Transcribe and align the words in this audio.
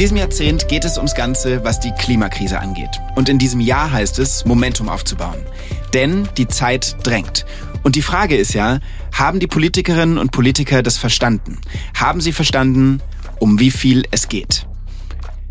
diesem 0.00 0.16
Jahrzehnt 0.16 0.66
geht 0.66 0.86
es 0.86 0.96
ums 0.96 1.14
Ganze, 1.14 1.62
was 1.62 1.78
die 1.78 1.92
Klimakrise 1.92 2.58
angeht. 2.58 2.88
Und 3.16 3.28
in 3.28 3.38
diesem 3.38 3.60
Jahr 3.60 3.92
heißt 3.92 4.18
es, 4.18 4.46
Momentum 4.46 4.88
aufzubauen. 4.88 5.44
Denn 5.92 6.26
die 6.38 6.48
Zeit 6.48 6.96
drängt. 7.02 7.44
Und 7.82 7.96
die 7.96 8.02
Frage 8.02 8.34
ist 8.34 8.54
ja, 8.54 8.78
haben 9.12 9.40
die 9.40 9.46
Politikerinnen 9.46 10.16
und 10.16 10.32
Politiker 10.32 10.82
das 10.82 10.96
verstanden? 10.96 11.58
Haben 11.94 12.22
sie 12.22 12.32
verstanden, 12.32 13.02
um 13.40 13.60
wie 13.60 13.70
viel 13.70 14.04
es 14.10 14.28
geht? 14.28 14.66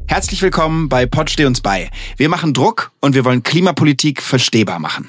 Herzlich 0.07 0.41
willkommen 0.41 0.89
bei 0.89 1.05
Pod 1.05 1.29
Steh 1.29 1.45
uns 1.45 1.61
bei. 1.61 1.91
Wir 2.17 2.29
machen 2.29 2.55
Druck 2.55 2.91
und 3.01 3.13
wir 3.13 3.25
wollen 3.25 3.43
Klimapolitik 3.43 4.19
verstehbar 4.19 4.79
machen. 4.79 5.07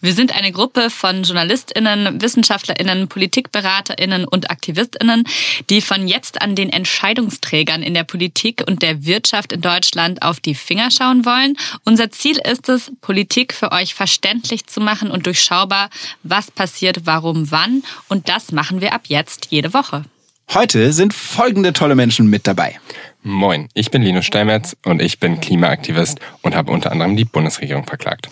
Wir 0.00 0.12
sind 0.14 0.34
eine 0.34 0.52
Gruppe 0.52 0.90
von 0.90 1.22
JournalistInnen, 1.22 2.20
WissenschaftlerInnen, 2.20 3.08
PolitikberaterInnen 3.08 4.24
und 4.24 4.50
AktivistInnen, 4.50 5.24
die 5.68 5.80
von 5.80 6.08
jetzt 6.08 6.42
an 6.42 6.54
den 6.54 6.70
Entscheidungsträgern 6.70 7.82
in 7.82 7.94
der 7.94 8.04
Politik 8.04 8.62
und 8.66 8.82
der 8.82 9.04
Wirtschaft 9.04 9.52
in 9.52 9.60
Deutschland 9.60 10.22
auf 10.22 10.40
die 10.40 10.54
Finger 10.54 10.90
schauen 10.90 11.24
wollen. 11.24 11.56
Unser 11.84 12.10
Ziel 12.10 12.38
ist 12.38 12.68
es, 12.68 12.92
Politik 13.00 13.54
für 13.54 13.72
euch 13.72 13.94
verständlich 13.94 14.66
zu 14.66 14.80
machen 14.80 15.10
und 15.10 15.26
durchschaubar, 15.26 15.90
was 16.22 16.50
passiert, 16.50 17.06
warum, 17.06 17.50
wann. 17.50 17.82
Und 18.08 18.28
das 18.28 18.52
machen 18.52 18.80
wir 18.80 18.92
ab 18.92 19.02
jetzt 19.08 19.48
jede 19.50 19.74
Woche. 19.74 20.04
Heute 20.52 20.92
sind 20.92 21.14
folgende 21.14 21.72
tolle 21.72 21.94
Menschen 21.94 22.26
mit 22.26 22.46
dabei. 22.46 22.80
Moin, 23.22 23.68
ich 23.74 23.90
bin 23.90 24.00
Linus 24.00 24.24
Steinmetz 24.24 24.76
und 24.86 25.02
ich 25.02 25.20
bin 25.20 25.40
Klimaaktivist 25.40 26.20
und 26.40 26.54
habe 26.54 26.72
unter 26.72 26.90
anderem 26.90 27.16
die 27.16 27.26
Bundesregierung 27.26 27.84
verklagt. 27.84 28.28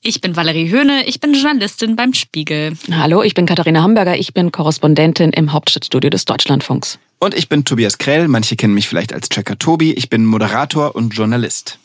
Ich 0.00 0.20
bin 0.20 0.34
Valerie 0.34 0.68
Höhne, 0.68 1.04
ich 1.06 1.20
bin 1.20 1.32
Journalistin 1.32 1.94
beim 1.94 2.12
Spiegel. 2.12 2.72
Hallo, 2.90 3.22
ich 3.22 3.34
bin 3.34 3.46
Katharina 3.46 3.82
Hamburger, 3.82 4.16
ich 4.16 4.34
bin 4.34 4.50
Korrespondentin 4.50 5.30
im 5.30 5.52
Hauptstadtstudio 5.52 6.10
des 6.10 6.24
Deutschlandfunks. 6.24 6.98
Und 7.20 7.34
ich 7.34 7.48
bin 7.48 7.64
Tobias 7.64 7.98
Krell, 7.98 8.26
manche 8.26 8.56
kennen 8.56 8.74
mich 8.74 8.88
vielleicht 8.88 9.12
als 9.12 9.28
Checker 9.28 9.58
Tobi, 9.58 9.92
ich 9.92 10.10
bin 10.10 10.24
Moderator 10.26 10.96
und 10.96 11.14
Journalist. 11.14 11.78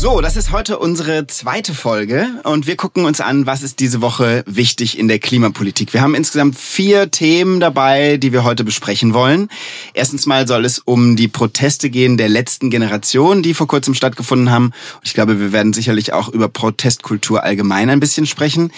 So, 0.00 0.20
das 0.20 0.36
ist 0.36 0.52
heute 0.52 0.78
unsere 0.78 1.26
zweite 1.26 1.74
Folge 1.74 2.28
und 2.44 2.68
wir 2.68 2.76
gucken 2.76 3.04
uns 3.04 3.20
an, 3.20 3.46
was 3.46 3.64
ist 3.64 3.80
diese 3.80 4.00
Woche 4.00 4.44
wichtig 4.46 4.96
in 4.96 5.08
der 5.08 5.18
Klimapolitik. 5.18 5.92
Wir 5.92 6.02
haben 6.02 6.14
insgesamt 6.14 6.56
vier 6.56 7.10
Themen 7.10 7.58
dabei, 7.58 8.16
die 8.16 8.32
wir 8.32 8.44
heute 8.44 8.62
besprechen 8.62 9.12
wollen. 9.12 9.48
Erstens 9.94 10.24
mal 10.24 10.46
soll 10.46 10.64
es 10.64 10.78
um 10.78 11.16
die 11.16 11.26
Proteste 11.26 11.90
gehen 11.90 12.16
der 12.16 12.28
letzten 12.28 12.70
Generation, 12.70 13.42
die 13.42 13.54
vor 13.54 13.66
kurzem 13.66 13.92
stattgefunden 13.94 14.52
haben. 14.52 14.66
Und 14.66 15.02
ich 15.02 15.14
glaube, 15.14 15.40
wir 15.40 15.50
werden 15.50 15.72
sicherlich 15.72 16.12
auch 16.12 16.28
über 16.28 16.48
Protestkultur 16.48 17.42
allgemein 17.42 17.90
ein 17.90 17.98
bisschen 17.98 18.26
sprechen. 18.26 18.70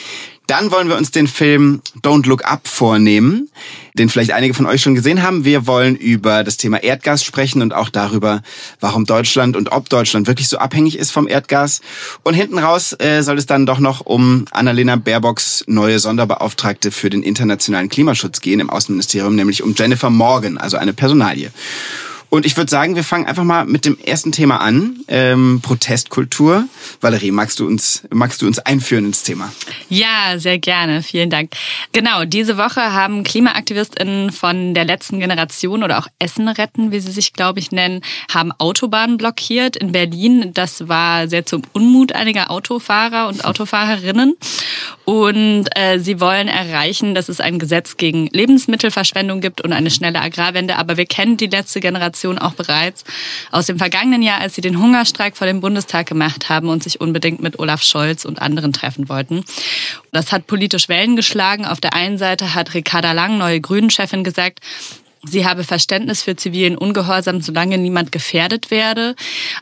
Dann 0.51 0.73
wollen 0.73 0.89
wir 0.89 0.97
uns 0.97 1.13
den 1.13 1.29
Film 1.29 1.81
Don't 2.03 2.27
Look 2.27 2.45
Up 2.45 2.67
vornehmen, 2.67 3.49
den 3.95 4.09
vielleicht 4.09 4.33
einige 4.33 4.53
von 4.53 4.67
euch 4.67 4.83
schon 4.83 4.97
gesehen 4.97 5.23
haben. 5.23 5.45
Wir 5.45 5.69
wollen 5.69 5.95
über 5.95 6.43
das 6.43 6.57
Thema 6.57 6.83
Erdgas 6.83 7.23
sprechen 7.23 7.63
und 7.63 7.73
auch 7.73 7.89
darüber, 7.89 8.43
warum 8.81 9.05
Deutschland 9.05 9.57
und 9.57 9.71
ob 9.71 9.89
Deutschland 9.89 10.27
wirklich 10.27 10.49
so 10.49 10.59
abhängig 10.59 10.99
ist 10.99 11.13
vom 11.13 11.29
Erdgas. 11.29 11.83
Und 12.25 12.35
hinten 12.35 12.59
raus 12.59 12.97
äh, 12.99 13.23
soll 13.23 13.39
es 13.39 13.47
dann 13.47 13.65
doch 13.65 13.79
noch 13.79 14.05
um 14.05 14.45
Annalena 14.51 14.97
Baerbocks 14.97 15.63
neue 15.69 16.01
Sonderbeauftragte 16.01 16.91
für 16.91 17.11
den 17.11 17.23
internationalen 17.23 17.89
Klimaschutz 17.89 18.41
gehen 18.41 18.59
im 18.59 18.71
Außenministerium, 18.71 19.37
nämlich 19.37 19.63
um 19.63 19.77
Jennifer 19.79 20.11
Morgan, 20.11 20.59
also 20.59 20.79
eine 20.79 20.93
Personalie. 20.93 21.53
Und 22.31 22.47
ich 22.47 22.57
würde 22.57 22.71
sagen, 22.71 22.95
wir 22.95 23.03
fangen 23.03 23.27
einfach 23.27 23.43
mal 23.43 23.67
mit 23.67 23.85
dem 23.85 23.99
ersten 23.99 24.31
Thema 24.31 24.61
an, 24.61 25.01
ähm, 25.09 25.61
Protestkultur. 25.63 26.65
Valerie, 27.01 27.33
magst 27.33 27.59
du 27.59 27.67
uns 27.67 28.05
magst 28.11 28.41
du 28.41 28.47
uns 28.47 28.61
einführen 28.61 29.07
ins 29.07 29.25
Thema? 29.25 29.53
Ja, 29.89 30.39
sehr 30.39 30.61
gerne. 30.61 31.03
Vielen 31.03 31.29
Dank. 31.29 31.51
Genau, 31.93 32.25
diese 32.25 32.57
Woche 32.57 32.93
haben 32.93 33.25
KlimaaktivistInnen 33.25 34.31
von 34.31 34.75
der 34.75 34.85
letzten 34.85 35.19
Generation 35.19 35.83
oder 35.83 35.99
auch 35.99 36.07
Essen 36.21 36.49
retten, 36.49 36.93
wie 36.93 37.01
sie 37.01 37.11
sich, 37.11 37.33
glaube 37.33 37.59
ich, 37.59 37.73
nennen, 37.73 38.01
haben 38.33 38.53
Autobahnen 38.53 39.17
blockiert 39.17 39.77
in 39.77 39.91
Berlin. 39.91 40.53
Das 40.55 40.89
war 40.89 41.27
sehr 41.27 41.45
zum 41.47 41.63
Unmut 41.73 42.13
einiger 42.13 42.53
Autofahrer 42.53 43.27
und 43.27 43.45
Autofahrerinnen. 43.45 44.37
Und 45.05 45.67
äh, 45.75 45.99
sie 45.99 46.21
wollen 46.21 46.47
erreichen, 46.47 47.17
dass 47.17 47.29
es 47.29 47.41
ein 47.41 47.59
Gesetz 47.59 47.97
gegen 47.97 48.29
Lebensmittelverschwendung 48.29 49.41
gibt 49.41 49.61
und 49.63 49.73
eine 49.73 49.91
schnelle 49.91 50.21
Agrarwende. 50.21 50.77
Aber 50.77 50.97
wir 50.97 51.07
kennen 51.07 51.37
die 51.37 51.49
letzte 51.49 51.81
Generation 51.81 52.20
auch 52.29 52.55
bereits 52.55 53.05
aus 53.51 53.67
dem 53.67 53.79
vergangenen 53.79 54.23
Jahr, 54.23 54.41
als 54.41 54.55
sie 54.55 54.61
den 54.61 54.79
Hungerstreik 54.79 55.37
vor 55.37 55.47
dem 55.47 55.61
Bundestag 55.61 56.07
gemacht 56.07 56.49
haben 56.49 56.69
und 56.69 56.83
sich 56.83 57.01
unbedingt 57.01 57.41
mit 57.41 57.59
Olaf 57.59 57.83
Scholz 57.83 58.25
und 58.25 58.41
anderen 58.41 58.73
treffen 58.73 59.09
wollten. 59.09 59.45
Das 60.13 60.33
hat 60.33 60.47
politisch 60.47 60.89
Wellen 60.89 61.17
geschlagen. 61.17 61.65
Auf 61.65 61.81
der 61.81 61.95
einen 61.95 62.19
Seite 62.19 62.55
hat 62.55 62.75
Ricarda 62.75 63.13
Lang, 63.13 63.39
neue 63.39 63.61
Grünen-Chefin, 63.61 64.25
gesagt, 64.25 64.61
Sie 65.23 65.47
habe 65.47 65.65
Verständnis 65.65 66.23
für 66.23 66.35
zivilen 66.35 66.79
Ungehorsam, 66.79 67.43
solange 67.43 67.77
niemand 67.77 68.11
gefährdet 68.11 68.71
werde. 68.71 69.15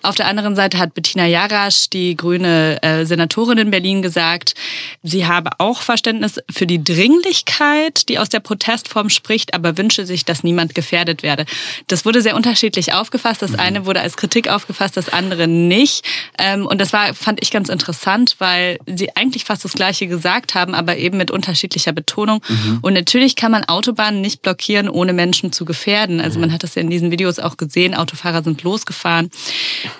Auf 0.02 0.14
der 0.14 0.26
anderen 0.26 0.54
Seite 0.54 0.78
hat 0.78 0.94
Bettina 0.94 1.26
Jarasch, 1.26 1.90
die 1.90 2.16
grüne 2.16 2.80
äh, 2.82 3.04
Senatorin 3.04 3.58
in 3.58 3.70
Berlin, 3.72 4.00
gesagt, 4.00 4.54
sie 5.02 5.26
habe 5.26 5.50
auch 5.58 5.82
Verständnis 5.82 6.38
für 6.48 6.66
die 6.66 6.82
Dringlichkeit, 6.84 8.08
die 8.08 8.20
aus 8.20 8.28
der 8.28 8.38
Protestform 8.38 9.10
spricht, 9.10 9.54
aber 9.54 9.76
wünsche 9.76 10.06
sich, 10.06 10.24
dass 10.24 10.44
niemand 10.44 10.76
gefährdet 10.76 11.24
werde. 11.24 11.44
Das 11.88 12.04
wurde 12.04 12.22
sehr 12.22 12.36
unterschiedlich 12.36 12.92
aufgefasst. 12.92 13.42
Das 13.42 13.56
eine 13.56 13.84
wurde 13.84 14.00
als 14.00 14.16
Kritik 14.16 14.48
aufgefasst, 14.48 14.96
das 14.96 15.08
andere 15.08 15.48
nicht. 15.48 16.04
Ähm, 16.38 16.66
und 16.66 16.80
das 16.80 16.92
war, 16.92 17.14
fand 17.14 17.42
ich 17.42 17.50
ganz 17.50 17.68
interessant, 17.68 18.36
weil 18.38 18.78
sie 18.86 19.16
eigentlich 19.16 19.44
fast 19.44 19.64
das 19.64 19.72
Gleiche 19.72 20.06
gesagt 20.06 20.54
haben, 20.54 20.74
aber 20.74 20.98
eben 20.98 21.18
mit 21.18 21.32
unterschiedlicher 21.32 21.92
Betonung. 21.92 22.42
Mhm. 22.48 22.78
Und 22.82 22.94
natürlich 22.94 23.34
kann 23.34 23.50
man 23.50 23.64
Autobahnen 23.64 24.20
nicht 24.20 24.42
blockieren, 24.42 24.88
ohne 24.88 25.12
Menschen 25.12 25.47
Menschen 25.48 25.52
zu 25.52 25.64
gefährden. 25.64 26.20
Also 26.20 26.38
man 26.38 26.52
hat 26.52 26.62
das 26.62 26.74
ja 26.74 26.82
in 26.82 26.90
diesen 26.90 27.10
Videos 27.10 27.38
auch 27.38 27.56
gesehen, 27.56 27.94
Autofahrer 27.94 28.42
sind 28.42 28.62
losgefahren. 28.62 29.30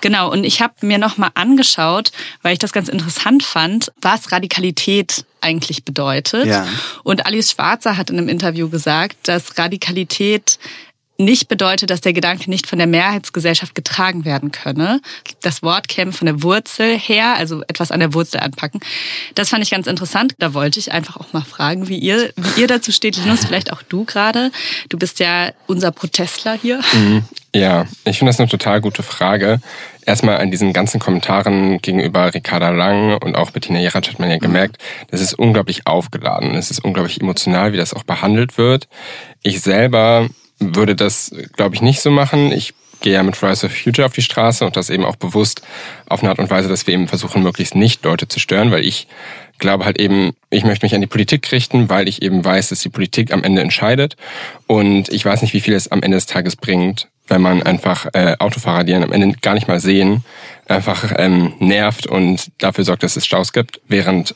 Genau, 0.01 0.31
und 0.31 0.45
ich 0.45 0.61
habe 0.61 0.75
mir 0.83 0.99
nochmal 0.99 1.31
angeschaut, 1.35 2.13
weil 2.43 2.53
ich 2.53 2.59
das 2.59 2.73
ganz 2.73 2.89
interessant 2.89 3.43
fand, 3.43 3.93
was 4.01 4.33
Radikalität 4.33 5.25
eigentlich 5.41 5.85
bedeutet. 5.85 6.47
Ja. 6.47 6.67
Und 7.05 7.27
Alice 7.27 7.53
Schwarzer 7.53 7.97
hat 7.97 8.11
in 8.11 8.19
einem 8.19 8.29
Interview 8.29 8.69
gesagt, 8.69 9.17
dass 9.25 9.57
Radikalität 9.57 10.59
nicht 11.19 11.49
bedeutet, 11.49 11.91
dass 11.91 12.01
der 12.01 12.13
Gedanke 12.13 12.49
nicht 12.49 12.69
von 12.69 12.79
der 12.79 12.87
Mehrheitsgesellschaft 12.87 13.75
getragen 13.75 14.25
werden 14.25 14.53
könne. 14.53 15.01
Das 15.43 15.63
Wort 15.63 15.89
käme 15.89 16.13
von 16.13 16.27
der 16.27 16.45
Wurzel 16.45 16.97
her, 16.97 17.35
also 17.37 17.63
etwas 17.67 17.91
an 17.91 17.99
der 17.99 18.15
Wurzel 18.15 18.39
anpacken. 18.39 18.81
Das 19.35 19.49
fand 19.49 19.65
ich 19.65 19.71
ganz 19.71 19.89
interessant. 19.89 20.35
Da 20.39 20.55
wollte 20.55 20.79
ich 20.79 20.93
einfach 20.93 21.17
auch 21.17 21.33
mal 21.33 21.43
fragen, 21.43 21.89
wie 21.89 21.99
ihr, 21.99 22.33
wie 22.37 22.61
ihr 22.61 22.69
dazu 22.69 22.93
steht. 22.93 23.17
Linus, 23.17 23.45
vielleicht 23.45 23.73
auch 23.73 23.83
du 23.83 24.05
gerade. 24.05 24.53
Du 24.89 24.97
bist 24.97 25.19
ja 25.19 25.51
unser 25.67 25.91
Protestler 25.91 26.55
hier. 26.55 26.81
Mhm. 26.93 27.25
Ja, 27.53 27.87
ich 28.05 28.19
finde 28.19 28.31
das 28.31 28.39
eine 28.39 28.49
total 28.49 28.81
gute 28.81 29.03
Frage. 29.03 29.61
Erstmal 30.07 30.39
an 30.39 30.53
diesen 30.53 30.73
ganzen 30.73 31.01
Kommentaren 31.01 31.79
gegenüber 31.79 32.33
Ricarda 32.33 32.71
Lang 32.71 33.19
und 33.19 33.35
auch 33.35 33.51
Bettina 33.51 33.81
Jeratsch 33.81 34.09
hat 34.09 34.21
man 34.21 34.31
ja 34.31 34.37
mhm. 34.37 34.41
gemerkt, 34.41 34.79
das 35.11 35.21
ist 35.21 35.35
unglaublich 35.35 35.87
aufgeladen. 35.87 36.55
Es 36.55 36.71
ist 36.71 36.85
unglaublich 36.85 37.21
emotional, 37.21 37.73
wie 37.73 37.77
das 37.77 37.93
auch 37.93 38.05
behandelt 38.05 38.57
wird. 38.57 38.87
Ich 39.43 39.61
selber 39.61 40.29
würde 40.59 40.95
das, 40.95 41.33
glaube 41.57 41.75
ich, 41.75 41.83
nicht 41.83 42.01
so 42.01 42.11
machen. 42.11 42.53
Ich 42.53 42.75
gehe 43.01 43.15
ja 43.15 43.23
mit 43.23 43.37
Fridays 43.37 43.61
for 43.61 43.71
Future 43.71 44.07
auf 44.07 44.13
die 44.13 44.23
Straße 44.23 44.65
und 44.65 44.77
das 44.77 44.91
eben 44.91 45.05
auch 45.05 45.17
bewusst 45.17 45.63
auf 46.09 46.23
eine 46.23 46.31
Art 46.31 46.39
und 46.39 46.51
Weise, 46.51 46.69
dass 46.69 46.87
wir 46.87 46.95
eben 46.95 47.09
versuchen, 47.09 47.43
möglichst 47.43 47.75
nicht 47.75 48.05
Leute 48.05 48.29
zu 48.29 48.41
stören, 48.41 48.71
weil 48.71 48.85
ich 48.85 49.07
glaube 49.59 49.85
halt 49.85 49.99
eben, 49.99 50.33
ich 50.51 50.65
möchte 50.65 50.85
mich 50.85 50.95
an 50.95 51.01
die 51.01 51.07
Politik 51.07 51.51
richten, 51.53 51.89
weil 51.89 52.09
ich 52.09 52.23
eben 52.23 52.45
weiß, 52.45 52.69
dass 52.69 52.81
die 52.81 52.89
Politik 52.89 53.33
am 53.33 53.45
Ende 53.45 53.63
entscheidet 53.63 54.17
und 54.67 55.09
ich 55.09 55.25
weiß 55.25 55.43
nicht, 55.43 55.55
wie 55.55 55.61
viel 55.61 55.75
es 55.75 55.91
am 55.91 56.03
Ende 56.03 56.17
des 56.17 56.27
Tages 56.27 56.57
bringt, 56.57 57.09
wenn 57.27 57.43
man 57.43 57.63
einfach 57.63 58.07
äh, 58.13 58.37
Autofahrer, 58.39 58.85
die 58.85 58.95
am 58.95 59.13
Ende 59.13 59.37
gar 59.41 59.55
nicht 59.55 59.69
mal 59.69 59.81
sehen, 59.81 60.25
einfach 60.67 61.13
ähm, 61.17 61.55
nervt 61.59 62.07
und 62.07 62.51
dafür 62.59 62.85
sorgt, 62.85 63.03
dass 63.03 63.17
es 63.17 63.27
Staus 63.27 63.53
gibt, 63.53 63.81
während 63.89 64.35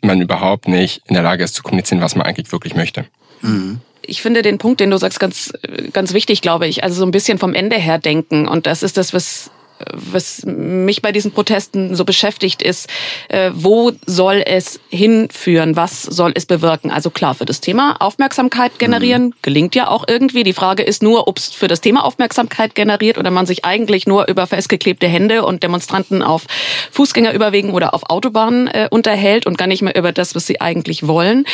man 0.00 0.20
überhaupt 0.20 0.68
nicht 0.68 1.02
in 1.06 1.14
der 1.14 1.22
Lage 1.22 1.44
ist 1.44 1.54
zu 1.54 1.62
kommunizieren, 1.62 2.00
was 2.00 2.14
man 2.14 2.26
eigentlich 2.26 2.52
wirklich 2.52 2.74
möchte. 2.74 3.06
Mhm 3.42 3.80
ich 4.08 4.22
finde 4.22 4.42
den 4.42 4.58
Punkt, 4.58 4.80
den 4.80 4.90
du 4.90 4.96
sagst, 4.96 5.20
ganz, 5.20 5.52
ganz 5.92 6.12
wichtig, 6.12 6.40
glaube 6.40 6.66
ich. 6.66 6.82
Also 6.82 6.96
so 6.96 7.04
ein 7.04 7.10
bisschen 7.10 7.38
vom 7.38 7.54
Ende 7.54 7.76
her 7.76 7.98
denken. 7.98 8.48
Und 8.48 8.66
das 8.66 8.82
ist 8.82 8.96
das, 8.96 9.12
was 9.12 9.50
was 9.92 10.44
mich 10.44 11.02
bei 11.02 11.12
diesen 11.12 11.32
Protesten 11.32 11.94
so 11.94 12.04
beschäftigt, 12.04 12.62
ist, 12.62 12.88
äh, 13.28 13.50
wo 13.54 13.92
soll 14.06 14.42
es 14.44 14.80
hinführen? 14.88 15.76
Was 15.76 16.02
soll 16.02 16.32
es 16.34 16.46
bewirken? 16.46 16.90
Also 16.90 17.10
klar, 17.10 17.34
für 17.34 17.44
das 17.44 17.60
Thema 17.60 17.96
Aufmerksamkeit 18.00 18.78
generieren 18.78 19.26
mhm. 19.26 19.34
gelingt 19.42 19.74
ja 19.74 19.88
auch 19.88 20.04
irgendwie. 20.08 20.42
Die 20.42 20.52
Frage 20.52 20.82
ist 20.82 21.02
nur, 21.02 21.28
ob 21.28 21.38
es 21.38 21.48
für 21.48 21.68
das 21.68 21.80
Thema 21.80 22.04
Aufmerksamkeit 22.04 22.74
generiert 22.74 23.18
oder 23.18 23.30
man 23.30 23.46
sich 23.46 23.64
eigentlich 23.64 24.06
nur 24.06 24.28
über 24.28 24.46
festgeklebte 24.46 25.08
Hände 25.08 25.44
und 25.44 25.62
Demonstranten 25.62 26.22
auf 26.22 26.46
Fußgängerüberwegen 26.92 27.70
oder 27.70 27.94
auf 27.94 28.10
Autobahnen 28.10 28.68
äh, 28.68 28.88
unterhält 28.90 29.46
und 29.46 29.58
gar 29.58 29.66
nicht 29.66 29.82
mehr 29.82 29.96
über 29.96 30.12
das, 30.12 30.34
was 30.34 30.46
sie 30.46 30.60
eigentlich 30.60 31.06
wollen. 31.06 31.44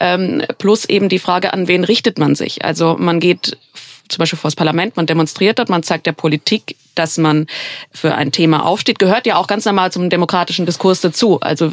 Ähm, 0.00 0.42
plus 0.58 0.84
eben 0.84 1.08
die 1.08 1.18
Frage, 1.18 1.52
an 1.52 1.68
wen 1.68 1.84
richtet 1.84 2.18
man 2.18 2.34
sich? 2.34 2.64
Also 2.64 2.96
man 2.98 3.20
geht 3.20 3.56
zum 4.12 4.18
Beispiel 4.18 4.38
vor 4.38 4.48
das 4.48 4.56
Parlament, 4.56 4.96
man 4.96 5.06
demonstriert 5.06 5.58
dort, 5.58 5.68
man 5.68 5.82
zeigt 5.82 6.06
der 6.06 6.12
Politik, 6.12 6.76
dass 6.94 7.18
man 7.18 7.46
für 7.90 8.14
ein 8.14 8.32
Thema 8.32 8.64
aufsteht, 8.64 8.98
gehört 8.98 9.26
ja 9.26 9.36
auch 9.36 9.46
ganz 9.46 9.64
normal 9.64 9.90
zum 9.92 10.10
demokratischen 10.10 10.66
Diskurs 10.66 11.00
dazu. 11.00 11.40
Also 11.40 11.72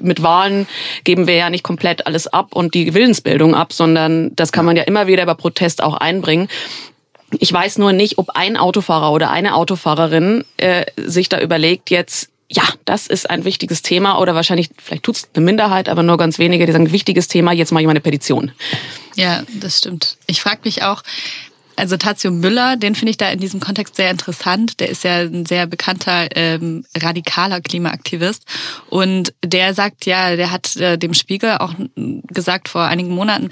mit 0.00 0.22
Wahlen 0.22 0.66
geben 1.04 1.26
wir 1.26 1.34
ja 1.34 1.50
nicht 1.50 1.64
komplett 1.64 2.06
alles 2.06 2.26
ab 2.26 2.54
und 2.54 2.74
die 2.74 2.94
Willensbildung 2.94 3.54
ab, 3.54 3.72
sondern 3.72 4.34
das 4.36 4.52
kann 4.52 4.64
man 4.64 4.76
ja 4.76 4.84
immer 4.84 5.06
wieder 5.06 5.22
über 5.22 5.34
Protest 5.34 5.82
auch 5.82 5.94
einbringen. 5.94 6.48
Ich 7.38 7.52
weiß 7.52 7.78
nur 7.78 7.92
nicht, 7.92 8.18
ob 8.18 8.30
ein 8.30 8.56
Autofahrer 8.56 9.10
oder 9.10 9.30
eine 9.30 9.56
Autofahrerin 9.56 10.44
äh, 10.56 10.84
sich 10.96 11.28
da 11.28 11.40
überlegt, 11.40 11.90
jetzt 11.90 12.30
ja, 12.50 12.62
das 12.84 13.06
ist 13.06 13.28
ein 13.30 13.44
wichtiges 13.44 13.82
Thema 13.82 14.18
oder 14.18 14.34
wahrscheinlich, 14.34 14.70
vielleicht 14.76 15.02
tut 15.02 15.16
es 15.16 15.28
eine 15.34 15.44
Minderheit, 15.44 15.88
aber 15.88 16.02
nur 16.02 16.16
ganz 16.16 16.38
wenige, 16.38 16.66
die 16.66 16.72
sagen, 16.72 16.92
wichtiges 16.92 17.26
Thema, 17.26 17.52
jetzt 17.52 17.72
mache 17.72 17.82
ich 17.82 17.86
mal 17.86 17.92
eine 17.92 18.00
Petition. 18.00 18.52
Ja, 19.16 19.42
das 19.60 19.78
stimmt. 19.78 20.18
Ich 20.26 20.40
frage 20.40 20.60
mich 20.64 20.82
auch, 20.82 21.02
also 21.76 21.96
Tazio 21.96 22.30
Müller, 22.30 22.76
den 22.76 22.94
finde 22.94 23.10
ich 23.10 23.16
da 23.16 23.30
in 23.30 23.40
diesem 23.40 23.60
Kontext 23.60 23.96
sehr 23.96 24.10
interessant. 24.10 24.80
Der 24.80 24.88
ist 24.88 25.04
ja 25.04 25.18
ein 25.18 25.46
sehr 25.46 25.66
bekannter 25.66 26.28
ähm, 26.34 26.84
radikaler 26.96 27.60
Klimaaktivist 27.60 28.44
und 28.88 29.34
der 29.44 29.74
sagt 29.74 30.06
ja, 30.06 30.36
der 30.36 30.50
hat 30.50 30.76
äh, 30.76 30.98
dem 30.98 31.14
Spiegel 31.14 31.58
auch 31.58 31.74
gesagt 32.28 32.68
vor 32.68 32.82
einigen 32.82 33.10
Monaten, 33.14 33.50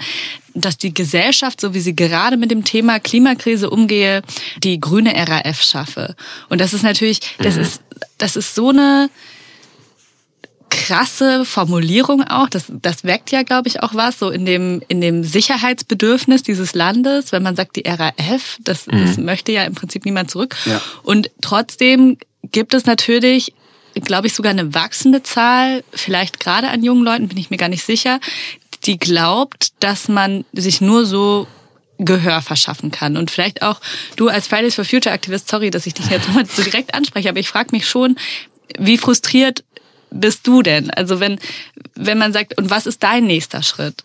dass 0.55 0.77
die 0.77 0.93
Gesellschaft, 0.93 1.59
so 1.59 1.73
wie 1.73 1.79
sie 1.79 1.95
gerade 1.95 2.37
mit 2.37 2.51
dem 2.51 2.63
Thema 2.63 2.99
Klimakrise 2.99 3.69
umgehe, 3.69 4.21
die 4.57 4.79
grüne 4.79 5.13
RAF 5.15 5.63
schaffe. 5.63 6.15
Und 6.49 6.61
das 6.61 6.73
ist 6.73 6.83
natürlich, 6.83 7.19
das 7.39 7.55
mhm. 7.55 7.61
ist 7.61 7.81
das 8.17 8.35
ist 8.35 8.55
so 8.55 8.69
eine 8.69 9.09
krasse 10.73 11.45
Formulierung 11.45 12.23
auch. 12.23 12.49
Das, 12.49 12.65
das 12.69 13.03
weckt 13.03 13.31
ja, 13.31 13.43
glaube 13.43 13.67
ich, 13.67 13.83
auch 13.83 13.93
was 13.93 14.17
so 14.17 14.31
in 14.31 14.45
dem, 14.45 14.81
in 14.87 15.01
dem 15.01 15.23
Sicherheitsbedürfnis 15.23 16.41
dieses 16.41 16.73
Landes, 16.73 17.31
wenn 17.31 17.43
man 17.43 17.55
sagt, 17.55 17.75
die 17.75 17.83
RAF, 17.85 18.57
das, 18.61 18.87
mhm. 18.87 19.05
das 19.05 19.17
möchte 19.17 19.51
ja 19.51 19.63
im 19.65 19.75
Prinzip 19.75 20.03
niemand 20.03 20.31
zurück. 20.31 20.55
Ja. 20.65 20.81
Und 21.03 21.29
trotzdem 21.41 22.17
gibt 22.51 22.73
es 22.73 22.85
natürlich, 22.85 23.53
glaube 23.93 24.27
ich, 24.27 24.33
sogar 24.33 24.51
eine 24.51 24.73
wachsende 24.73 25.21
Zahl, 25.21 25.83
vielleicht 25.93 26.39
gerade 26.39 26.69
an 26.69 26.83
jungen 26.83 27.03
Leuten, 27.03 27.27
bin 27.27 27.37
ich 27.37 27.51
mir 27.51 27.57
gar 27.57 27.69
nicht 27.69 27.85
sicher, 27.85 28.19
die 28.85 28.97
glaubt, 28.97 29.73
dass 29.79 30.07
man 30.07 30.43
sich 30.53 30.81
nur 30.81 31.05
so 31.05 31.47
Gehör 31.99 32.41
verschaffen 32.41 32.89
kann. 32.89 33.15
Und 33.15 33.29
vielleicht 33.29 33.61
auch 33.61 33.79
du 34.15 34.27
als 34.27 34.47
Fridays 34.47 34.73
for 34.73 34.83
Future 34.83 35.13
Aktivist, 35.13 35.47
sorry, 35.47 35.69
dass 35.69 35.85
ich 35.85 35.93
dich 35.93 36.09
jetzt 36.09 36.29
mal 36.33 36.45
so 36.45 36.63
direkt 36.63 36.95
anspreche, 36.95 37.29
aber 37.29 37.39
ich 37.39 37.47
frage 37.47 37.69
mich 37.71 37.87
schon, 37.87 38.17
wie 38.79 38.97
frustriert 38.97 39.63
bist 40.13 40.47
du 40.47 40.61
denn? 40.61 40.89
Also 40.91 41.19
wenn, 41.19 41.39
wenn 41.95 42.17
man 42.17 42.33
sagt, 42.33 42.57
und 42.57 42.69
was 42.69 42.85
ist 42.85 43.03
dein 43.03 43.25
nächster 43.25 43.63
Schritt? 43.63 44.03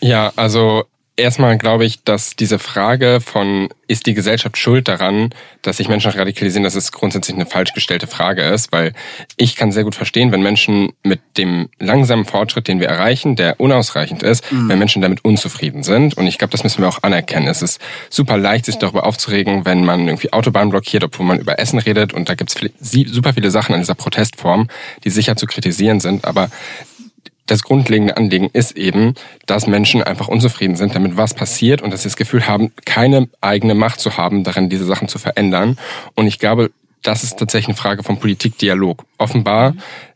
Ja, 0.00 0.32
also 0.36 0.84
Erstmal 1.18 1.56
glaube 1.56 1.86
ich, 1.86 2.04
dass 2.04 2.36
diese 2.36 2.58
Frage 2.58 3.22
von, 3.22 3.70
ist 3.88 4.04
die 4.04 4.12
Gesellschaft 4.12 4.58
schuld 4.58 4.86
daran, 4.86 5.30
dass 5.62 5.78
sich 5.78 5.88
Menschen 5.88 6.10
radikalisieren, 6.10 6.62
dass 6.62 6.74
es 6.74 6.92
grundsätzlich 6.92 7.34
eine 7.34 7.46
falsch 7.46 7.72
gestellte 7.72 8.06
Frage 8.06 8.42
ist, 8.42 8.70
weil 8.70 8.92
ich 9.38 9.56
kann 9.56 9.72
sehr 9.72 9.84
gut 9.84 9.94
verstehen, 9.94 10.30
wenn 10.30 10.42
Menschen 10.42 10.92
mit 11.02 11.20
dem 11.38 11.70
langsamen 11.78 12.26
Fortschritt, 12.26 12.68
den 12.68 12.80
wir 12.80 12.88
erreichen, 12.88 13.34
der 13.34 13.58
unausreichend 13.60 14.22
ist, 14.22 14.52
mhm. 14.52 14.68
wenn 14.68 14.78
Menschen 14.78 15.00
damit 15.00 15.24
unzufrieden 15.24 15.82
sind. 15.82 16.18
Und 16.18 16.26
ich 16.26 16.36
glaube, 16.36 16.52
das 16.52 16.64
müssen 16.64 16.82
wir 16.82 16.88
auch 16.88 17.02
anerkennen. 17.02 17.48
Es 17.48 17.62
ist 17.62 17.80
super 18.10 18.36
leicht, 18.36 18.66
sich 18.66 18.76
darüber 18.76 19.06
aufzuregen, 19.06 19.64
wenn 19.64 19.86
man 19.86 20.06
irgendwie 20.06 20.34
Autobahnen 20.34 20.68
blockiert, 20.68 21.02
obwohl 21.02 21.24
man 21.24 21.38
über 21.38 21.58
Essen 21.58 21.78
redet. 21.78 22.12
Und 22.12 22.28
da 22.28 22.34
gibt 22.34 22.54
es 22.54 23.10
super 23.10 23.32
viele 23.32 23.50
Sachen 23.50 23.74
in 23.74 23.80
dieser 23.80 23.94
Protestform, 23.94 24.68
die 25.04 25.10
sicher 25.10 25.34
zu 25.34 25.46
kritisieren 25.46 26.00
sind. 26.00 26.26
Aber 26.26 26.50
das 27.46 27.62
grundlegende 27.62 28.16
Anliegen 28.16 28.50
ist 28.52 28.76
eben, 28.76 29.14
dass 29.46 29.66
Menschen 29.66 30.02
einfach 30.02 30.28
unzufrieden 30.28 30.76
sind 30.76 30.94
damit, 30.94 31.16
was 31.16 31.34
passiert 31.34 31.82
und 31.82 31.92
dass 31.92 32.02
sie 32.02 32.08
das 32.08 32.16
Gefühl 32.16 32.46
haben, 32.46 32.72
keine 32.84 33.28
eigene 33.40 33.74
Macht 33.74 34.00
zu 34.00 34.16
haben, 34.16 34.44
darin 34.44 34.68
diese 34.68 34.84
Sachen 34.84 35.08
zu 35.08 35.18
verändern. 35.18 35.78
Und 36.14 36.26
ich 36.26 36.38
glaube, 36.38 36.70
das 37.02 37.22
ist 37.22 37.38
tatsächlich 37.38 37.68
eine 37.68 37.76
Frage 37.76 38.02
vom 38.02 38.18
Politikdialog. 38.18 39.04
Offenbar 39.18 39.74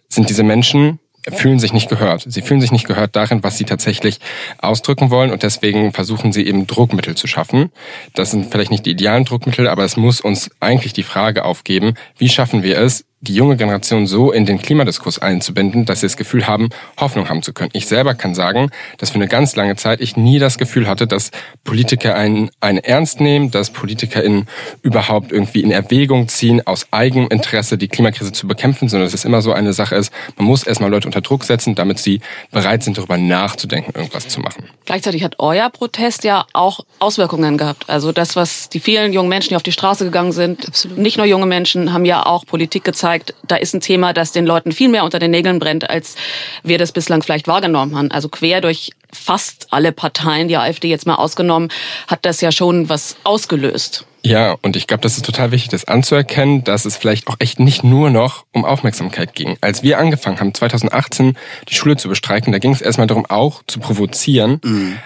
sind 0.09 0.29
diese 0.29 0.43
Menschen 0.43 0.99
fühlen 1.29 1.59
sich 1.59 1.73
nicht 1.73 1.89
gehört. 1.89 2.25
Sie 2.27 2.43
fühlen 2.43 2.61
sich 2.61 2.73
nicht 2.73 2.87
gehört 2.87 3.15
darin, 3.15 3.43
was 3.43 3.59
sie 3.59 3.65
tatsächlich 3.65 4.21
ausdrücken 4.59 5.11
wollen 5.11 5.31
und 5.31 5.43
deswegen 5.43 5.93
versuchen 5.93 6.33
sie 6.33 6.47
eben 6.47 6.67
Druckmittel 6.67 7.15
zu 7.15 7.27
schaffen. 7.27 7.71
Das 8.15 8.31
sind 8.31 8.51
vielleicht 8.51 8.71
nicht 8.71 8.87
die 8.87 8.93
idealen 8.93 9.25
Druckmittel, 9.25 9.69
aber 9.69 9.85
es 9.85 9.97
muss 9.97 10.21
uns 10.21 10.51
eigentlich 10.61 10.93
die 10.93 11.03
Frage 11.03 11.45
aufgeben, 11.45 11.95
wie 12.17 12.29
schaffen 12.29 12.63
wir 12.63 12.79
es, 12.79 13.05
die 13.23 13.35
junge 13.35 13.57
Generation 13.57 14.07
so 14.07 14.33
in 14.33 14.47
den 14.47 14.59
Klimadiskurs 14.59 15.19
einzubinden, 15.19 15.85
dass 15.85 16.01
sie 16.01 16.07
das 16.07 16.17
Gefühl 16.17 16.47
haben, 16.47 16.71
Hoffnung 16.99 17.29
haben 17.29 17.43
zu 17.43 17.53
können. 17.53 17.71
Ich 17.75 17.87
selber 17.87 18.15
kann 18.15 18.35
sagen, 18.35 18.71
dass 18.97 19.11
für 19.11 19.17
eine 19.17 19.29
ganz 19.29 19.57
lange 19.57 19.77
Zeit 19.77 20.01
ich 20.01 20.17
nie 20.17 20.39
das 20.39 20.57
Gefühl 20.57 20.89
hatte, 20.89 21.07
dass 21.07 21.31
Politiker 21.63 22.15
einen, 22.15 22.51
einen 22.61 22.79
ernst 22.79 23.21
nehmen, 23.21 23.51
dass 23.51 23.71
PolitikerInnen 23.71 24.49
überhaupt 24.81 25.33
irgendwie 25.33 25.61
in 25.61 25.71
Erwägung 25.71 26.29
ziehen, 26.29 26.67
aus 26.67 26.87
eigenem 26.93 27.29
Interesse 27.29 27.77
die 27.77 27.89
Klimakrise 27.89 28.33
zu 28.33 28.49
bekämpfen, 28.49 28.89
sondern 28.89 29.07
dass 29.07 29.15
es 29.15 29.27
immer 29.27 29.43
so 29.43 29.53
eine 29.53 29.75
Sache 29.75 29.97
ist, 29.97 30.13
man 30.37 30.47
muss 30.47 30.63
erstmal 30.63 30.91
Leute 30.91 31.07
unter 31.07 31.21
Druck 31.21 31.45
setzen, 31.45 31.75
damit 31.75 31.99
sie 31.99 32.21
bereit 32.51 32.83
sind, 32.83 32.97
darüber 32.97 33.19
nachzudenken, 33.19 33.93
irgendwas 33.95 34.29
zu 34.29 34.41
machen. 34.41 34.65
Gleichzeitig 34.87 35.23
hat 35.25 35.35
euer 35.39 35.69
Protest 35.69 36.25
ja 36.25 36.47
auch 36.55 36.81
Auswirkungen 36.99 37.59
gehabt. 37.59 37.85
Also 37.89 38.13
das, 38.13 38.35
was 38.35 38.71
die 38.71 38.81
vielen 38.81 39.13
jungen 39.13 39.29
Menschen, 39.29 39.51
die 39.51 39.57
auf 39.57 39.63
die 39.63 39.73
Straße 39.73 40.05
gegangen 40.05 40.33
sind, 40.33 40.67
Absolut. 40.67 40.97
nicht 40.97 41.19
nur 41.19 41.27
junge 41.27 41.47
Menschen, 41.47 41.93
haben 41.93 42.07
ja 42.07 42.25
auch 42.25 42.47
Politik 42.47 42.83
gezeigt, 42.85 43.10
zeigt, 43.11 43.35
da 43.47 43.57
ist 43.57 43.75
ein 43.75 43.81
Thema, 43.81 44.13
das 44.13 44.31
den 44.31 44.47
Leuten 44.47 44.71
viel 44.71 44.89
mehr 44.89 45.03
unter 45.05 45.19
den 45.19 45.33
Nägeln 45.33 45.59
brennt, 45.59 45.91
als 45.91 46.15
wir 46.63 46.79
das 46.79 46.93
bislang 46.93 47.23
vielleicht 47.23 47.49
wahrgenommen 47.49 47.97
haben. 47.97 48.11
Also 48.13 48.29
quer 48.29 48.61
durch 48.61 48.93
fast 49.13 49.67
alle 49.71 49.91
Parteien, 49.91 50.47
die 50.47 50.57
AfD 50.57 50.89
jetzt 50.89 51.07
mal 51.07 51.17
ausgenommen, 51.17 51.71
hat 52.07 52.21
das 52.23 52.41
ja 52.41 52.53
schon 52.53 52.89
was 52.89 53.17
ausgelöst. 53.25 54.07
Ja, 54.23 54.57
und 54.63 54.77
ich 54.77 54.87
glaube, 54.87 55.01
das 55.01 55.17
ist 55.17 55.25
total 55.25 55.51
wichtig, 55.51 55.71
das 55.71 55.87
anzuerkennen, 55.87 56.63
dass 56.63 56.85
es 56.85 56.97
vielleicht 56.97 57.27
auch 57.27 57.37
echt 57.41 57.59
nicht 57.59 57.83
nur 57.83 58.11
noch 58.11 58.45
um 58.53 58.65
Aufmerksamkeit 58.65 59.35
ging. 59.35 59.57
Als 59.61 59.83
wir 59.83 59.99
angefangen 59.99 60.39
haben, 60.39 60.55
2018 60.55 61.37
die 61.69 61.75
Schule 61.75 61.97
zu 61.97 62.09
bestreiken, 62.09 62.53
da 62.53 62.61
ging 62.61 62.73
es 62.73 62.83
erstmal 62.83 63.09
darum, 63.09 63.27
auch 63.27 63.63
zu 63.67 63.81
provozieren. 63.81 64.61
Mhm. 64.63 64.99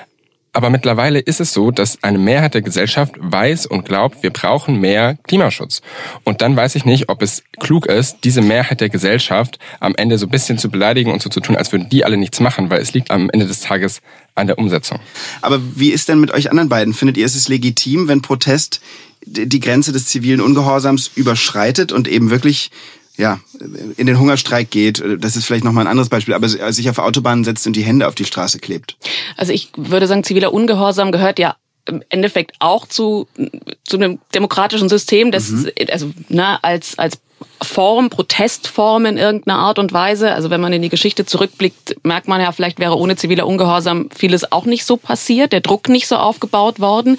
Aber 0.54 0.70
mittlerweile 0.70 1.18
ist 1.18 1.40
es 1.40 1.52
so, 1.52 1.72
dass 1.72 2.02
eine 2.04 2.16
Mehrheit 2.16 2.54
der 2.54 2.62
Gesellschaft 2.62 3.14
weiß 3.18 3.66
und 3.66 3.84
glaubt, 3.84 4.22
wir 4.22 4.30
brauchen 4.30 4.80
mehr 4.80 5.18
Klimaschutz. 5.24 5.82
Und 6.22 6.42
dann 6.42 6.56
weiß 6.56 6.76
ich 6.76 6.84
nicht, 6.84 7.08
ob 7.08 7.22
es 7.22 7.42
klug 7.58 7.86
ist, 7.86 8.18
diese 8.22 8.40
Mehrheit 8.40 8.80
der 8.80 8.88
Gesellschaft 8.88 9.58
am 9.80 9.96
Ende 9.96 10.16
so 10.16 10.26
ein 10.26 10.30
bisschen 10.30 10.56
zu 10.56 10.70
beleidigen 10.70 11.10
und 11.10 11.20
so 11.20 11.28
zu 11.28 11.40
tun, 11.40 11.56
als 11.56 11.72
würden 11.72 11.88
die 11.88 12.04
alle 12.04 12.16
nichts 12.16 12.38
machen, 12.38 12.70
weil 12.70 12.80
es 12.80 12.94
liegt 12.94 13.10
am 13.10 13.30
Ende 13.30 13.46
des 13.46 13.60
Tages 13.60 14.00
an 14.36 14.46
der 14.46 14.58
Umsetzung. 14.58 15.00
Aber 15.42 15.60
wie 15.74 15.90
ist 15.90 16.08
denn 16.08 16.20
mit 16.20 16.30
euch 16.30 16.50
anderen 16.50 16.68
beiden? 16.68 16.94
Findet 16.94 17.16
ihr, 17.16 17.26
ist 17.26 17.34
es 17.34 17.48
legitim, 17.48 18.06
wenn 18.06 18.22
Protest 18.22 18.80
die 19.26 19.60
Grenze 19.60 19.92
des 19.92 20.06
zivilen 20.06 20.40
Ungehorsams 20.40 21.10
überschreitet 21.16 21.90
und 21.90 22.06
eben 22.06 22.30
wirklich 22.30 22.70
ja, 23.16 23.40
in 23.96 24.06
den 24.06 24.18
Hungerstreik 24.18 24.70
geht, 24.70 25.02
das 25.18 25.36
ist 25.36 25.44
vielleicht 25.44 25.64
nochmal 25.64 25.84
ein 25.84 25.90
anderes 25.90 26.08
Beispiel, 26.08 26.34
aber 26.34 26.48
sich 26.48 26.90
auf 26.90 26.98
Autobahnen 26.98 27.44
setzt 27.44 27.66
und 27.66 27.76
die 27.76 27.82
Hände 27.82 28.08
auf 28.08 28.14
die 28.14 28.24
Straße 28.24 28.58
klebt. 28.58 28.96
Also 29.36 29.52
ich 29.52 29.70
würde 29.76 30.06
sagen, 30.06 30.24
ziviler 30.24 30.52
Ungehorsam 30.52 31.12
gehört 31.12 31.38
ja 31.38 31.56
im 31.86 32.02
Endeffekt 32.08 32.52
auch 32.58 32.86
zu, 32.86 33.28
zu 33.84 33.96
einem 33.96 34.18
demokratischen 34.34 34.88
System, 34.88 35.30
das, 35.30 35.50
mhm. 35.50 35.70
also, 35.90 36.10
na, 36.28 36.58
als, 36.62 36.98
als 36.98 37.20
Form, 37.62 38.10
Protestform 38.10 39.06
in 39.06 39.16
irgendeiner 39.16 39.58
Art 39.58 39.78
und 39.78 39.92
Weise. 39.92 40.32
Also 40.32 40.50
wenn 40.50 40.60
man 40.60 40.72
in 40.72 40.82
die 40.82 40.88
Geschichte 40.88 41.24
zurückblickt, 41.24 41.96
merkt 42.02 42.28
man 42.28 42.40
ja, 42.40 42.52
vielleicht 42.52 42.78
wäre 42.78 42.96
ohne 42.96 43.16
ziviler 43.16 43.46
Ungehorsam 43.46 44.08
vieles 44.14 44.52
auch 44.52 44.64
nicht 44.64 44.84
so 44.84 44.96
passiert, 44.96 45.52
der 45.52 45.60
Druck 45.60 45.88
nicht 45.88 46.06
so 46.06 46.16
aufgebaut 46.16 46.80
worden. 46.80 47.18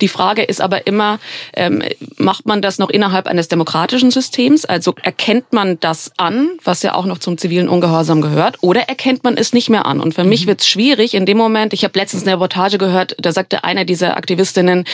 Die 0.00 0.08
Frage 0.08 0.42
ist 0.42 0.60
aber 0.60 0.86
immer, 0.86 1.18
ähm, 1.54 1.82
macht 2.16 2.46
man 2.46 2.62
das 2.62 2.78
noch 2.78 2.90
innerhalb 2.90 3.26
eines 3.26 3.48
demokratischen 3.48 4.10
Systems? 4.10 4.64
Also 4.64 4.94
erkennt 5.02 5.52
man 5.52 5.78
das 5.80 6.12
an, 6.16 6.50
was 6.64 6.82
ja 6.82 6.94
auch 6.94 7.04
noch 7.04 7.18
zum 7.18 7.38
zivilen 7.38 7.68
Ungehorsam 7.68 8.20
gehört, 8.20 8.58
oder 8.62 8.82
erkennt 8.82 9.24
man 9.24 9.36
es 9.36 9.52
nicht 9.52 9.70
mehr 9.70 9.86
an? 9.86 10.00
Und 10.00 10.14
für 10.14 10.24
mhm. 10.24 10.30
mich 10.30 10.46
wird 10.46 10.60
es 10.60 10.68
schwierig 10.68 11.14
in 11.14 11.26
dem 11.26 11.38
Moment, 11.38 11.72
ich 11.72 11.84
habe 11.84 11.98
letztens 11.98 12.22
eine 12.24 12.32
Reportage 12.32 12.78
gehört, 12.78 13.16
da 13.18 13.32
sagte 13.32 13.64
einer 13.64 13.84
dieser 13.84 14.16
Aktivistinnen, 14.16 14.84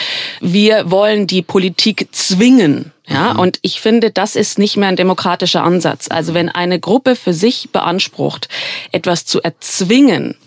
wir 0.41 0.89
wollen 0.91 1.27
die 1.27 1.41
Politik 1.41 2.07
zwingen. 2.11 2.91
Ja, 3.07 3.33
mhm. 3.33 3.39
und 3.39 3.59
ich 3.61 3.81
finde, 3.81 4.11
das 4.11 4.35
ist 4.35 4.57
nicht 4.57 4.77
mehr 4.77 4.89
ein 4.89 4.95
demokratischer 4.95 5.63
Ansatz. 5.63 6.07
Also 6.09 6.33
wenn 6.33 6.49
eine 6.49 6.79
Gruppe 6.79 7.15
für 7.15 7.33
sich 7.33 7.69
beansprucht, 7.71 8.49
etwas 8.91 9.25
zu 9.25 9.41
erzwingen, 9.41 10.37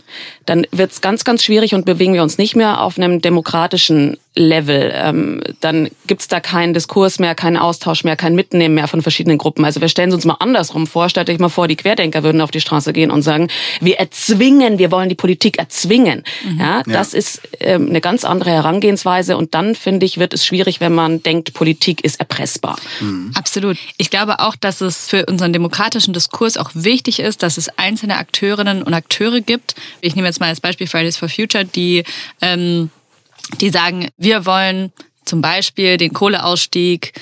dann 0.49 0.67
wird 0.71 0.93
es 0.93 1.01
ganz, 1.01 1.25
ganz 1.25 1.43
schwierig 1.43 1.75
und 1.75 1.85
bewegen 1.85 2.15
wir 2.15 2.23
uns 2.23 2.39
nicht 2.39 2.57
mehr 2.57 2.81
auf 2.81 2.97
einem 2.97 3.21
demokratischen 3.21 4.17
Level. 4.39 4.93
Ähm, 4.95 5.43
dann 5.61 5.91
gibt's 6.07 6.29
da 6.29 6.41
keinen 6.41 6.73
Diskurs 6.73 7.19
mehr, 7.19 7.35
keinen 7.35 7.57
Austausch 7.57 8.05
mehr, 8.05 8.17
kein 8.17 8.35
Mitnehmen 8.35 8.75
mehr 8.75 8.87
von 8.87 9.03
verschiedenen 9.03 9.37
Gruppen. 9.37 9.65
Also 9.65 9.81
wir 9.81 9.89
stellen 9.89 10.13
uns 10.13 10.25
mal 10.25 10.37
andersrum 10.39 10.87
vor. 10.87 11.09
Stellt 11.09 11.29
euch 11.29 11.41
mal 11.41 11.49
vor, 11.49 11.69
die 11.69 11.77
Querdenker 11.77 12.23
würden 12.23 12.41
auf 12.41 12.51
die 12.51 12.61
Straße 12.61 12.93
gehen 12.93 13.11
und 13.11 13.23
sagen, 13.23 13.49
wir 13.81 13.99
erzwingen, 13.99 14.79
wir 14.79 14.91
wollen 14.91 15.09
die 15.09 15.17
Politik 15.17 15.59
erzwingen. 15.59 16.23
Mhm. 16.45 16.61
Ja, 16.61 16.83
das 16.85 17.13
ja. 17.13 17.19
ist 17.19 17.43
ähm, 17.61 17.89
eine 17.89 18.01
ganz 18.01 18.25
andere 18.25 18.51
Herangehensweise 18.51 19.37
und 19.37 19.55
dann 19.55 19.75
finde 19.75 20.07
ich, 20.07 20.19
wird 20.19 20.33
es 20.33 20.47
schwierig, 20.47 20.81
wenn 20.81 20.95
man 20.95 21.23
denkt, 21.23 21.53
Politik 21.53 22.05
ist 22.05 22.21
erpressbar. 22.21 22.77
Mhm. 23.01 23.33
Absolut. 23.35 23.77
Ich 23.97 24.11
glaube 24.11 24.39
auch, 24.39 24.55
dass 24.55 24.81
es 24.81 25.09
für 25.09 25.27
unseren 25.27 25.53
demokratischen 25.53 26.15
Diskurs 26.15 26.57
auch 26.57 26.71
wichtig 26.75 27.19
ist, 27.19 27.43
dass 27.43 27.59
es 27.59 27.69
einzelne 27.77 28.17
Akteurinnen 28.17 28.83
und 28.85 28.95
Akteure 28.95 29.41
gibt. 29.41 29.75
Ich 30.01 30.15
nehme 30.15 30.29
jetzt 30.29 30.38
mal 30.41 30.49
als 30.49 30.61
Beispiel 30.61 30.87
Fridays 30.87 31.17
for 31.17 31.29
Future, 31.29 31.65
die 31.65 32.05
ähm, 32.41 32.91
die 33.61 33.71
sagen, 33.71 34.09
wir 34.19 34.47
wollen 34.47 34.93
zum 35.25 35.41
Beispiel 35.41 35.97
den 35.97 36.13
Kohleausstieg 36.13 37.13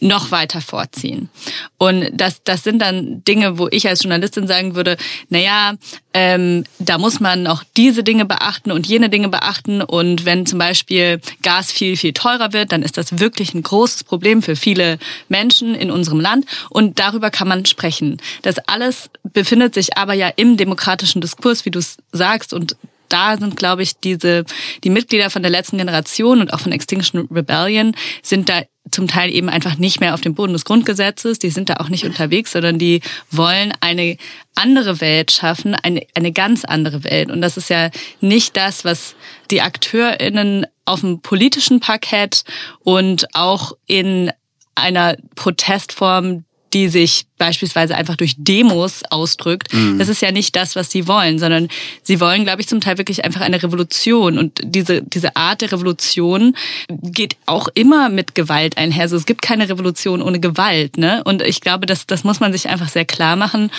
noch 0.00 0.30
weiter 0.30 0.60
vorziehen. 0.60 1.28
Und 1.76 2.10
das, 2.12 2.42
das 2.44 2.62
sind 2.64 2.80
dann 2.80 3.24
Dinge, 3.24 3.58
wo 3.58 3.68
ich 3.70 3.88
als 3.88 4.02
Journalistin 4.02 4.46
sagen 4.46 4.74
würde, 4.74 4.96
naja, 5.28 5.74
ähm, 6.14 6.64
da 6.78 6.98
muss 6.98 7.20
man 7.20 7.46
auch 7.46 7.62
diese 7.76 8.02
Dinge 8.02 8.24
beachten 8.24 8.72
und 8.72 8.86
jene 8.86 9.10
Dinge 9.10 9.28
beachten. 9.28 9.82
Und 9.82 10.24
wenn 10.24 10.46
zum 10.46 10.58
Beispiel 10.58 11.20
Gas 11.42 11.70
viel, 11.70 11.96
viel 11.96 12.12
teurer 12.12 12.52
wird, 12.52 12.72
dann 12.72 12.82
ist 12.82 12.96
das 12.96 13.18
wirklich 13.18 13.54
ein 13.54 13.62
großes 13.62 14.04
Problem 14.04 14.42
für 14.42 14.56
viele 14.56 14.98
Menschen 15.28 15.74
in 15.74 15.90
unserem 15.90 16.20
Land. 16.20 16.46
Und 16.70 16.98
darüber 16.98 17.30
kann 17.30 17.48
man 17.48 17.66
sprechen. 17.66 18.18
Das 18.42 18.58
alles 18.66 19.10
befindet 19.22 19.74
sich 19.74 19.96
aber 19.96 20.14
ja 20.14 20.28
im 20.36 20.56
demokratischen 20.56 21.20
Diskurs, 21.20 21.64
wie 21.64 21.70
du 21.70 21.78
es 21.78 21.98
sagst. 22.12 22.52
Und 22.52 22.76
da 23.08 23.36
sind, 23.36 23.56
glaube 23.56 23.82
ich, 23.82 23.98
diese, 23.98 24.44
die 24.84 24.90
Mitglieder 24.90 25.30
von 25.30 25.42
der 25.42 25.50
letzten 25.50 25.78
Generation 25.78 26.40
und 26.40 26.52
auch 26.52 26.60
von 26.60 26.72
Extinction 26.72 27.28
Rebellion 27.30 27.94
sind 28.22 28.48
da 28.48 28.62
zum 28.90 29.08
Teil 29.08 29.32
eben 29.32 29.48
einfach 29.48 29.76
nicht 29.76 30.00
mehr 30.00 30.14
auf 30.14 30.20
dem 30.20 30.34
Boden 30.34 30.52
des 30.52 30.64
Grundgesetzes. 30.64 31.38
Die 31.38 31.50
sind 31.50 31.68
da 31.68 31.74
auch 31.74 31.88
nicht 31.88 32.04
unterwegs, 32.04 32.52
sondern 32.52 32.78
die 32.78 33.00
wollen 33.30 33.72
eine 33.80 34.16
andere 34.54 35.00
Welt 35.00 35.30
schaffen, 35.30 35.74
eine, 35.74 36.06
eine 36.14 36.32
ganz 36.32 36.64
andere 36.64 37.04
Welt. 37.04 37.30
Und 37.30 37.40
das 37.40 37.56
ist 37.56 37.70
ja 37.70 37.90
nicht 38.20 38.56
das, 38.56 38.84
was 38.84 39.14
die 39.50 39.62
AkteurInnen 39.62 40.66
auf 40.84 41.00
dem 41.00 41.20
politischen 41.20 41.80
Parkett 41.80 42.44
und 42.80 43.26
auch 43.34 43.72
in 43.86 44.30
einer 44.74 45.16
Protestform, 45.34 46.44
die 46.72 46.88
sich 46.88 47.26
beispielsweise 47.38 47.94
einfach 47.94 48.16
durch 48.16 48.34
Demos 48.36 49.02
ausdrückt, 49.10 49.72
mhm. 49.72 49.98
das 49.98 50.08
ist 50.08 50.20
ja 50.22 50.32
nicht 50.32 50.56
das, 50.56 50.76
was 50.76 50.90
sie 50.90 51.06
wollen, 51.06 51.38
sondern 51.38 51.68
sie 52.02 52.20
wollen, 52.20 52.44
glaube 52.44 52.60
ich, 52.60 52.68
zum 52.68 52.80
Teil 52.80 52.98
wirklich 52.98 53.24
einfach 53.24 53.40
eine 53.40 53.62
Revolution. 53.62 54.38
Und 54.38 54.60
diese, 54.62 55.02
diese 55.02 55.36
Art 55.36 55.60
der 55.60 55.72
Revolution 55.72 56.56
geht 56.88 57.36
auch 57.46 57.68
immer 57.74 58.08
mit 58.08 58.34
Gewalt 58.34 58.76
einher. 58.76 59.02
Also 59.02 59.16
es 59.16 59.26
gibt 59.26 59.42
keine 59.42 59.68
Revolution 59.68 60.20
ohne 60.22 60.40
Gewalt. 60.40 60.98
Ne? 60.98 61.22
Und 61.24 61.42
ich 61.42 61.60
glaube, 61.60 61.86
das, 61.86 62.06
das 62.06 62.24
muss 62.24 62.40
man 62.40 62.52
sich 62.52 62.68
einfach 62.68 62.88
sehr 62.88 63.04
klar 63.04 63.36
machen 63.36 63.70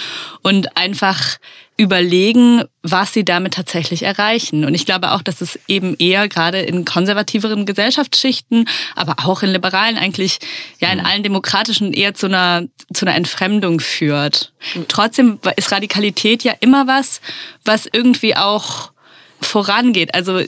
und 0.41 0.77
einfach 0.77 1.37
überlegen, 1.79 2.65
was 2.83 3.13
sie 3.13 3.23
damit 3.23 3.53
tatsächlich 3.53 4.03
erreichen. 4.03 4.65
Und 4.65 4.75
ich 4.75 4.85
glaube 4.85 5.13
auch, 5.13 5.21
dass 5.21 5.39
es 5.39 5.57
eben 5.69 5.95
eher 5.97 6.27
gerade 6.27 6.59
in 6.59 6.83
konservativeren 6.83 7.65
Gesellschaftsschichten, 7.65 8.67
aber 8.97 9.15
auch 9.25 9.43
in 9.43 9.51
liberalen 9.51 9.97
eigentlich, 9.97 10.39
ja, 10.79 10.91
in 10.91 10.99
mhm. 10.99 11.05
allen 11.05 11.23
demokratischen 11.23 11.93
eher 11.93 12.13
zu 12.13 12.25
einer, 12.25 12.63
zu 12.93 13.05
einer 13.05 13.15
Entfremdung 13.15 13.79
führt. 13.79 14.51
Trotzdem 14.89 15.39
ist 15.55 15.71
Radikalität 15.71 16.43
ja 16.43 16.53
immer 16.59 16.85
was, 16.85 17.21
was 17.63 17.87
irgendwie 17.89 18.35
auch 18.35 18.91
vorangeht. 19.39 20.13
Also 20.15 20.41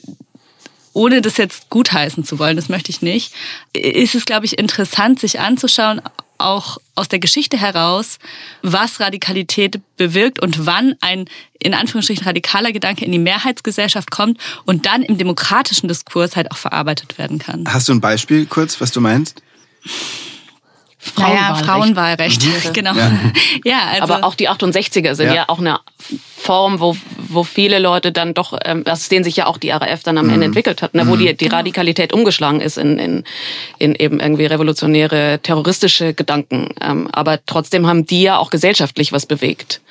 ohne 0.92 1.22
das 1.22 1.38
jetzt 1.38 1.70
gutheißen 1.70 2.26
zu 2.26 2.40
wollen, 2.40 2.58
das 2.58 2.68
möchte 2.68 2.92
ich 2.92 3.02
nicht, 3.02 3.34
ist 3.72 4.16
es, 4.16 4.26
glaube 4.26 4.46
ich, 4.46 4.60
interessant, 4.60 5.22
sich 5.22 5.40
anzuschauen, 5.40 6.02
auch 6.46 6.78
aus 6.96 7.08
der 7.08 7.20
Geschichte 7.20 7.58
heraus, 7.58 8.20
was 8.62 9.00
Radikalität 9.00 9.80
bewirkt 9.98 10.40
und 10.40 10.66
wann 10.66 10.96
ein 11.02 11.26
in 11.60 11.74
Anführungsstrichen 11.74 12.26
radikaler 12.26 12.72
Gedanke 12.72 13.06
in 13.06 13.12
die 13.12 13.20
Mehrheitsgesellschaft 13.20 14.12
kommt 14.12 14.40
und 14.66 14.86
dann 14.86 15.04
im 15.04 15.18
demokratischen 15.18 15.88
Diskurs 15.88 16.36
halt 16.36 16.52
auch 16.52 16.58
verarbeitet 16.58 17.18
werden 17.18 17.40
kann. 17.40 17.66
Hast 17.68 17.88
du 17.88 17.94
ein 17.94 18.02
Beispiel 18.02 18.46
kurz, 18.46 18.82
was 18.82 18.92
du 18.92 19.02
meinst? 19.02 19.42
Frauenwahlrecht. 21.02 21.58
Naja, 21.58 21.66
Frauenwahlrecht, 21.66 22.74
genau. 22.74 22.94
Ja. 22.94 23.12
ja 23.64 23.80
also 23.92 24.14
Aber 24.14 24.24
auch 24.24 24.36
die 24.36 24.50
68er 24.50 25.16
sind 25.16 25.28
ja, 25.28 25.34
ja 25.34 25.50
auch 25.50 25.60
eine 25.60 25.80
Form, 26.42 26.80
wo, 26.80 26.98
wo 27.18 27.44
viele 27.44 27.78
Leute 27.78 28.12
dann 28.12 28.34
doch, 28.34 28.58
ähm, 28.66 28.84
aus 28.88 29.10
denen 29.10 29.24
sich 29.24 29.36
ja 29.36 29.46
auch 29.46 29.58
die 29.58 29.70
RAF 29.70 30.02
dann 30.04 30.18
am 30.18 30.26
mhm. 30.26 30.34
Ende 30.34 30.46
entwickelt 30.48 30.82
hat, 30.82 30.96
ne, 30.96 31.08
wo 31.08 31.16
mhm. 31.16 31.20
die, 31.20 31.34
die 31.36 31.46
genau. 31.46 31.58
Radikalität 31.58 32.14
umgeschlagen 32.14 32.62
ist 32.62 32.78
in, 32.78 32.98
in, 32.98 33.24
in 33.78 33.96
eben 33.96 34.20
irgendwie 34.20 34.46
revolutionäre, 34.46 35.40
terroristische 35.44 36.14
Gedanken. 36.16 36.70
Ähm, 36.82 37.08
aber 37.12 37.40
trotzdem 37.46 37.86
haben 37.86 38.08
die 38.08 38.24
ja 38.24 38.38
auch 38.38 38.50
gesellschaftlich 38.50 39.12
was 39.12 39.28
bewegt. 39.28 39.82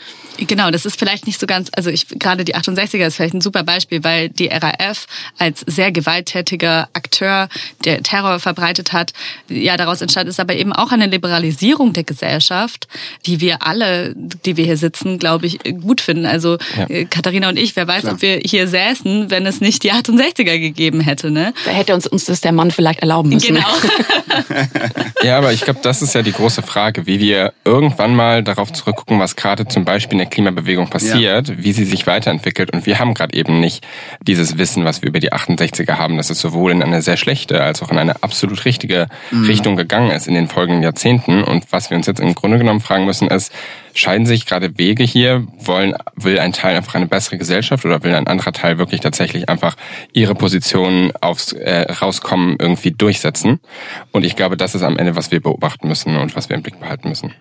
Genau, 0.46 0.70
das 0.70 0.86
ist 0.86 0.98
vielleicht 0.98 1.26
nicht 1.26 1.38
so 1.38 1.46
ganz, 1.46 1.70
also 1.76 1.90
ich 1.90 2.08
gerade 2.08 2.44
die 2.44 2.54
68er 2.54 3.06
ist 3.06 3.16
vielleicht 3.16 3.34
ein 3.34 3.40
super 3.40 3.62
Beispiel, 3.62 4.02
weil 4.04 4.30
die 4.30 4.46
RAF 4.46 5.06
als 5.38 5.60
sehr 5.66 5.92
gewalttätiger 5.92 6.88
Akteur, 6.94 7.48
der 7.84 8.02
Terror 8.02 8.38
verbreitet 8.40 8.92
hat, 8.92 9.12
ja 9.48 9.76
daraus 9.76 10.00
entstand 10.00 10.28
ist 10.28 10.40
aber 10.40 10.54
eben 10.54 10.72
auch 10.72 10.92
eine 10.92 11.06
Liberalisierung 11.06 11.92
der 11.92 12.04
Gesellschaft, 12.04 12.88
die 13.26 13.40
wir 13.40 13.66
alle, 13.66 14.14
die 14.16 14.56
wir 14.56 14.64
hier 14.64 14.78
sitzen, 14.78 15.18
glaube 15.18 15.46
ich, 15.46 15.58
gut 15.80 16.00
finden. 16.00 16.24
Also 16.24 16.39
ja. 16.76 16.88
Äh, 16.88 17.04
Katharina 17.04 17.48
und 17.48 17.58
ich, 17.58 17.76
wer 17.76 17.86
weiß, 17.86 18.02
Klar. 18.02 18.14
ob 18.14 18.22
wir 18.22 18.40
hier 18.44 18.68
säßen, 18.68 19.30
wenn 19.30 19.46
es 19.46 19.60
nicht 19.60 19.82
die 19.82 19.92
68er 19.92 20.58
gegeben 20.58 21.00
hätte, 21.00 21.30
ne? 21.30 21.52
Da 21.64 21.70
hätte 21.70 21.94
uns, 21.94 22.06
uns 22.06 22.24
das 22.24 22.40
der 22.40 22.52
Mann 22.52 22.70
vielleicht 22.70 23.00
erlauben 23.00 23.30
müssen. 23.30 23.54
Genau. 23.54 23.66
ja, 25.22 25.38
aber 25.38 25.52
ich 25.52 25.62
glaube, 25.62 25.80
das 25.82 26.02
ist 26.02 26.14
ja 26.14 26.22
die 26.22 26.32
große 26.32 26.62
Frage, 26.62 27.06
wie 27.06 27.20
wir 27.20 27.52
irgendwann 27.64 28.14
mal 28.14 28.42
darauf 28.42 28.72
zurückgucken, 28.72 29.18
was 29.18 29.36
gerade 29.36 29.66
zum 29.68 29.84
Beispiel 29.84 30.12
in 30.12 30.18
der 30.18 30.28
Klimabewegung 30.28 30.88
passiert, 30.88 31.48
ja. 31.48 31.54
wie 31.58 31.72
sie 31.72 31.84
sich 31.84 32.06
weiterentwickelt. 32.06 32.72
Und 32.72 32.86
wir 32.86 32.98
haben 32.98 33.14
gerade 33.14 33.34
eben 33.34 33.60
nicht 33.60 33.86
dieses 34.22 34.58
Wissen, 34.58 34.84
was 34.84 35.02
wir 35.02 35.08
über 35.08 35.20
die 35.20 35.32
68er 35.32 35.98
haben, 35.98 36.16
dass 36.16 36.30
es 36.30 36.40
sowohl 36.40 36.72
in 36.72 36.82
eine 36.82 37.02
sehr 37.02 37.16
schlechte 37.16 37.62
als 37.62 37.82
auch 37.82 37.90
in 37.90 37.98
eine 37.98 38.22
absolut 38.22 38.64
richtige 38.64 39.08
mhm. 39.30 39.44
Richtung 39.44 39.76
gegangen 39.76 40.10
ist 40.10 40.26
in 40.26 40.34
den 40.34 40.48
folgenden 40.48 40.82
Jahrzehnten. 40.82 41.42
Und 41.42 41.64
was 41.70 41.90
wir 41.90 41.96
uns 41.96 42.06
jetzt 42.06 42.20
im 42.20 42.34
Grunde 42.34 42.58
genommen 42.58 42.80
fragen 42.80 43.04
müssen, 43.04 43.28
ist, 43.28 43.52
scheiden 43.94 44.26
sich 44.26 44.46
gerade 44.46 44.78
Wege 44.78 45.04
hier? 45.04 45.46
Wollen, 45.58 45.94
will 46.16 46.29
ein 46.38 46.52
Teil 46.52 46.76
einfach 46.76 46.94
eine 46.94 47.06
bessere 47.06 47.38
Gesellschaft 47.38 47.84
oder 47.84 48.02
will 48.04 48.14
ein 48.14 48.26
anderer 48.26 48.52
Teil 48.52 48.78
wirklich 48.78 49.00
tatsächlich 49.00 49.48
einfach 49.48 49.76
ihre 50.12 50.34
Position 50.34 51.12
aufs 51.20 51.52
äh, 51.52 51.90
Rauskommen 51.90 52.56
irgendwie 52.58 52.92
durchsetzen? 52.92 53.60
Und 54.12 54.24
ich 54.24 54.36
glaube, 54.36 54.56
das 54.56 54.74
ist 54.74 54.82
am 54.82 54.98
Ende, 54.98 55.16
was 55.16 55.30
wir 55.30 55.40
beobachten 55.40 55.88
müssen 55.88 56.16
und 56.16 56.36
was 56.36 56.48
wir 56.48 56.56
im 56.56 56.62
Blick 56.62 56.78
behalten 56.78 57.08
müssen. 57.08 57.34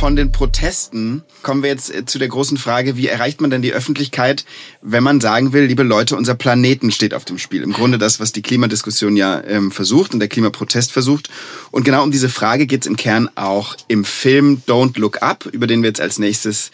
Von 0.00 0.16
den 0.16 0.32
Protesten 0.32 1.24
kommen 1.42 1.62
wir 1.62 1.68
jetzt 1.68 1.94
äh, 1.94 2.06
zu 2.06 2.18
der 2.18 2.28
großen 2.28 2.56
Frage, 2.56 2.96
wie 2.96 3.06
erreicht 3.06 3.42
man 3.42 3.50
denn 3.50 3.60
die 3.60 3.74
Öffentlichkeit, 3.74 4.46
wenn 4.80 5.02
man 5.02 5.20
sagen 5.20 5.52
will, 5.52 5.64
liebe 5.64 5.82
Leute, 5.82 6.16
unser 6.16 6.34
Planeten 6.34 6.90
steht 6.90 7.12
auf 7.12 7.26
dem 7.26 7.36
Spiel. 7.36 7.62
Im 7.62 7.74
Grunde 7.74 7.98
das, 7.98 8.18
was 8.18 8.32
die 8.32 8.40
Klimadiskussion 8.40 9.14
ja 9.14 9.44
ähm, 9.44 9.70
versucht 9.70 10.14
und 10.14 10.20
der 10.20 10.30
Klimaprotest 10.30 10.90
versucht. 10.90 11.28
Und 11.70 11.84
genau 11.84 12.02
um 12.02 12.10
diese 12.10 12.30
Frage 12.30 12.66
geht 12.66 12.80
es 12.80 12.86
im 12.86 12.96
Kern 12.96 13.28
auch 13.34 13.76
im 13.88 14.06
Film 14.06 14.62
Don't 14.66 14.98
Look 14.98 15.20
Up, 15.20 15.44
über 15.44 15.66
den 15.66 15.82
wir 15.82 15.90
jetzt 15.90 16.00
als 16.00 16.18
nächstes 16.18 16.70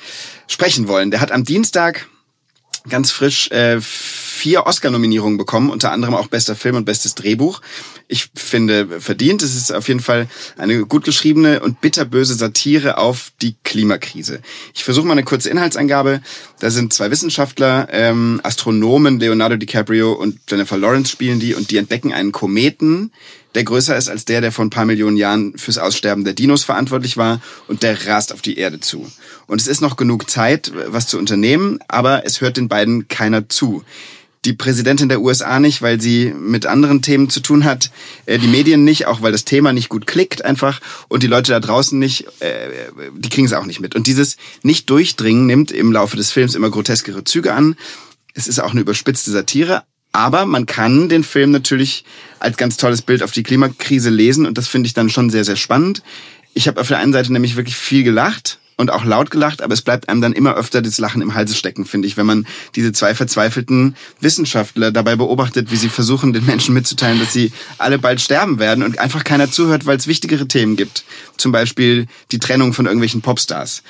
sprechen 0.46 0.86
wollen. 0.86 1.10
Der 1.10 1.20
hat 1.20 1.32
am 1.32 1.42
Dienstag 1.42 2.06
ganz 2.88 3.10
frisch 3.10 3.50
äh, 3.50 3.80
vier 4.36 4.66
Oscar-Nominierungen 4.66 5.38
bekommen, 5.38 5.70
unter 5.70 5.92
anderem 5.92 6.14
auch 6.14 6.26
bester 6.28 6.54
Film 6.54 6.76
und 6.76 6.84
bestes 6.84 7.14
Drehbuch. 7.14 7.62
Ich 8.06 8.28
finde 8.34 9.00
verdient. 9.00 9.42
Es 9.42 9.56
ist 9.56 9.72
auf 9.72 9.88
jeden 9.88 10.00
Fall 10.00 10.28
eine 10.58 10.84
gut 10.84 11.04
geschriebene 11.04 11.60
und 11.60 11.80
bitterböse 11.80 12.34
Satire 12.34 12.98
auf 12.98 13.32
die 13.40 13.56
Klimakrise. 13.64 14.40
Ich 14.74 14.84
versuche 14.84 15.06
mal 15.06 15.12
eine 15.12 15.24
kurze 15.24 15.48
Inhaltsangabe. 15.48 16.20
Da 16.60 16.70
sind 16.70 16.92
zwei 16.92 17.10
Wissenschaftler, 17.10 17.88
ähm, 17.90 18.40
Astronomen, 18.42 19.18
Leonardo 19.18 19.56
DiCaprio 19.56 20.12
und 20.12 20.38
Jennifer 20.48 20.76
Lawrence 20.76 21.10
spielen 21.10 21.40
die 21.40 21.54
und 21.54 21.70
die 21.70 21.78
entdecken 21.78 22.12
einen 22.12 22.32
Kometen, 22.32 23.12
der 23.54 23.64
größer 23.64 23.96
ist 23.96 24.10
als 24.10 24.26
der, 24.26 24.42
der 24.42 24.52
vor 24.52 24.66
ein 24.66 24.70
paar 24.70 24.84
Millionen 24.84 25.16
Jahren 25.16 25.56
fürs 25.56 25.78
Aussterben 25.78 26.24
der 26.24 26.34
Dinos 26.34 26.62
verantwortlich 26.62 27.16
war 27.16 27.40
und 27.68 27.82
der 27.82 28.06
rast 28.06 28.34
auf 28.34 28.42
die 28.42 28.58
Erde 28.58 28.80
zu. 28.80 29.10
Und 29.46 29.62
es 29.62 29.66
ist 29.66 29.80
noch 29.80 29.96
genug 29.96 30.28
Zeit, 30.28 30.72
was 30.88 31.06
zu 31.06 31.18
unternehmen, 31.18 31.78
aber 31.88 32.26
es 32.26 32.42
hört 32.42 32.58
den 32.58 32.68
beiden 32.68 33.08
keiner 33.08 33.48
zu 33.48 33.82
die 34.46 34.52
Präsidentin 34.52 35.08
der 35.08 35.20
USA 35.20 35.60
nicht, 35.60 35.82
weil 35.82 36.00
sie 36.00 36.32
mit 36.32 36.66
anderen 36.66 37.02
Themen 37.02 37.28
zu 37.28 37.40
tun 37.40 37.64
hat, 37.64 37.90
äh, 38.24 38.38
die 38.38 38.46
Medien 38.46 38.84
nicht, 38.84 39.06
auch 39.06 39.20
weil 39.20 39.32
das 39.32 39.44
Thema 39.44 39.72
nicht 39.72 39.88
gut 39.88 40.06
klickt 40.06 40.44
einfach 40.44 40.80
und 41.08 41.22
die 41.22 41.26
Leute 41.26 41.52
da 41.52 41.60
draußen 41.60 41.98
nicht, 41.98 42.26
äh, 42.40 42.70
die 43.14 43.28
kriegen 43.28 43.46
es 43.46 43.52
auch 43.52 43.66
nicht 43.66 43.80
mit. 43.80 43.94
Und 43.94 44.06
dieses 44.06 44.36
Nicht-Durchdringen 44.62 45.46
nimmt 45.46 45.72
im 45.72 45.92
Laufe 45.92 46.16
des 46.16 46.30
Films 46.30 46.54
immer 46.54 46.70
groteskere 46.70 47.24
Züge 47.24 47.52
an. 47.52 47.76
Es 48.34 48.46
ist 48.46 48.60
auch 48.60 48.70
eine 48.70 48.80
überspitzte 48.80 49.32
Satire, 49.32 49.82
aber 50.12 50.46
man 50.46 50.66
kann 50.66 51.08
den 51.08 51.24
Film 51.24 51.50
natürlich 51.50 52.04
als 52.38 52.56
ganz 52.56 52.76
tolles 52.76 53.02
Bild 53.02 53.22
auf 53.22 53.32
die 53.32 53.42
Klimakrise 53.42 54.10
lesen 54.10 54.46
und 54.46 54.56
das 54.56 54.68
finde 54.68 54.86
ich 54.86 54.94
dann 54.94 55.10
schon 55.10 55.28
sehr, 55.28 55.44
sehr 55.44 55.56
spannend. 55.56 56.02
Ich 56.54 56.68
habe 56.68 56.80
auf 56.80 56.88
der 56.88 56.98
einen 56.98 57.12
Seite 57.12 57.32
nämlich 57.32 57.56
wirklich 57.56 57.76
viel 57.76 58.04
gelacht 58.04 58.58
und 58.76 58.90
auch 58.90 59.04
laut 59.04 59.30
gelacht, 59.30 59.62
aber 59.62 59.74
es 59.74 59.82
bleibt 59.82 60.08
einem 60.08 60.20
dann 60.20 60.32
immer 60.32 60.54
öfter 60.54 60.82
das 60.82 60.98
Lachen 60.98 61.22
im 61.22 61.34
Halse 61.34 61.54
stecken, 61.54 61.86
finde 61.86 62.08
ich, 62.08 62.16
wenn 62.16 62.26
man 62.26 62.46
diese 62.74 62.92
zwei 62.92 63.14
verzweifelten 63.14 63.96
Wissenschaftler 64.20 64.92
dabei 64.92 65.16
beobachtet, 65.16 65.70
wie 65.70 65.76
sie 65.76 65.88
versuchen, 65.88 66.32
den 66.32 66.44
Menschen 66.44 66.74
mitzuteilen, 66.74 67.18
dass 67.18 67.32
sie 67.32 67.52
alle 67.78 67.98
bald 67.98 68.20
sterben 68.20 68.58
werden 68.58 68.84
und 68.84 68.98
einfach 68.98 69.24
keiner 69.24 69.50
zuhört, 69.50 69.86
weil 69.86 69.96
es 69.96 70.06
wichtigere 70.06 70.46
Themen 70.46 70.76
gibt. 70.76 71.04
Zum 71.38 71.52
Beispiel 71.52 72.06
die 72.32 72.38
Trennung 72.38 72.74
von 72.74 72.86
irgendwelchen 72.86 73.22
Popstars. 73.22 73.82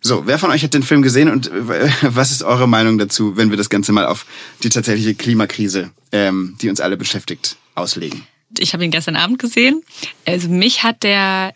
So, 0.00 0.26
wer 0.26 0.38
von 0.38 0.50
euch 0.50 0.62
hat 0.62 0.74
den 0.74 0.82
Film 0.82 1.00
gesehen 1.00 1.30
und 1.30 1.46
äh, 1.48 1.88
was 2.02 2.30
ist 2.30 2.42
eure 2.42 2.68
Meinung 2.68 2.98
dazu, 2.98 3.36
wenn 3.36 3.50
wir 3.50 3.56
das 3.56 3.70
Ganze 3.70 3.92
mal 3.92 4.06
auf 4.06 4.26
die 4.62 4.68
tatsächliche 4.68 5.14
Klimakrise, 5.14 5.90
ähm, 6.12 6.56
die 6.60 6.68
uns 6.68 6.80
alle 6.80 6.96
beschäftigt, 6.96 7.56
auslegen? 7.74 8.26
Ich 8.58 8.72
habe 8.72 8.84
ihn 8.84 8.90
gestern 8.90 9.16
Abend 9.16 9.38
gesehen. 9.38 9.82
Also 10.26 10.48
mich 10.48 10.82
hat 10.82 11.02
der 11.02 11.54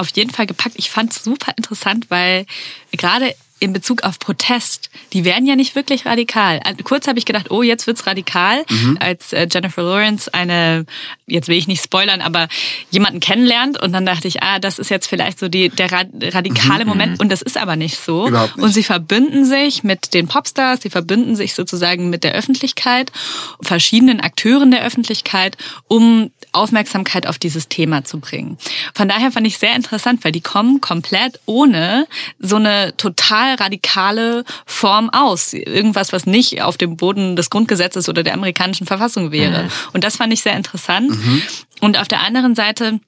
auf 0.00 0.08
jeden 0.14 0.30
Fall 0.30 0.46
gepackt. 0.46 0.76
Ich 0.78 0.90
fand 0.90 1.12
es 1.12 1.22
super 1.22 1.52
interessant, 1.56 2.06
weil 2.08 2.46
gerade 2.92 3.34
in 3.60 3.74
Bezug 3.74 4.02
auf 4.02 4.18
Protest, 4.18 4.90
die 5.12 5.24
werden 5.24 5.46
ja 5.46 5.54
nicht 5.54 5.74
wirklich 5.74 6.06
radikal. 6.06 6.60
Kurz 6.82 7.06
habe 7.06 7.18
ich 7.18 7.26
gedacht, 7.26 7.50
oh, 7.50 7.62
jetzt 7.62 7.86
wird's 7.86 8.06
radikal, 8.06 8.64
mhm. 8.68 8.96
als 9.00 9.32
äh, 9.32 9.46
Jennifer 9.50 9.82
Lawrence 9.82 10.32
eine, 10.32 10.86
jetzt 11.26 11.48
will 11.48 11.58
ich 11.58 11.68
nicht 11.68 11.84
spoilern, 11.84 12.22
aber 12.22 12.48
jemanden 12.90 13.20
kennenlernt 13.20 13.80
und 13.80 13.92
dann 13.92 14.06
dachte 14.06 14.28
ich, 14.28 14.42
ah, 14.42 14.58
das 14.58 14.78
ist 14.78 14.90
jetzt 14.90 15.06
vielleicht 15.06 15.38
so 15.38 15.48
die, 15.48 15.68
der 15.68 15.92
radikale 15.92 16.84
mhm. 16.84 16.88
Moment 16.88 17.20
und 17.20 17.30
das 17.30 17.42
ist 17.42 17.58
aber 17.58 17.76
nicht 17.76 17.98
so. 17.98 18.28
Nicht. 18.28 18.56
Und 18.56 18.72
sie 18.72 18.82
verbünden 18.82 19.44
sich 19.44 19.84
mit 19.84 20.14
den 20.14 20.26
Popstars, 20.26 20.80
sie 20.80 20.90
verbünden 20.90 21.36
sich 21.36 21.54
sozusagen 21.54 22.08
mit 22.08 22.24
der 22.24 22.32
Öffentlichkeit, 22.32 23.12
verschiedenen 23.60 24.20
Akteuren 24.20 24.70
der 24.70 24.82
Öffentlichkeit, 24.82 25.58
um 25.86 26.30
Aufmerksamkeit 26.52 27.26
auf 27.26 27.38
dieses 27.38 27.68
Thema 27.68 28.04
zu 28.04 28.18
bringen. 28.20 28.56
Von 28.94 29.08
daher 29.08 29.30
fand 29.30 29.46
ich 29.46 29.58
sehr 29.58 29.76
interessant, 29.76 30.24
weil 30.24 30.32
die 30.32 30.40
kommen 30.40 30.80
komplett 30.80 31.40
ohne 31.44 32.06
so 32.38 32.56
eine 32.56 32.96
total 32.96 33.49
radikale 33.58 34.44
Form 34.66 35.10
aus. 35.10 35.52
Irgendwas, 35.52 36.12
was 36.12 36.26
nicht 36.26 36.62
auf 36.62 36.76
dem 36.76 36.96
Boden 36.96 37.36
des 37.36 37.50
Grundgesetzes 37.50 38.08
oder 38.08 38.22
der 38.22 38.34
amerikanischen 38.34 38.86
Verfassung 38.86 39.32
wäre. 39.32 39.64
Mhm. 39.64 39.70
Und 39.92 40.04
das 40.04 40.16
fand 40.16 40.32
ich 40.32 40.42
sehr 40.42 40.54
interessant. 40.54 41.10
Mhm. 41.10 41.42
Und 41.80 41.98
auf 41.98 42.08
der 42.08 42.20
anderen 42.20 42.54
Seite 42.54 43.00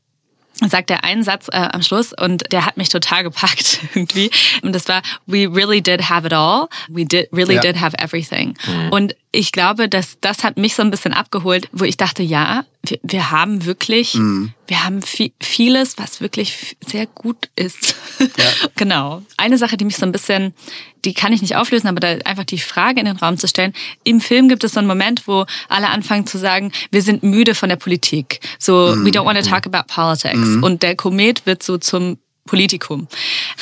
sagt 0.69 0.91
er 0.91 1.05
einen 1.05 1.23
Satz 1.23 1.49
äh, 1.49 1.57
am 1.57 1.83
Schluss 1.83 2.13
und 2.13 2.45
der 2.53 2.67
hat 2.67 2.77
mich 2.77 2.89
total 2.89 3.25
gepackt 3.25 3.81
irgendwie. 3.95 4.31
Und 4.63 4.75
das 4.75 4.89
war, 4.89 5.03
we 5.27 5.49
really 5.53 5.81
did 5.81 6.09
have 6.09 6.27
it 6.27 6.33
all. 6.33 6.69
We 6.89 7.05
did, 7.05 7.29
really 7.33 7.55
ja. 7.55 7.61
did 7.61 7.81
have 7.81 7.97
everything. 7.99 8.55
Mhm. 8.67 8.91
Und 8.91 9.17
ich 9.33 9.53
glaube, 9.53 9.89
dass 9.89 10.19
das 10.21 10.45
hat 10.45 10.57
mich 10.57 10.75
so 10.75 10.83
ein 10.83 10.91
bisschen 10.91 11.15
abgeholt, 11.15 11.69
wo 11.73 11.85
ich 11.85 11.97
dachte, 11.97 12.23
ja, 12.23 12.65
wir, 12.85 12.99
wir 13.03 13.31
haben 13.31 13.65
wirklich, 13.65 14.15
mhm. 14.15 14.53
wir 14.67 14.85
haben 14.85 15.03
viel, 15.03 15.33
vieles, 15.41 15.99
was 15.99 16.21
wirklich 16.21 16.77
sehr 16.85 17.07
gut 17.07 17.49
ist. 17.55 17.95
Ja. 18.19 18.27
genau. 18.77 19.23
Eine 19.37 19.59
Sache, 19.59 19.77
die 19.77 19.85
mich 19.85 19.97
so 19.97 20.05
ein 20.05 20.13
bisschen, 20.13 20.53
die 21.05 21.15
kann 21.15 21.33
ich 21.33 21.43
nicht 21.43 21.57
auflösen, 21.57 21.87
aber 21.87 22.01
da 22.01 22.09
einfach 22.25 22.45
die 22.45 22.59
Frage 22.59 23.01
in 23.01 23.07
den 23.07 23.17
Raum 23.17 23.39
zu 23.39 23.47
stellen. 23.47 23.73
Im 24.05 24.21
Film 24.21 24.49
gibt 24.49 24.65
es 24.65 24.73
so 24.73 24.81
einen 24.81 24.89
Moment, 24.89 25.29
wo 25.29 25.47
alle 25.69 25.89
anfangen 25.89 26.27
zu 26.27 26.39
sagen, 26.39 26.73
wir 26.91 27.03
sind 27.03 27.23
müde 27.23 27.55
von 27.55 27.69
der 27.69 27.77
Politik. 27.77 28.41
So, 28.59 28.95
mhm. 28.97 29.07
we 29.07 29.11
don't 29.11 29.25
want 29.25 29.39
to 29.39 29.49
talk 29.49 29.67
about 29.67 29.93
politics. 29.93 30.37
Mhm. 30.39 30.65
Und 30.65 30.83
der 30.83 30.97
Komet 30.97 31.47
wird 31.47 31.63
so 31.63 31.79
zum 31.79 32.19
Politikum. 32.47 33.07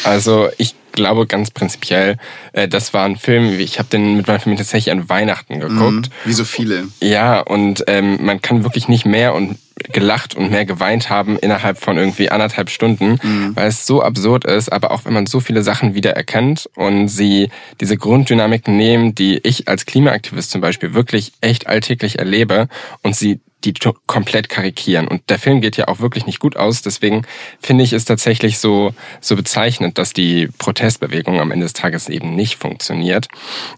Also 0.04 0.48
ich 0.56 0.74
glaube 0.92 1.26
ganz 1.26 1.50
prinzipiell, 1.50 2.16
äh, 2.52 2.68
das 2.68 2.94
war 2.94 3.04
ein 3.04 3.16
Film, 3.16 3.58
ich 3.58 3.78
habe 3.78 3.88
den 3.88 4.16
mit 4.16 4.26
meiner 4.26 4.40
Familie 4.40 4.64
tatsächlich 4.64 4.92
an 4.92 5.08
Weihnachten 5.08 5.60
geguckt. 5.60 6.08
Mhm, 6.08 6.12
wie 6.24 6.32
so 6.32 6.44
viele. 6.44 6.88
Ja, 7.00 7.40
und 7.40 7.84
ähm, 7.86 8.18
man 8.24 8.40
kann 8.40 8.64
wirklich 8.64 8.88
nicht 8.88 9.06
mehr 9.06 9.34
und 9.34 9.58
gelacht 9.92 10.34
und 10.34 10.50
mehr 10.50 10.64
geweint 10.64 11.10
haben 11.10 11.38
innerhalb 11.38 11.78
von 11.78 11.96
irgendwie 11.96 12.30
anderthalb 12.30 12.70
Stunden, 12.70 13.18
mhm. 13.22 13.52
weil 13.54 13.68
es 13.68 13.86
so 13.86 14.02
absurd 14.02 14.44
ist, 14.44 14.70
aber 14.70 14.90
auch 14.90 15.04
wenn 15.04 15.12
man 15.12 15.26
so 15.26 15.40
viele 15.40 15.62
Sachen 15.62 15.94
wieder 15.94 16.12
erkennt 16.12 16.68
und 16.76 17.08
sie 17.08 17.48
diese 17.80 17.96
Grunddynamiken 17.96 18.76
nehmen, 18.76 19.14
die 19.14 19.40
ich 19.42 19.68
als 19.68 19.86
Klimaaktivist 19.86 20.50
zum 20.50 20.60
Beispiel 20.60 20.94
wirklich 20.94 21.32
echt 21.40 21.66
alltäglich 21.66 22.18
erlebe 22.18 22.68
und 23.02 23.16
sie 23.16 23.40
die 23.64 23.74
komplett 24.06 24.48
karikieren. 24.48 25.06
Und 25.06 25.28
der 25.28 25.38
Film 25.38 25.60
geht 25.60 25.76
ja 25.76 25.88
auch 25.88 26.00
wirklich 26.00 26.26
nicht 26.26 26.40
gut 26.40 26.56
aus. 26.56 26.82
Deswegen 26.82 27.26
finde 27.60 27.84
ich 27.84 27.92
es 27.92 28.04
tatsächlich 28.04 28.58
so, 28.58 28.94
so 29.20 29.36
bezeichnend, 29.36 29.98
dass 29.98 30.12
die 30.12 30.48
Protestbewegung 30.58 31.40
am 31.40 31.50
Ende 31.50 31.66
des 31.66 31.74
Tages 31.74 32.08
eben 32.08 32.34
nicht 32.34 32.56
funktioniert. 32.56 33.28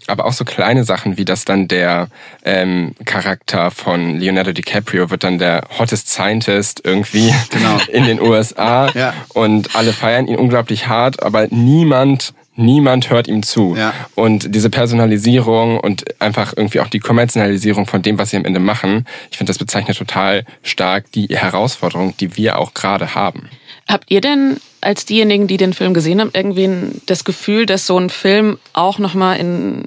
Aber 0.06 0.26
auch 0.26 0.32
so 0.32 0.44
kleine 0.44 0.84
Sachen, 0.84 1.18
wie 1.18 1.24
dass 1.24 1.44
dann 1.44 1.66
der 1.66 2.08
ähm, 2.44 2.94
Charakter 3.04 3.70
von 3.70 4.18
Leonardo 4.18 4.52
DiCaprio 4.52 5.10
wird 5.10 5.24
dann 5.24 5.38
der 5.38 5.64
hottest 5.92 6.08
Scientist 6.08 6.80
irgendwie 6.84 7.32
genau. 7.50 7.78
in 7.92 8.04
den 8.04 8.20
USA. 8.20 8.90
ja. 8.94 9.14
Und 9.34 9.76
alle 9.76 9.92
feiern 9.92 10.26
ihn 10.26 10.36
unglaublich 10.36 10.88
hart, 10.88 11.22
aber 11.22 11.46
niemand 11.50 12.34
niemand 12.54 13.08
hört 13.08 13.28
ihm 13.28 13.42
zu. 13.42 13.74
Ja. 13.78 13.94
Und 14.14 14.54
diese 14.54 14.68
Personalisierung 14.68 15.80
und 15.80 16.20
einfach 16.20 16.52
irgendwie 16.54 16.80
auch 16.80 16.88
die 16.88 16.98
Kommerzialisierung 16.98 17.86
von 17.86 18.02
dem, 18.02 18.18
was 18.18 18.28
sie 18.28 18.36
am 18.36 18.44
Ende 18.44 18.60
machen, 18.60 19.06
ich 19.30 19.38
finde, 19.38 19.50
das 19.50 19.58
bezeichnet 19.58 19.96
total 19.96 20.44
stark 20.62 21.10
die 21.12 21.28
Herausforderung, 21.28 22.14
die 22.18 22.36
wir 22.36 22.58
auch 22.58 22.74
gerade 22.74 23.14
haben. 23.14 23.48
Habt 23.88 24.10
ihr 24.10 24.20
denn 24.20 24.58
als 24.82 25.06
diejenigen, 25.06 25.46
die 25.46 25.56
den 25.56 25.72
Film 25.72 25.94
gesehen 25.94 26.20
haben, 26.20 26.30
irgendwie 26.34 27.00
das 27.06 27.24
Gefühl, 27.24 27.64
dass 27.64 27.86
so 27.86 27.98
ein 27.98 28.10
Film 28.10 28.58
auch 28.74 28.98
nochmal 28.98 29.38
in, 29.38 29.84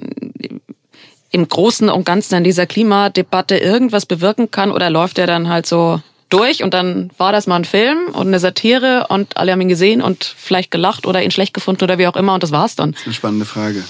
im 1.30 1.48
Großen 1.48 1.88
und 1.88 2.04
Ganzen 2.04 2.34
an 2.34 2.44
dieser 2.44 2.66
Klimadebatte 2.66 3.56
irgendwas 3.58 4.06
bewirken 4.06 4.50
kann 4.50 4.70
oder 4.70 4.90
läuft 4.90 5.18
er 5.18 5.26
dann 5.26 5.48
halt 5.48 5.66
so 5.66 6.00
durch 6.28 6.62
und 6.62 6.74
dann 6.74 7.10
war 7.18 7.32
das 7.32 7.46
mal 7.46 7.56
ein 7.56 7.64
Film 7.64 8.08
und 8.12 8.26
eine 8.26 8.40
Satire 8.40 9.06
und 9.08 9.36
alle 9.36 9.52
haben 9.52 9.60
ihn 9.60 9.68
gesehen 9.68 10.02
und 10.02 10.24
vielleicht 10.24 10.70
gelacht 10.70 11.06
oder 11.06 11.22
ihn 11.22 11.30
schlecht 11.30 11.54
gefunden 11.54 11.84
oder 11.84 11.98
wie 11.98 12.06
auch 12.06 12.16
immer 12.16 12.34
und 12.34 12.42
das 12.42 12.50
war's 12.50 12.74
dann. 12.74 12.92
Das 12.92 13.00
ist 13.00 13.06
eine 13.06 13.14
spannende 13.14 13.46
Frage. 13.46 13.84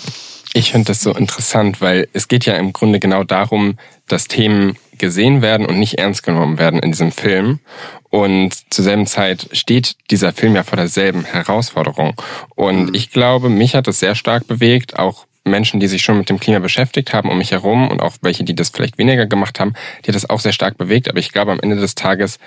Ich 0.52 0.72
finde 0.72 0.86
das 0.86 1.02
so 1.02 1.12
interessant, 1.12 1.80
weil 1.80 2.08
es 2.14 2.28
geht 2.28 2.46
ja 2.46 2.54
im 2.54 2.72
Grunde 2.72 2.98
genau 2.98 3.24
darum, 3.24 3.78
dass 4.08 4.26
Themen 4.26 4.78
gesehen 4.96 5.42
werden 5.42 5.66
und 5.66 5.78
nicht 5.78 5.98
ernst 5.98 6.22
genommen 6.22 6.58
werden 6.58 6.80
in 6.80 6.92
diesem 6.92 7.12
Film. 7.12 7.60
Und 8.08 8.72
zur 8.72 8.84
selben 8.84 9.06
Zeit 9.06 9.48
steht 9.52 9.96
dieser 10.10 10.32
Film 10.32 10.56
ja 10.56 10.62
vor 10.62 10.76
derselben 10.76 11.24
Herausforderung. 11.24 12.14
Und 12.54 12.86
mhm. 12.86 12.94
ich 12.94 13.10
glaube, 13.10 13.50
mich 13.50 13.74
hat 13.74 13.86
das 13.86 14.00
sehr 14.00 14.14
stark 14.14 14.46
bewegt, 14.46 14.98
auch 14.98 15.25
Menschen, 15.46 15.80
die 15.80 15.86
sich 15.86 16.02
schon 16.02 16.18
mit 16.18 16.28
dem 16.28 16.40
Klima 16.40 16.58
beschäftigt 16.58 17.12
haben 17.12 17.30
um 17.30 17.38
mich 17.38 17.52
herum 17.52 17.88
und 17.88 18.00
auch 18.00 18.14
welche, 18.22 18.44
die 18.44 18.54
das 18.54 18.70
vielleicht 18.70 18.98
weniger 18.98 19.26
gemacht 19.26 19.60
haben, 19.60 19.74
die 20.04 20.08
hat 20.08 20.14
das 20.14 20.28
auch 20.28 20.40
sehr 20.40 20.52
stark 20.52 20.78
bewegt. 20.78 21.08
Aber 21.08 21.18
ich 21.18 21.32
glaube, 21.32 21.52
am 21.52 21.60
Ende 21.60 21.76
des 21.76 21.94
Tages 21.94 22.38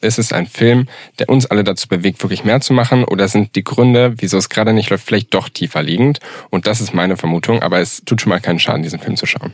ist 0.00 0.18
es 0.18 0.32
ein 0.32 0.46
Film, 0.46 0.88
der 1.18 1.28
uns 1.28 1.46
alle 1.46 1.64
dazu 1.64 1.88
bewegt, 1.88 2.22
wirklich 2.22 2.44
mehr 2.44 2.60
zu 2.60 2.72
machen? 2.72 3.04
Oder 3.04 3.28
sind 3.28 3.54
die 3.54 3.64
Gründe, 3.64 4.14
wieso 4.16 4.38
es 4.38 4.48
gerade 4.48 4.72
nicht 4.72 4.90
läuft, 4.90 5.06
vielleicht 5.06 5.34
doch 5.34 5.48
tiefer 5.48 5.82
liegend? 5.82 6.20
Und 6.48 6.66
das 6.66 6.80
ist 6.80 6.94
meine 6.94 7.16
Vermutung. 7.16 7.62
Aber 7.62 7.80
es 7.80 8.02
tut 8.04 8.20
schon 8.20 8.30
mal 8.30 8.40
keinen 8.40 8.58
Schaden, 8.58 8.82
diesen 8.82 8.98
Film 8.98 9.16
zu 9.16 9.26
schauen. 9.26 9.52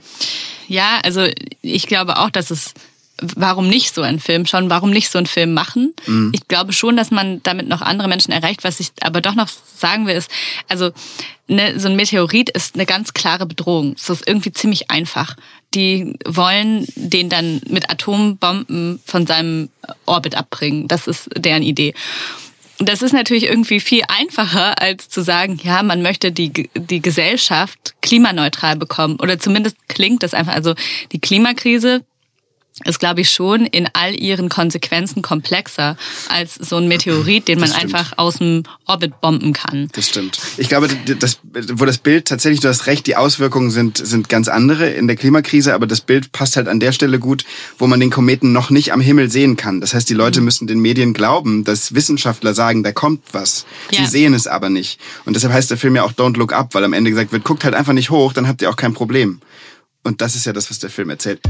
Ja, 0.68 1.00
also 1.02 1.26
ich 1.62 1.86
glaube 1.86 2.18
auch, 2.18 2.30
dass 2.30 2.50
es 2.50 2.74
warum 3.20 3.68
nicht 3.68 3.94
so 3.94 4.02
einen 4.02 4.20
Film 4.20 4.46
schauen, 4.46 4.68
warum 4.68 4.90
nicht 4.90 5.08
so 5.08 5.18
einen 5.18 5.26
Film 5.26 5.54
machen. 5.54 5.94
Mhm. 6.06 6.32
Ich 6.34 6.48
glaube 6.48 6.72
schon, 6.72 6.96
dass 6.96 7.10
man 7.10 7.42
damit 7.42 7.68
noch 7.68 7.80
andere 7.80 8.08
Menschen 8.08 8.32
erreicht. 8.32 8.62
Was 8.64 8.80
ich 8.80 8.90
aber 9.00 9.20
doch 9.20 9.34
noch 9.34 9.48
sagen 9.48 10.06
will, 10.06 10.14
ist, 10.14 10.30
also 10.68 10.90
ne, 11.48 11.78
so 11.80 11.88
ein 11.88 11.96
Meteorit 11.96 12.50
ist 12.50 12.74
eine 12.74 12.84
ganz 12.86 13.14
klare 13.14 13.46
Bedrohung. 13.46 13.94
Es 13.96 14.10
ist 14.10 14.26
irgendwie 14.28 14.52
ziemlich 14.52 14.90
einfach. 14.90 15.36
Die 15.74 16.14
wollen 16.26 16.86
den 16.94 17.28
dann 17.28 17.60
mit 17.68 17.90
Atombomben 17.90 19.00
von 19.04 19.26
seinem 19.26 19.70
Orbit 20.04 20.34
abbringen. 20.34 20.86
Das 20.88 21.06
ist 21.06 21.28
deren 21.36 21.62
Idee. 21.62 21.94
Das 22.78 23.00
ist 23.00 23.12
natürlich 23.12 23.44
irgendwie 23.44 23.80
viel 23.80 24.02
einfacher, 24.08 24.80
als 24.82 25.08
zu 25.08 25.22
sagen, 25.22 25.58
ja, 25.62 25.82
man 25.82 26.02
möchte 26.02 26.30
die, 26.30 26.68
die 26.74 27.00
Gesellschaft 27.00 27.94
klimaneutral 28.02 28.76
bekommen. 28.76 29.16
Oder 29.18 29.38
zumindest 29.38 29.76
klingt 29.88 30.22
das 30.22 30.34
einfach. 30.34 30.52
Also 30.52 30.74
die 31.12 31.18
Klimakrise 31.18 32.04
ist, 32.84 32.98
glaube 32.98 33.22
ich, 33.22 33.30
schon 33.30 33.64
in 33.64 33.88
all 33.94 34.14
ihren 34.14 34.50
Konsequenzen 34.50 35.22
komplexer 35.22 35.96
als 36.28 36.56
so 36.56 36.76
ein 36.76 36.88
Meteorit, 36.88 37.48
den 37.48 37.58
man 37.58 37.72
einfach 37.72 38.12
aus 38.18 38.36
dem 38.36 38.64
Orbit 38.84 39.20
bomben 39.22 39.54
kann. 39.54 39.88
Das 39.92 40.08
stimmt. 40.08 40.38
Ich 40.58 40.68
glaube, 40.68 40.88
das, 41.18 41.38
wo 41.72 41.86
das 41.86 41.96
Bild 41.96 42.28
tatsächlich, 42.28 42.60
du 42.60 42.68
hast 42.68 42.86
recht, 42.86 43.06
die 43.06 43.16
Auswirkungen 43.16 43.70
sind, 43.70 43.96
sind 43.96 44.28
ganz 44.28 44.48
andere 44.48 44.90
in 44.90 45.06
der 45.06 45.16
Klimakrise, 45.16 45.72
aber 45.72 45.86
das 45.86 46.02
Bild 46.02 46.32
passt 46.32 46.56
halt 46.56 46.68
an 46.68 46.78
der 46.78 46.92
Stelle 46.92 47.18
gut, 47.18 47.46
wo 47.78 47.86
man 47.86 47.98
den 47.98 48.10
Kometen 48.10 48.52
noch 48.52 48.68
nicht 48.68 48.92
am 48.92 49.00
Himmel 49.00 49.30
sehen 49.30 49.56
kann. 49.56 49.80
Das 49.80 49.94
heißt, 49.94 50.08
die 50.10 50.14
Leute 50.14 50.40
mhm. 50.40 50.44
müssen 50.44 50.66
den 50.66 50.80
Medien 50.80 51.14
glauben, 51.14 51.64
dass 51.64 51.94
Wissenschaftler 51.94 52.52
sagen, 52.52 52.82
da 52.82 52.92
kommt 52.92 53.22
was. 53.32 53.64
Sie 53.90 53.96
ja. 53.96 54.06
sehen 54.06 54.34
es 54.34 54.46
aber 54.46 54.68
nicht. 54.68 55.00
Und 55.24 55.34
deshalb 55.34 55.54
heißt 55.54 55.70
der 55.70 55.78
Film 55.78 55.96
ja 55.96 56.02
auch 56.02 56.12
Don't 56.12 56.36
Look 56.36 56.52
Up, 56.52 56.74
weil 56.74 56.84
am 56.84 56.92
Ende 56.92 57.10
gesagt 57.10 57.32
wird, 57.32 57.42
guckt 57.42 57.64
halt 57.64 57.74
einfach 57.74 57.94
nicht 57.94 58.10
hoch, 58.10 58.34
dann 58.34 58.46
habt 58.46 58.60
ihr 58.60 58.68
auch 58.68 58.76
kein 58.76 58.92
Problem. 58.92 59.40
Und 60.02 60.20
das 60.20 60.36
ist 60.36 60.46
ja 60.46 60.52
das, 60.52 60.70
was 60.70 60.78
der 60.78 60.90
Film 60.90 61.10
erzählt. 61.10 61.40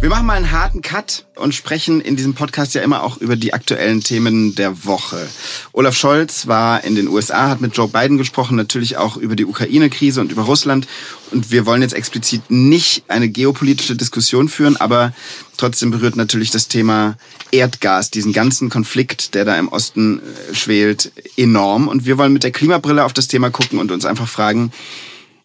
Wir 0.00 0.08
machen 0.08 0.24
mal 0.24 0.32
einen 0.32 0.50
harten 0.50 0.80
Cut 0.80 1.26
und 1.36 1.54
sprechen 1.54 2.00
in 2.00 2.16
diesem 2.16 2.32
Podcast 2.32 2.72
ja 2.72 2.80
immer 2.80 3.02
auch 3.02 3.18
über 3.18 3.36
die 3.36 3.52
aktuellen 3.52 4.00
Themen 4.00 4.54
der 4.54 4.86
Woche. 4.86 5.28
Olaf 5.72 5.94
Scholz 5.94 6.46
war 6.46 6.82
in 6.84 6.94
den 6.94 7.06
USA, 7.06 7.50
hat 7.50 7.60
mit 7.60 7.76
Joe 7.76 7.86
Biden 7.86 8.16
gesprochen, 8.16 8.56
natürlich 8.56 8.96
auch 8.96 9.18
über 9.18 9.36
die 9.36 9.44
Ukraine-Krise 9.44 10.22
und 10.22 10.32
über 10.32 10.44
Russland. 10.44 10.88
Und 11.32 11.50
wir 11.50 11.66
wollen 11.66 11.82
jetzt 11.82 11.92
explizit 11.92 12.50
nicht 12.50 13.04
eine 13.08 13.28
geopolitische 13.28 13.94
Diskussion 13.94 14.48
führen, 14.48 14.78
aber 14.78 15.12
trotzdem 15.58 15.90
berührt 15.90 16.16
natürlich 16.16 16.50
das 16.50 16.68
Thema 16.68 17.18
Erdgas, 17.52 18.10
diesen 18.10 18.32
ganzen 18.32 18.70
Konflikt, 18.70 19.34
der 19.34 19.44
da 19.44 19.58
im 19.58 19.68
Osten 19.68 20.20
äh, 20.20 20.54
schwelt, 20.54 21.12
enorm. 21.36 21.88
Und 21.88 22.06
wir 22.06 22.16
wollen 22.16 22.32
mit 22.32 22.42
der 22.42 22.52
Klimabrille 22.52 23.04
auf 23.04 23.12
das 23.12 23.28
Thema 23.28 23.50
gucken 23.50 23.78
und 23.78 23.92
uns 23.92 24.06
einfach 24.06 24.28
fragen, 24.28 24.72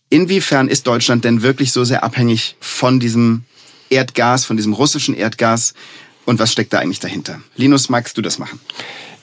inwiefern 0.09 0.69
ist 0.69 0.87
Deutschland 0.87 1.25
denn 1.25 1.41
wirklich 1.41 1.73
so 1.73 1.83
sehr 1.83 2.05
abhängig 2.05 2.55
von 2.61 3.01
diesem 3.01 3.43
Erdgas, 3.89 4.45
von 4.45 4.57
diesem 4.57 4.73
russischen 4.73 5.15
Erdgas 5.15 5.73
und 6.25 6.39
was 6.39 6.51
steckt 6.51 6.73
da 6.73 6.79
eigentlich 6.79 6.99
dahinter? 6.99 7.41
Linus, 7.55 7.89
magst 7.89 8.17
du 8.17 8.21
das 8.21 8.39
machen? 8.39 8.59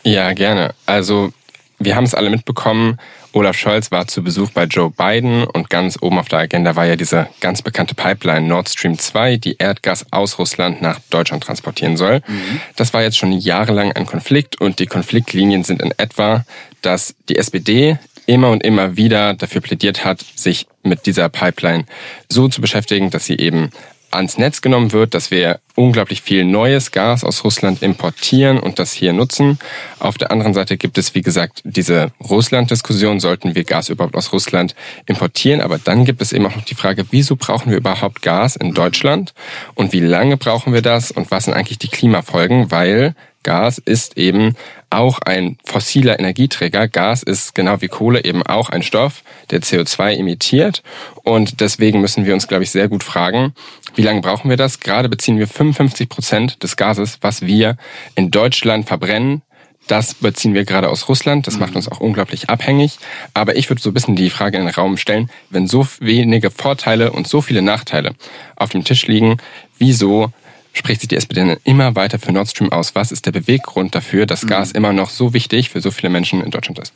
Ja, 0.05 0.33
gerne. 0.33 0.75
Also 0.87 1.33
wir 1.79 1.97
haben 1.97 2.05
es 2.05 2.15
alle 2.15 2.31
mitbekommen, 2.31 2.99
Olaf 3.35 3.57
Scholz 3.57 3.91
war 3.91 4.07
zu 4.07 4.23
Besuch 4.23 4.51
bei 4.51 4.65
Joe 4.65 4.91
Biden 4.91 5.45
und 5.45 5.71
ganz 5.71 5.97
oben 6.01 6.19
auf 6.19 6.29
der 6.29 6.41
Agenda 6.41 6.77
war 6.77 6.85
ja 6.85 6.97
diese 6.97 7.29
ganz 7.41 7.63
bekannte 7.63 7.95
Pipeline 7.95 8.47
Nord 8.47 8.69
Stream 8.69 8.99
2, 8.99 9.39
die 9.39 9.57
Erdgas 9.59 10.05
aus 10.11 10.39
Russland 10.39 10.83
nach 10.83 11.01
Deutschland 11.09 11.43
transportieren 11.43 11.97
soll. 11.97 12.23
Mhm. 12.27 12.61
Das 12.77 12.93
war 12.93 13.03
jetzt 13.03 13.17
schon 13.17 13.33
jahrelang 13.33 13.93
ein 13.93 14.05
Konflikt 14.05 14.61
und 14.61 14.81
die 14.81 14.87
Konfliktlinien 14.87 15.65
sind 15.65 15.81
in 15.81 15.93
etwa, 15.97 16.45
dass 16.83 17.15
die 17.31 17.37
SPD 17.37 17.99
immer 18.27 18.51
und 18.51 18.63
immer 18.63 18.97
wieder 18.97 19.33
dafür 19.35 19.63
plädiert 19.63 20.05
hat, 20.05 20.25
sich 20.37 20.67
mit 20.83 21.07
dieser 21.07 21.31
Pipeline 21.31 21.87
so 22.29 22.49
zu 22.49 22.61
beschäftigen, 22.61 23.11
dass 23.11 23.25
sie 23.25 23.39
eben 23.39 23.71
ans 24.13 24.39
Netz 24.39 24.61
genommen 24.63 24.93
wird, 24.93 25.15
dass 25.15 25.31
wir 25.31 25.61
unglaublich 25.75 26.23
viel 26.23 26.45
neues 26.45 26.91
Gas 26.91 27.25
aus 27.25 27.45
Russland 27.45 27.83
importieren 27.83 28.59
und 28.59 28.79
das 28.79 28.93
hier 28.93 29.13
nutzen. 29.13 29.59
Auf 29.99 30.19
der 30.19 30.31
anderen 30.31 30.55
Seite 30.55 30.77
gibt 30.77 30.99
es, 30.99 31.15
wie 31.15 31.23
gesagt, 31.23 31.63
diese 31.65 32.13
Russland-Diskussion, 32.21 33.21
sollten 33.21 33.55
wir 33.55 33.65
Gas 33.65 33.89
überhaupt 33.89 34.17
aus 34.17 34.33
Russland 34.33 34.75
importieren. 35.07 35.61
Aber 35.61 35.79
dann 35.79 36.05
gibt 36.05 36.21
es 36.21 36.33
eben 36.33 36.47
auch 36.47 36.57
noch 36.57 36.65
die 36.65 36.75
Frage, 36.75 37.07
wieso 37.11 37.37
brauchen 37.37 37.71
wir 37.71 37.79
überhaupt 37.79 38.23
Gas 38.23 38.57
in 38.57 38.75
Deutschland 38.75 39.35
und 39.75 39.93
wie 39.93 40.01
lange 40.01 40.37
brauchen 40.37 40.73
wir 40.73 40.83
das 40.83 41.11
und 41.11 41.31
was 41.31 41.45
sind 41.45 41.55
eigentlich 41.55 41.79
die 41.79 41.89
Klimafolgen, 41.89 42.71
weil 42.71 43.15
Gas 43.43 43.79
ist 43.79 44.17
eben 44.19 44.57
auch 44.93 45.19
ein 45.21 45.59
fossiler 45.65 46.19
Energieträger. 46.19 46.89
Gas 46.89 47.23
ist 47.23 47.55
genau 47.55 47.81
wie 47.81 47.89
Kohle 47.89 48.25
eben 48.25 48.43
auch 48.43 48.71
ein 48.71 48.83
Stoff, 48.83 49.23
der 49.51 49.61
CO2 49.61 50.17
emittiert. 50.17 50.83
Und 51.23 51.61
deswegen 51.61 52.01
müssen 52.01 52.27
wir 52.27 52.35
uns, 52.35 52.49
glaube 52.49 52.65
ich, 52.65 52.71
sehr 52.71 52.89
gut 52.89 53.03
fragen, 53.03 53.55
wie 53.95 54.03
lange 54.03 54.23
brauchen 54.23 54.49
wir 54.49 54.57
das? 54.57 54.81
Gerade 54.81 55.09
beziehen 55.09 55.39
wir 55.39 55.47
55 55.47 56.09
Prozent 56.09 56.63
des 56.63 56.77
Gases, 56.77 57.19
was 57.21 57.43
wir 57.43 57.77
in 58.15 58.31
Deutschland 58.31 58.87
verbrennen, 58.87 59.43
das 59.89 60.15
beziehen 60.15 60.55
wir 60.55 60.65
gerade 60.65 60.89
aus 60.89 61.09
Russland. 61.09 61.47
Das 61.47 61.59
macht 61.59 61.75
uns 61.75 61.89
auch 61.89 62.01
unglaublich 62.01 62.49
abhängig. 62.49 62.99
Aber 63.35 63.57
ich 63.57 63.69
würde 63.69 63.83
so 63.83 63.91
ein 63.91 63.95
bisschen 63.95 64.17
die 64.17 64.31
Frage 64.31 64.59
in 64.59 64.67
den 64.67 64.75
Raum 64.75 64.97
stellen, 64.97 65.31
wenn 65.51 65.67
so 65.67 65.87
wenige 66.01 66.51
Vorteile 66.51 67.13
und 67.13 67.27
so 67.27 67.41
viele 67.41 67.63
Nachteile 67.63 68.13
auf 68.57 68.71
dem 68.71 68.85
Tisch 68.85 69.07
liegen, 69.07 69.39
wieso 69.79 70.33
spricht 70.73 71.01
sich 71.01 71.09
die 71.09 71.17
SPD 71.17 71.41
dann 71.41 71.57
immer 71.65 71.95
weiter 71.97 72.19
für 72.19 72.33
Nord 72.33 72.49
Stream 72.49 72.73
aus? 72.73 72.95
Was 72.95 73.13
ist 73.13 73.27
der 73.27 73.33
Beweggrund 73.33 73.95
dafür, 73.95 74.27
dass 74.27 74.47
Gas 74.47 74.71
mhm. 74.71 74.77
immer 74.77 74.93
noch 74.93 75.11
so 75.11 75.35
wichtig 75.35 75.71
für 75.71 75.81
so 75.81 75.91
viele 75.91 76.11
Menschen 76.11 76.43
in 76.43 76.51
Deutschland 76.51 76.79
ist? 76.79 76.93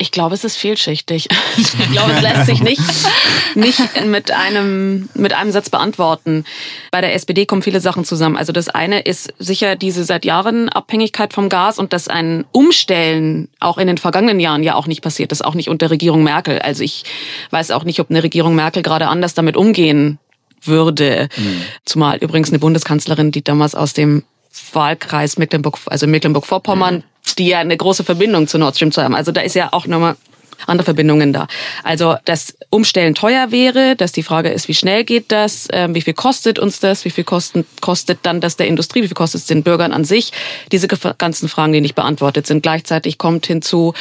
Ich 0.00 0.12
glaube, 0.12 0.36
es 0.36 0.44
ist 0.44 0.56
vielschichtig. 0.56 1.28
Ich 1.56 1.90
glaube, 1.90 2.12
es 2.12 2.22
lässt 2.22 2.46
sich 2.46 2.62
nicht, 2.62 2.80
nicht 3.56 4.06
mit 4.06 4.30
einem, 4.30 5.08
mit 5.14 5.32
einem 5.32 5.50
Satz 5.50 5.70
beantworten. 5.70 6.44
Bei 6.92 7.00
der 7.00 7.14
SPD 7.14 7.46
kommen 7.46 7.62
viele 7.62 7.80
Sachen 7.80 8.04
zusammen. 8.04 8.36
Also 8.36 8.52
das 8.52 8.68
eine 8.68 9.00
ist 9.00 9.34
sicher 9.40 9.74
diese 9.74 10.04
seit 10.04 10.24
Jahren 10.24 10.68
Abhängigkeit 10.68 11.32
vom 11.32 11.48
Gas 11.48 11.80
und 11.80 11.92
dass 11.92 12.06
ein 12.06 12.44
Umstellen 12.52 13.48
auch 13.58 13.76
in 13.78 13.88
den 13.88 13.98
vergangenen 13.98 14.38
Jahren 14.38 14.62
ja 14.62 14.76
auch 14.76 14.86
nicht 14.86 15.02
passiert 15.02 15.32
ist, 15.32 15.44
auch 15.44 15.54
nicht 15.54 15.68
unter 15.68 15.90
Regierung 15.90 16.22
Merkel. 16.22 16.60
Also 16.60 16.84
ich 16.84 17.02
weiß 17.50 17.72
auch 17.72 17.82
nicht, 17.82 17.98
ob 17.98 18.08
eine 18.08 18.22
Regierung 18.22 18.54
Merkel 18.54 18.84
gerade 18.84 19.08
anders 19.08 19.34
damit 19.34 19.56
umgehen 19.56 20.20
würde. 20.62 21.28
Mhm. 21.36 21.62
Zumal 21.84 22.18
übrigens 22.18 22.50
eine 22.50 22.58
Bundeskanzlerin, 22.58 23.30
die 23.30 23.42
damals 23.42 23.74
aus 23.74 23.92
dem 23.92 24.24
Wahlkreis 24.72 25.38
Mecklenburg, 25.38 25.78
also 25.86 26.06
Mecklenburg-Vorpommern, 26.06 26.96
mhm. 26.96 27.02
die 27.38 27.48
ja 27.48 27.58
eine 27.58 27.76
große 27.76 28.04
Verbindung 28.04 28.48
zu 28.48 28.58
Nord 28.58 28.76
Stream 28.76 28.92
2 28.92 29.04
haben. 29.04 29.14
Also 29.14 29.32
da 29.32 29.40
ist 29.40 29.54
ja 29.54 29.72
auch 29.72 29.86
nochmal 29.86 30.16
andere 30.66 30.84
Verbindungen 30.84 31.32
da. 31.32 31.46
Also 31.84 32.16
dass 32.24 32.56
Umstellen 32.70 33.14
teuer 33.14 33.50
wäre, 33.50 33.96
dass 33.96 34.12
die 34.12 34.22
Frage 34.22 34.50
ist, 34.50 34.68
wie 34.68 34.74
schnell 34.74 35.04
geht 35.04 35.30
das, 35.30 35.68
äh, 35.70 35.88
wie 35.92 36.00
viel 36.00 36.14
kostet 36.14 36.58
uns 36.58 36.80
das, 36.80 37.04
wie 37.04 37.10
viel 37.10 37.24
kosten, 37.24 37.64
kostet 37.80 38.20
dann 38.22 38.40
das 38.40 38.56
der 38.56 38.66
Industrie, 38.66 39.02
wie 39.02 39.06
viel 39.06 39.14
kostet 39.14 39.42
es 39.42 39.46
den 39.46 39.62
Bürgern 39.62 39.92
an 39.92 40.04
sich. 40.04 40.32
Diese 40.72 40.88
ganzen 40.88 41.48
Fragen, 41.48 41.72
die 41.72 41.80
nicht 41.80 41.94
beantwortet 41.94 42.46
sind. 42.46 42.62
Gleichzeitig 42.62 43.18
kommt 43.18 43.46
hinzu 43.46 43.94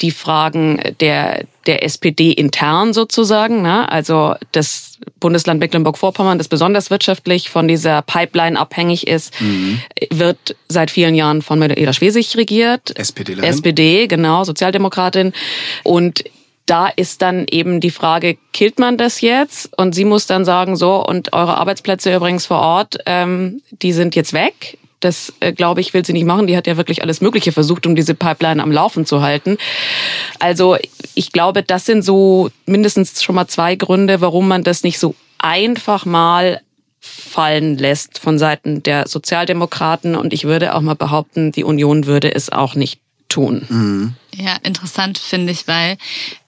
die 0.00 0.10
Fragen 0.10 0.80
der 1.00 1.44
der 1.66 1.82
SPD 1.82 2.30
intern 2.30 2.92
sozusagen. 2.92 3.62
Ne? 3.62 3.90
Also 3.90 4.34
das 4.52 4.93
Bundesland 5.20 5.60
Mecklenburg-Vorpommern, 5.60 6.38
das 6.38 6.48
besonders 6.48 6.90
wirtschaftlich 6.90 7.50
von 7.50 7.68
dieser 7.68 8.02
Pipeline 8.02 8.58
abhängig 8.58 9.06
ist, 9.06 9.40
mhm. 9.40 9.80
wird 10.10 10.56
seit 10.68 10.90
vielen 10.90 11.14
Jahren 11.14 11.42
von 11.42 11.60
Eda 11.62 11.92
Schwesig 11.92 12.36
regiert. 12.36 12.96
SPD. 12.98 13.34
SPD, 13.40 14.06
genau, 14.06 14.44
Sozialdemokratin. 14.44 15.32
Und 15.82 16.24
da 16.66 16.88
ist 16.88 17.20
dann 17.22 17.46
eben 17.50 17.80
die 17.80 17.90
Frage, 17.90 18.38
killt 18.52 18.78
man 18.78 18.96
das 18.96 19.20
jetzt? 19.20 19.76
Und 19.76 19.94
sie 19.94 20.04
muss 20.04 20.26
dann 20.26 20.44
sagen, 20.44 20.76
so, 20.76 21.04
und 21.04 21.32
eure 21.32 21.58
Arbeitsplätze 21.58 22.14
übrigens 22.14 22.46
vor 22.46 22.58
Ort, 22.58 22.96
ähm, 23.06 23.60
die 23.70 23.92
sind 23.92 24.16
jetzt 24.16 24.32
weg. 24.32 24.78
Das, 25.04 25.32
äh, 25.40 25.52
glaube 25.52 25.80
ich, 25.80 25.92
will 25.92 26.04
sie 26.04 26.14
nicht 26.14 26.24
machen. 26.24 26.46
Die 26.46 26.56
hat 26.56 26.66
ja 26.66 26.76
wirklich 26.76 27.02
alles 27.02 27.20
Mögliche 27.20 27.52
versucht, 27.52 27.86
um 27.86 27.94
diese 27.94 28.14
Pipeline 28.14 28.62
am 28.62 28.72
Laufen 28.72 29.04
zu 29.04 29.20
halten. 29.20 29.58
Also 30.38 30.76
ich 31.14 31.30
glaube, 31.32 31.62
das 31.62 31.84
sind 31.84 32.02
so 32.02 32.50
mindestens 32.66 33.22
schon 33.22 33.34
mal 33.34 33.46
zwei 33.46 33.76
Gründe, 33.76 34.20
warum 34.20 34.48
man 34.48 34.64
das 34.64 34.82
nicht 34.82 34.98
so 34.98 35.14
einfach 35.38 36.06
mal 36.06 36.60
fallen 37.00 37.76
lässt 37.76 38.18
von 38.18 38.38
Seiten 38.38 38.82
der 38.82 39.06
Sozialdemokraten. 39.06 40.16
Und 40.16 40.32
ich 40.32 40.44
würde 40.44 40.74
auch 40.74 40.80
mal 40.80 40.96
behaupten, 40.96 41.52
die 41.52 41.64
Union 41.64 42.06
würde 42.06 42.34
es 42.34 42.50
auch 42.50 42.74
nicht 42.74 43.00
tun. 43.34 43.66
Mhm. 43.68 44.14
Ja, 44.34 44.56
interessant 44.62 45.18
finde 45.18 45.52
ich, 45.52 45.66
weil 45.66 45.96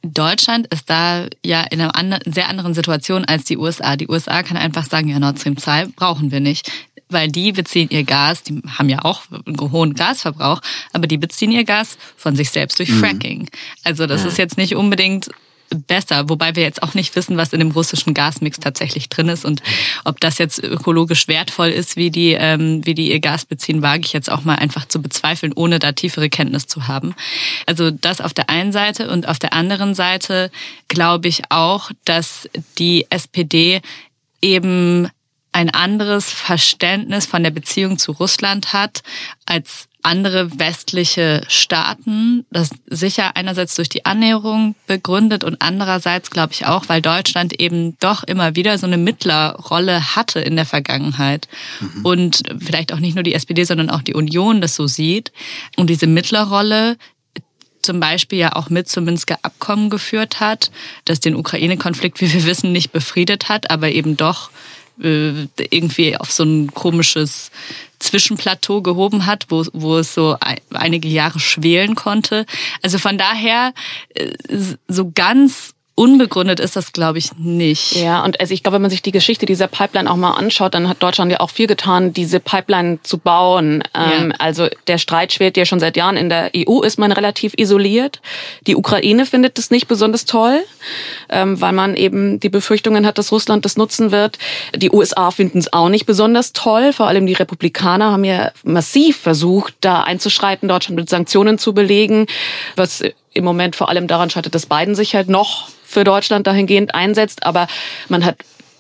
Deutschland 0.03 0.67
ist 0.69 0.89
da 0.89 1.27
ja 1.45 1.63
in 1.63 1.81
einer 1.81 1.95
anderen, 1.97 2.33
sehr 2.33 2.49
anderen 2.49 2.75
Situation 2.75 3.25
als 3.25 3.45
die 3.45 3.57
USA. 3.57 3.97
Die 3.97 4.09
USA 4.09 4.43
kann 4.43 4.57
einfach 4.57 4.87
sagen, 4.87 5.09
ja, 5.09 5.19
Nord 5.19 5.39
Stream 5.39 5.57
2 5.57 5.87
brauchen 5.97 6.31
wir 6.31 6.41
nicht 6.41 6.71
weil 7.09 7.29
die 7.29 7.53
beziehen 7.53 7.89
ihr 7.91 8.03
Gas, 8.03 8.43
die 8.43 8.61
haben 8.67 8.89
ja 8.89 9.05
auch 9.05 9.23
einen 9.31 9.61
hohen 9.71 9.95
Gasverbrauch, 9.95 10.61
aber 10.93 11.07
die 11.07 11.19
beziehen 11.19 11.53
ihr 11.53 11.63
Gas 11.65 11.99
von 12.17 12.35
sich 12.35 12.51
selbst 12.51 12.81
durch 12.81 12.91
mhm. 12.91 12.99
Fracking. 12.99 13.51
Also 13.85 14.07
das 14.07 14.23
ja. 14.23 14.29
ist 14.29 14.39
jetzt 14.39 14.57
nicht 14.57 14.75
unbedingt 14.75 15.31
besser, 15.71 16.29
wobei 16.29 16.55
wir 16.57 16.63
jetzt 16.63 16.83
auch 16.83 16.95
nicht 16.95 17.15
wissen, 17.17 17.37
was 17.37 17.53
in 17.53 17.61
dem 17.61 17.71
russischen 17.71 18.15
Gasmix 18.15 18.61
tatsächlich 18.61 19.09
drin 19.09 19.29
ist 19.29 19.45
und 19.45 19.63
ob 20.05 20.21
das 20.21 20.39
jetzt 20.39 20.63
ökologisch 20.63 21.29
wertvoll 21.29 21.69
ist, 21.69 21.97
wie 21.97 22.11
die, 22.11 22.33
ähm, 22.33 22.85
wie 22.85 22.95
die 22.95 23.11
ihr 23.11 23.21
Gas 23.21 23.45
beziehen, 23.45 23.83
wage 23.83 24.03
ich 24.05 24.13
jetzt 24.13 24.31
auch 24.31 24.45
mal 24.45 24.57
einfach 24.57 24.87
zu 24.87 25.03
bezweifeln, 25.03 25.53
ohne 25.55 25.79
da 25.79 25.93
tiefere 25.93 26.29
Kenntnis 26.29 26.67
zu 26.67 26.89
haben. 26.89 27.15
Also 27.67 27.91
das 27.91 28.21
auf 28.21 28.35
der 28.35 28.51
einen 28.51 28.73
Seite 28.73 29.11
und 29.11 29.29
auf 29.29 29.39
der 29.39 29.53
anderen 29.53 29.95
Seite 29.95 30.51
glaube 30.89 31.29
ich 31.29 31.51
auch, 31.51 31.91
dass 32.05 32.49
die 32.79 33.07
SPD 33.11 33.81
eben 34.41 35.09
ein 35.53 35.71
anderes 35.71 36.31
Verständnis 36.31 37.25
von 37.25 37.43
der 37.43 37.51
Beziehung 37.51 37.99
zu 37.99 38.13
Russland 38.13 38.75
hat 38.75 39.03
als 39.47 39.86
andere 40.07 40.59
westliche 40.59 41.43
Staaten. 41.49 42.47
Das 42.51 42.71
sicher 42.87 43.37
einerseits 43.37 43.75
durch 43.75 43.89
die 43.89 44.07
Annäherung 44.07 44.77
begründet 44.87 45.43
und 45.45 45.61
andererseits 45.61 46.31
glaube 46.31 46.53
ich 46.53 46.65
auch, 46.65 46.89
weil 46.89 47.03
Deutschland 47.03 47.61
eben 47.61 47.99
doch 47.99 48.23
immer 48.23 48.55
wieder 48.57 48.79
so 48.79 48.87
eine 48.87 48.99
Mittlerrolle 48.99 50.17
hatte 50.17 50.41
in 50.41 50.57
der 50.57 50.65
Vergangenheit 50.65 51.49
mhm. 51.81 52.07
und 52.07 52.43
vielleicht 52.61 52.93
auch 52.93 53.01
nicht 53.01 53.17
nur 53.17 53.25
die 53.25 53.35
SPD, 53.35 53.65
sondern 53.65 53.91
auch 53.91 54.03
die 54.03 54.15
Union 54.15 54.61
das 54.61 54.77
so 54.77 54.87
sieht 54.87 55.33
und 55.77 55.91
diese 55.91 56.07
Mittlerrolle 56.07 56.97
zum 57.83 58.01
Beispiel 58.01 58.39
ja 58.39 58.55
auch 58.55 58.71
mit 58.71 58.89
zum 58.89 59.05
Minsker 59.05 59.39
Abkommen 59.43 59.91
geführt 59.91 60.41
hat, 60.41 60.71
das 61.05 61.21
den 61.21 61.37
Ukraine-Konflikt, 61.37 62.21
wie 62.21 62.33
wir 62.33 62.45
wissen, 62.45 62.73
nicht 62.73 62.93
befriedet 62.93 63.49
hat, 63.49 63.71
aber 63.71 63.91
eben 63.91 64.17
doch 64.17 64.51
äh, 65.03 65.47
irgendwie 65.71 66.17
auf 66.17 66.33
so 66.33 66.43
ein 66.43 66.73
komisches 66.73 67.51
Zwischenplateau 67.99 68.83
gehoben 68.83 69.27
hat, 69.27 69.47
wo, 69.49 69.65
wo 69.73 69.99
es 69.99 70.15
so 70.15 70.37
einige 70.73 71.09
Jahre 71.09 71.39
schwelen 71.41 71.95
konnte. 71.95 72.47
Also 72.83 72.99
von 72.99 73.19
daher 73.19 73.73
äh, 74.15 74.33
so 74.89 75.11
ganz 75.15 75.76
unbegründet 75.97 76.61
ist 76.61 76.77
das, 76.77 76.93
glaube 76.93 77.19
ich, 77.19 77.31
nicht. 77.39 77.97
Ja, 77.97 78.23
und 78.23 78.39
also 78.39 78.53
ich 78.53 78.63
glaube, 78.63 78.75
wenn 78.75 78.83
man 78.83 78.91
sich 78.91 79.01
die 79.01 79.13
Geschichte 79.13 79.47
dieser 79.47 79.67
Pipeline 79.67 80.11
auch 80.11 80.17
mal 80.17 80.33
anschaut, 80.33 80.75
dann 80.75 80.91
hat 80.91 81.03
Deutschland 81.03 81.33
ja 81.33 81.41
auch 81.41 81.49
viel 81.49 81.67
getan, 81.67 82.13
diese 82.13 82.39
Pipeline 82.39 82.99
zu 83.03 83.17
bauen. 83.17 83.83
Ähm, 83.95 84.31
ja. 84.31 84.37
Also 84.39 84.69
der 84.89 84.99
Streit 84.99 85.33
schwelt 85.33 85.57
ja 85.57 85.65
schon 85.65 85.81
seit 85.81 85.97
Jahren. 85.97 86.19
In 86.19 86.29
der 86.29 86.51
EU 86.55 86.83
ist 86.83 86.99
man 86.99 87.13
relativ 87.13 87.55
isoliert. 87.57 88.21
Die 88.67 88.77
Ukraine 88.77 89.25
findet 89.25 89.59
es 89.59 89.71
nicht 89.71 89.89
besonders 89.89 90.27
toll, 90.27 90.63
ähm, 91.31 91.59
weil 91.63 91.73
man 91.73 91.97
eben 91.97 92.41
die 92.41 92.51
Befürchtungen 92.51 93.07
hat, 93.07 93.17
dass 93.17 93.33
Russland 93.33 93.65
das 93.65 93.79
nutzen 93.79 94.13
wird. 94.13 94.39
Die 94.75 94.91
USA 94.91 95.31
finden 95.31 95.59
es 95.59 95.73
auch 95.73 95.89
nicht 95.89 96.05
besonders 96.05 96.53
toll. 96.53 96.93
Vor 96.93 97.09
allem 97.09 97.27
die 97.27 97.33
Republikaner 97.33 98.13
haben 98.13 98.25
ja 98.25 98.53
massiv 98.65 99.17
versucht, 99.17 99.75
da 99.81 100.03
einzuschreiten, 100.03 100.69
Deutschland 100.69 100.97
mit 100.97 101.09
Sanktionen 101.09 101.57
zu 101.59 101.73
belegen, 101.73 102.27
was 102.77 103.03
im 103.37 103.45
Moment 103.45 103.77
vor 103.77 103.89
allem 103.89 104.07
daran 104.07 104.31
scheitert, 104.31 104.55
dass 104.55 104.67
Biden 104.67 104.95
sich 104.95 105.15
halt 105.15 105.29
noch 105.29 105.69
für 105.85 106.05
Deutschland 106.05 106.47
dahingehend 106.47 106.95
einsetzt. 106.95 107.45
Aber 107.45 107.69
man 108.09 108.25
hat 108.25 108.37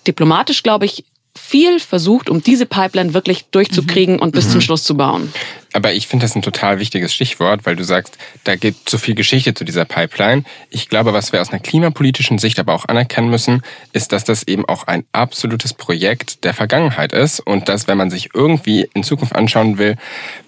diplomatisch, 0.07 0.63
glaube 0.63 0.87
ich, 0.87 1.05
viel 1.37 1.79
versucht, 1.81 2.31
um 2.31 2.43
diese 2.43 2.67
Pipeline 2.67 3.15
wirklich 3.15 3.45
durchzukriegen 3.51 4.17
mhm. 4.17 4.23
und 4.23 4.33
bis 4.33 4.47
mhm. 4.47 4.53
zum 4.53 4.61
Schluss 4.63 4.85
zu 4.85 4.97
bauen. 4.97 5.33
Aber 5.75 5.93
ich 5.93 6.07
finde 6.07 6.25
das 6.25 6.35
ein 6.35 6.41
total 6.41 6.79
wichtiges 6.81 7.13
Stichwort, 7.13 7.67
weil 7.67 7.77
du 7.77 7.85
sagst, 7.85 8.17
da 8.45 8.57
gibt 8.57 8.89
so 8.89 8.97
viel 8.97 9.15
Geschichte 9.15 9.53
zu 9.53 9.65
dieser 9.65 9.85
Pipeline. 9.85 10.45
Ich 10.71 10.89
glaube, 10.89 11.13
was 11.13 11.33
wir 11.33 11.43
aus 11.43 11.51
einer 11.51 11.61
klimapolitischen 11.61 12.39
Sicht 12.39 12.59
aber 12.59 12.73
auch 12.73 12.87
anerkennen 12.87 13.29
müssen, 13.29 13.63
ist, 13.93 14.13
dass 14.13 14.25
das 14.25 14.45
eben 14.45 14.65
auch 14.67 14.85
ein 14.87 15.05
absolutes 15.13 15.75
Projekt 15.75 16.45
der 16.45 16.55
Vergangenheit 16.55 17.13
ist 17.13 17.41
und 17.41 17.69
dass, 17.69 17.87
wenn 17.89 17.99
man 17.99 18.11
sich 18.11 18.31
irgendwie 18.33 18.89
in 18.95 19.03
Zukunft 19.03 19.37
anschauen 19.37 19.77
will, 19.77 19.97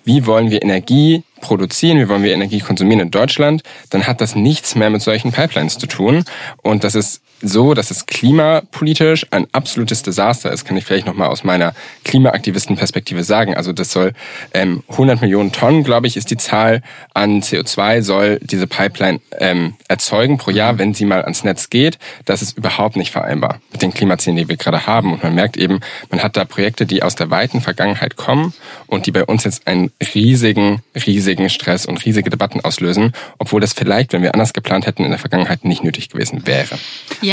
wie 0.05 0.25
wollen 0.25 0.51
wir 0.51 0.63
Energie 0.63 1.23
produzieren, 1.41 1.99
wie 1.99 2.09
wollen 2.09 2.23
wir 2.23 2.33
Energie 2.33 2.61
konsumieren 2.61 3.01
in 3.01 3.11
Deutschland, 3.11 3.63
dann 3.91 4.07
hat 4.07 4.21
das 4.21 4.35
nichts 4.35 4.75
mehr 4.75 4.91
mit 4.91 5.03
solchen 5.03 5.33
Pipelines 5.33 5.79
zu 5.79 5.87
tun. 5.87 6.25
Und 6.63 6.85
das 6.85 6.95
ist 6.95 7.23
so, 7.41 7.75
dass 7.75 7.91
es 7.91 8.07
klimapolitisch 8.07 9.27
ein 9.31 9.47
absolutes 9.53 10.03
Desaster 10.03 10.53
ist, 10.53 10.65
kann 10.65 10.77
ich 10.77 10.85
vielleicht 10.85 11.07
nochmal 11.07 11.29
aus 11.29 11.45
meiner 11.45 11.75
Klimaaktivistenperspektive 12.05 13.23
sagen. 13.23 13.55
Also 13.55 13.73
das 13.73 13.93
soll 13.93 14.13
ähm, 14.55 14.83
100 14.89 15.21
Millionen 15.21 15.53
Tonnen, 15.53 15.85
glaube 15.85 16.07
ich, 16.07 16.17
ist 16.17 16.31
die 16.31 16.37
Zahl 16.37 16.83
an 17.15 17.43
CO2 17.43 18.03
soll 18.03 18.39
diese 18.43 18.67
Pipeline 18.67 19.21
ähm, 19.39 19.75
erzeugen 19.89 20.39
pro 20.39 20.51
Jahr, 20.51 20.79
wenn 20.79 20.95
sie 20.95 21.05
mal 21.05 21.23
ans 21.23 21.45
Netz 21.45 21.71
geht. 21.71 21.99
Das 22.25 22.43
ist 22.43 22.57
überhaupt 22.59 22.97
nicht 22.97 23.11
vereinbar 23.11 23.61
mit 23.73 23.83
den 23.83 23.95
Klimazielen, 23.95 24.37
die 24.37 24.49
wir 24.49 24.57
gerade 24.57 24.87
haben. 24.87 25.13
Und 25.13 25.23
man 25.23 25.35
merkt 25.35 25.57
eben, 25.57 25.81
man 26.11 26.23
hat 26.23 26.37
da 26.37 26.45
Projekte, 26.45 26.87
die 26.87 27.03
aus 27.03 27.15
der 27.15 27.31
weiten 27.31 27.61
Vergangenheit 27.61 28.17
kommen 28.17 28.53
und 28.87 29.07
die 29.07 29.13
bei 29.13 29.25
uns 29.25 29.45
jetzt 29.45 29.67
einen 29.67 29.91
riesigen, 30.15 30.83
riesigen 31.07 31.51
Stress 31.51 31.87
und 31.87 32.05
riesige 32.05 32.31
Debatten 32.31 32.61
auslösen, 32.61 33.13
obwohl 33.39 33.61
das 33.61 33.73
vielleicht, 33.73 34.13
wenn 34.13 34.23
wir 34.23 34.35
anders 34.35 34.53
geplant 34.53 34.87
hätten, 34.87 35.05
in 35.05 35.11
der 35.11 35.19
Vergangenheit 35.19 35.65
nicht 35.65 35.85
nötig 35.85 36.09
gewesen 36.09 36.47
wäre. 36.47 36.79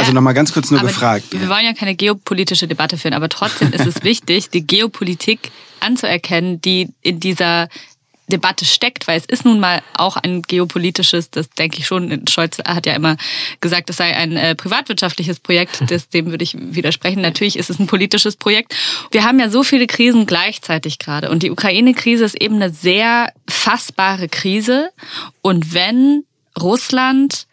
Also 0.01 0.13
nochmal 0.13 0.33
ganz 0.33 0.53
kurz 0.53 0.71
nur 0.71 0.81
gefragt. 0.81 1.25
Wir 1.31 1.49
wollen 1.49 1.65
ja 1.65 1.73
keine 1.73 1.95
geopolitische 1.95 2.67
Debatte 2.67 2.97
führen, 2.97 3.13
aber 3.13 3.29
trotzdem 3.29 3.71
ist 3.73 3.85
es 3.85 4.03
wichtig, 4.03 4.49
die 4.49 4.65
Geopolitik 4.65 5.51
anzuerkennen, 5.79 6.61
die 6.61 6.89
in 7.01 7.19
dieser 7.19 7.69
Debatte 8.27 8.65
steckt, 8.65 9.07
weil 9.07 9.19
es 9.19 9.25
ist 9.25 9.45
nun 9.45 9.59
mal 9.59 9.83
auch 9.93 10.17
ein 10.17 10.41
geopolitisches, 10.41 11.29
das 11.29 11.49
denke 11.49 11.79
ich 11.79 11.85
schon, 11.85 12.23
Scholz 12.27 12.57
hat 12.57 12.87
ja 12.87 12.93
immer 12.93 13.17
gesagt, 13.61 13.89
es 13.89 13.97
sei 13.97 14.15
ein 14.15 14.35
äh, 14.35 14.55
privatwirtschaftliches 14.55 15.39
Projekt, 15.39 15.83
das, 15.91 16.09
dem 16.13 16.27
würde 16.27 16.43
ich 16.43 16.57
widersprechen. 16.59 17.21
Natürlich 17.21 17.57
ist 17.57 17.69
es 17.69 17.79
ein 17.79 17.87
politisches 17.87 18.35
Projekt. 18.35 18.75
Wir 19.11 19.23
haben 19.23 19.39
ja 19.39 19.49
so 19.49 19.63
viele 19.63 19.85
Krisen 19.85 20.25
gleichzeitig 20.25 20.97
gerade 20.97 21.29
und 21.29 21.43
die 21.43 21.51
Ukraine-Krise 21.51 22.25
ist 22.25 22.41
eben 22.41 22.55
eine 22.55 22.71
sehr 22.71 23.31
fassbare 23.47 24.27
Krise 24.27 24.89
und 25.41 25.73
wenn 25.73 26.23
Russland 26.59 27.45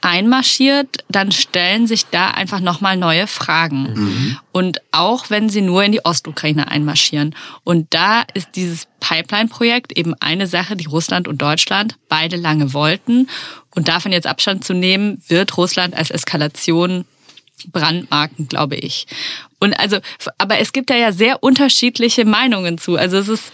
einmarschiert, 0.00 1.04
dann 1.08 1.32
stellen 1.32 1.86
sich 1.86 2.06
da 2.06 2.30
einfach 2.30 2.60
nochmal 2.60 2.96
neue 2.96 3.26
Fragen. 3.26 3.92
Mhm. 3.94 4.38
Und 4.52 4.78
auch 4.92 5.30
wenn 5.30 5.48
sie 5.48 5.62
nur 5.62 5.84
in 5.84 5.92
die 5.92 6.04
Ostukraine 6.04 6.70
einmarschieren. 6.70 7.34
Und 7.64 7.92
da 7.94 8.22
ist 8.34 8.50
dieses 8.54 8.86
Pipeline-Projekt 9.00 9.96
eben 9.96 10.14
eine 10.20 10.46
Sache, 10.46 10.76
die 10.76 10.86
Russland 10.86 11.28
und 11.28 11.42
Deutschland 11.42 11.96
beide 12.08 12.36
lange 12.36 12.72
wollten. 12.72 13.28
Und 13.74 13.88
davon 13.88 14.12
jetzt 14.12 14.26
Abstand 14.26 14.64
zu 14.64 14.74
nehmen, 14.74 15.22
wird 15.28 15.56
Russland 15.56 15.94
als 15.94 16.10
Eskalation 16.10 17.04
Brandmarken, 17.66 18.48
glaube 18.48 18.76
ich. 18.76 19.06
Und 19.60 19.78
also, 19.78 19.98
aber 20.38 20.58
es 20.58 20.72
gibt 20.72 20.88
da 20.88 20.94
ja 20.94 21.10
sehr 21.10 21.42
unterschiedliche 21.42 22.24
Meinungen 22.24 22.78
zu. 22.78 22.96
Also 22.96 23.18
es 23.18 23.28
ist, 23.28 23.52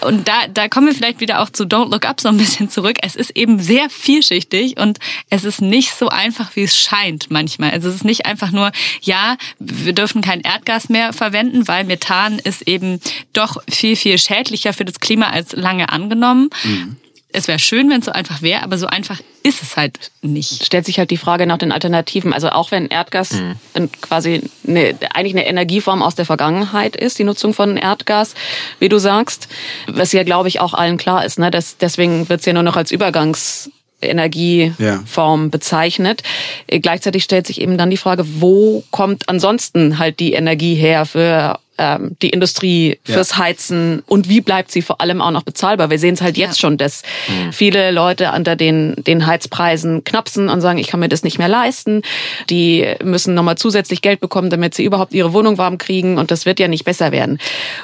und 0.00 0.26
da, 0.26 0.46
da 0.48 0.68
kommen 0.68 0.86
wir 0.86 0.94
vielleicht 0.94 1.20
wieder 1.20 1.40
auch 1.42 1.50
zu 1.50 1.64
Don't 1.64 1.90
Look 1.90 2.06
Up 2.06 2.20
so 2.20 2.28
ein 2.28 2.38
bisschen 2.38 2.70
zurück. 2.70 2.96
Es 3.02 3.16
ist 3.16 3.36
eben 3.36 3.58
sehr 3.58 3.90
vielschichtig 3.90 4.78
und 4.78 4.98
es 5.28 5.44
ist 5.44 5.60
nicht 5.60 5.94
so 5.94 6.08
einfach, 6.08 6.56
wie 6.56 6.62
es 6.62 6.76
scheint 6.78 7.30
manchmal. 7.30 7.72
Also 7.72 7.90
es 7.90 7.96
ist 7.96 8.04
nicht 8.04 8.24
einfach 8.24 8.50
nur, 8.50 8.72
ja, 9.02 9.36
wir 9.58 9.92
dürfen 9.92 10.22
kein 10.22 10.40
Erdgas 10.40 10.88
mehr 10.88 11.12
verwenden, 11.12 11.68
weil 11.68 11.84
Methan 11.84 12.38
ist 12.38 12.62
eben 12.62 13.00
doch 13.34 13.62
viel, 13.68 13.96
viel 13.96 14.18
schädlicher 14.18 14.72
für 14.72 14.86
das 14.86 15.00
Klima 15.00 15.28
als 15.30 15.52
lange 15.52 15.90
angenommen. 15.90 16.48
Mhm 16.64 16.96
es 17.36 17.48
wäre 17.48 17.58
schön, 17.58 17.90
wenn 17.90 18.00
es 18.00 18.06
so 18.06 18.12
einfach 18.12 18.40
wäre, 18.40 18.62
aber 18.62 18.78
so 18.78 18.86
einfach 18.86 19.20
ist 19.42 19.62
es 19.62 19.76
halt 19.76 20.10
nicht. 20.22 20.64
Stellt 20.64 20.86
sich 20.86 20.98
halt 20.98 21.10
die 21.10 21.18
Frage 21.18 21.46
nach 21.46 21.58
den 21.58 21.70
Alternativen. 21.70 22.32
Also 22.32 22.48
auch 22.48 22.70
wenn 22.70 22.86
Erdgas 22.86 23.32
mhm. 23.32 23.90
quasi 24.00 24.42
eine, 24.66 24.94
eigentlich 25.12 25.34
eine 25.34 25.46
Energieform 25.46 26.02
aus 26.02 26.14
der 26.14 26.24
Vergangenheit 26.24 26.96
ist, 26.96 27.18
die 27.18 27.24
Nutzung 27.24 27.52
von 27.52 27.76
Erdgas, 27.76 28.34
wie 28.78 28.88
du 28.88 28.98
sagst, 28.98 29.48
was 29.86 30.12
ja 30.12 30.22
glaube 30.22 30.48
ich 30.48 30.60
auch 30.60 30.72
allen 30.72 30.96
klar 30.96 31.26
ist. 31.26 31.38
Ne? 31.38 31.50
Das, 31.50 31.76
deswegen 31.76 32.26
wird 32.30 32.40
es 32.40 32.46
ja 32.46 32.54
nur 32.54 32.62
noch 32.62 32.76
als 32.76 32.90
Übergangs 32.90 33.70
Energieform 34.00 35.42
ja. 35.44 35.48
bezeichnet. 35.50 36.22
Gleichzeitig 36.68 37.24
stellt 37.24 37.46
sich 37.46 37.60
eben 37.60 37.76
dann 37.76 37.90
die 37.90 37.96
Frage, 37.98 38.24
wo 38.40 38.82
kommt 38.90 39.28
ansonsten 39.28 39.98
halt 39.98 40.20
die 40.20 40.32
Energie 40.32 40.74
her 40.74 41.04
für 41.04 41.58
ähm, 41.78 42.16
die 42.22 42.30
Industrie 42.30 42.98
fürs 43.04 43.30
ja. 43.30 43.38
Heizen 43.38 44.02
und 44.06 44.28
wie 44.28 44.40
bleibt 44.40 44.70
sie 44.70 44.82
vor 44.82 45.00
allem 45.00 45.20
auch 45.20 45.30
noch 45.30 45.42
bezahlbar? 45.42 45.90
Wir 45.90 45.98
sehen 45.98 46.14
es 46.14 46.20
halt 46.20 46.36
jetzt 46.36 46.56
ja. 46.56 46.60
schon, 46.60 46.78
dass 46.78 47.02
mhm. 47.28 47.52
viele 47.52 47.90
Leute 47.90 48.32
unter 48.34 48.56
den, 48.56 48.94
den 48.96 49.26
Heizpreisen 49.26 50.04
knapsen 50.04 50.48
und 50.48 50.60
sagen, 50.60 50.78
ich 50.78 50.86
kann 50.88 51.00
mir 51.00 51.08
das 51.08 51.22
nicht 51.22 51.38
mehr 51.38 51.48
leisten. 51.48 52.02
Die 52.50 52.86
müssen 53.02 53.34
nochmal 53.34 53.58
zusätzlich 53.58 54.02
Geld 54.02 54.20
bekommen, 54.20 54.50
damit 54.50 54.74
sie 54.74 54.84
überhaupt 54.84 55.12
ihre 55.12 55.32
Wohnung 55.32 55.58
warm 55.58 55.78
kriegen 55.78 56.18
und 56.18 56.30
das 56.30 56.46
wird 56.46 56.60
ja 56.60 56.68
nicht 56.68 56.84
besser 56.84 57.12
werden. 57.12 57.38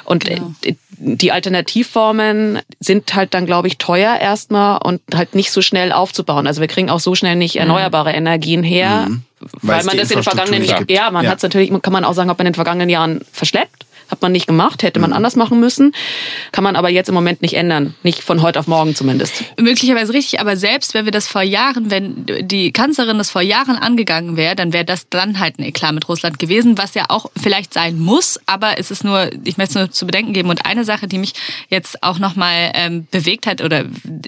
Und 0.05 0.25
genau. 0.25 0.53
die 0.97 1.31
Alternativformen 1.31 2.59
sind 2.79 3.13
halt 3.13 3.33
dann, 3.33 3.45
glaube 3.45 3.67
ich, 3.67 3.77
teuer 3.77 4.17
erstmal 4.19 4.79
und 4.81 5.01
halt 5.13 5.35
nicht 5.35 5.51
so 5.51 5.61
schnell 5.61 5.91
aufzubauen. 5.91 6.47
Also 6.47 6.61
wir 6.61 6.67
kriegen 6.67 6.89
auch 6.89 6.99
so 6.99 7.15
schnell 7.15 7.35
nicht 7.35 7.55
mhm. 7.55 7.61
erneuerbare 7.61 8.09
mhm. 8.09 8.17
Energien 8.17 8.63
her. 8.63 9.07
Mhm 9.09 9.23
weil 9.61 9.83
man 9.83 9.97
das 9.97 10.11
in 10.11 10.17
den 10.17 10.23
vergangenen 10.23 10.63
Jahren, 10.63 10.85
ja, 10.89 11.11
man 11.11 11.25
ja. 11.25 11.31
hat 11.31 11.43
natürlich, 11.43 11.71
kann 11.81 11.93
man 11.93 12.05
auch 12.05 12.13
sagen, 12.13 12.29
ob 12.29 12.37
man 12.37 12.47
in 12.47 12.51
den 12.51 12.55
vergangenen 12.55 12.89
Jahren 12.89 13.21
verschleppt. 13.31 13.85
Hat 14.13 14.21
man 14.21 14.31
nicht 14.31 14.45
gemacht, 14.45 14.83
hätte 14.83 14.99
man 14.99 15.09
mhm. 15.09 15.15
anders 15.15 15.35
machen 15.35 15.59
müssen. 15.59 15.91
Kann 16.51 16.63
man 16.63 16.75
aber 16.75 16.91
jetzt 16.91 17.07
im 17.07 17.15
Moment 17.15 17.41
nicht 17.41 17.55
ändern. 17.55 17.95
Nicht 18.03 18.21
von 18.21 18.43
heute 18.43 18.59
auf 18.59 18.67
morgen 18.67 18.93
zumindest. 18.93 19.43
Möglicherweise 19.59 20.13
richtig, 20.13 20.39
aber 20.39 20.55
selbst 20.55 20.93
wenn 20.93 21.05
wir 21.05 21.11
das 21.11 21.27
vor 21.27 21.41
Jahren, 21.41 21.89
wenn 21.89 22.23
die 22.27 22.71
Kanzlerin 22.71 23.17
das 23.17 23.31
vor 23.31 23.41
Jahren 23.41 23.75
angegangen 23.75 24.37
wäre, 24.37 24.55
dann 24.55 24.71
wäre 24.71 24.85
das 24.85 25.09
dann 25.09 25.39
halt 25.39 25.57
ein 25.57 25.63
Eklat 25.63 25.95
mit 25.95 26.07
Russland 26.07 26.37
gewesen, 26.37 26.77
was 26.77 26.93
ja 26.93 27.05
auch 27.09 27.31
vielleicht 27.41 27.73
sein 27.73 27.97
muss, 27.97 28.39
aber 28.45 28.77
es 28.77 28.91
ist 28.91 29.03
nur, 29.03 29.31
ich 29.45 29.57
möchte 29.57 29.71
es 29.71 29.75
nur 29.75 29.89
zu 29.89 30.05
bedenken 30.05 30.33
geben. 30.33 30.51
Und 30.51 30.67
eine 30.67 30.83
Sache, 30.83 31.07
die 31.07 31.17
mich 31.17 31.33
jetzt 31.69 32.03
auch 32.03 32.19
nochmal 32.19 32.71
ähm, 32.75 33.07
bewegt 33.09 33.47
hat 33.47 33.61
oder 33.63 33.85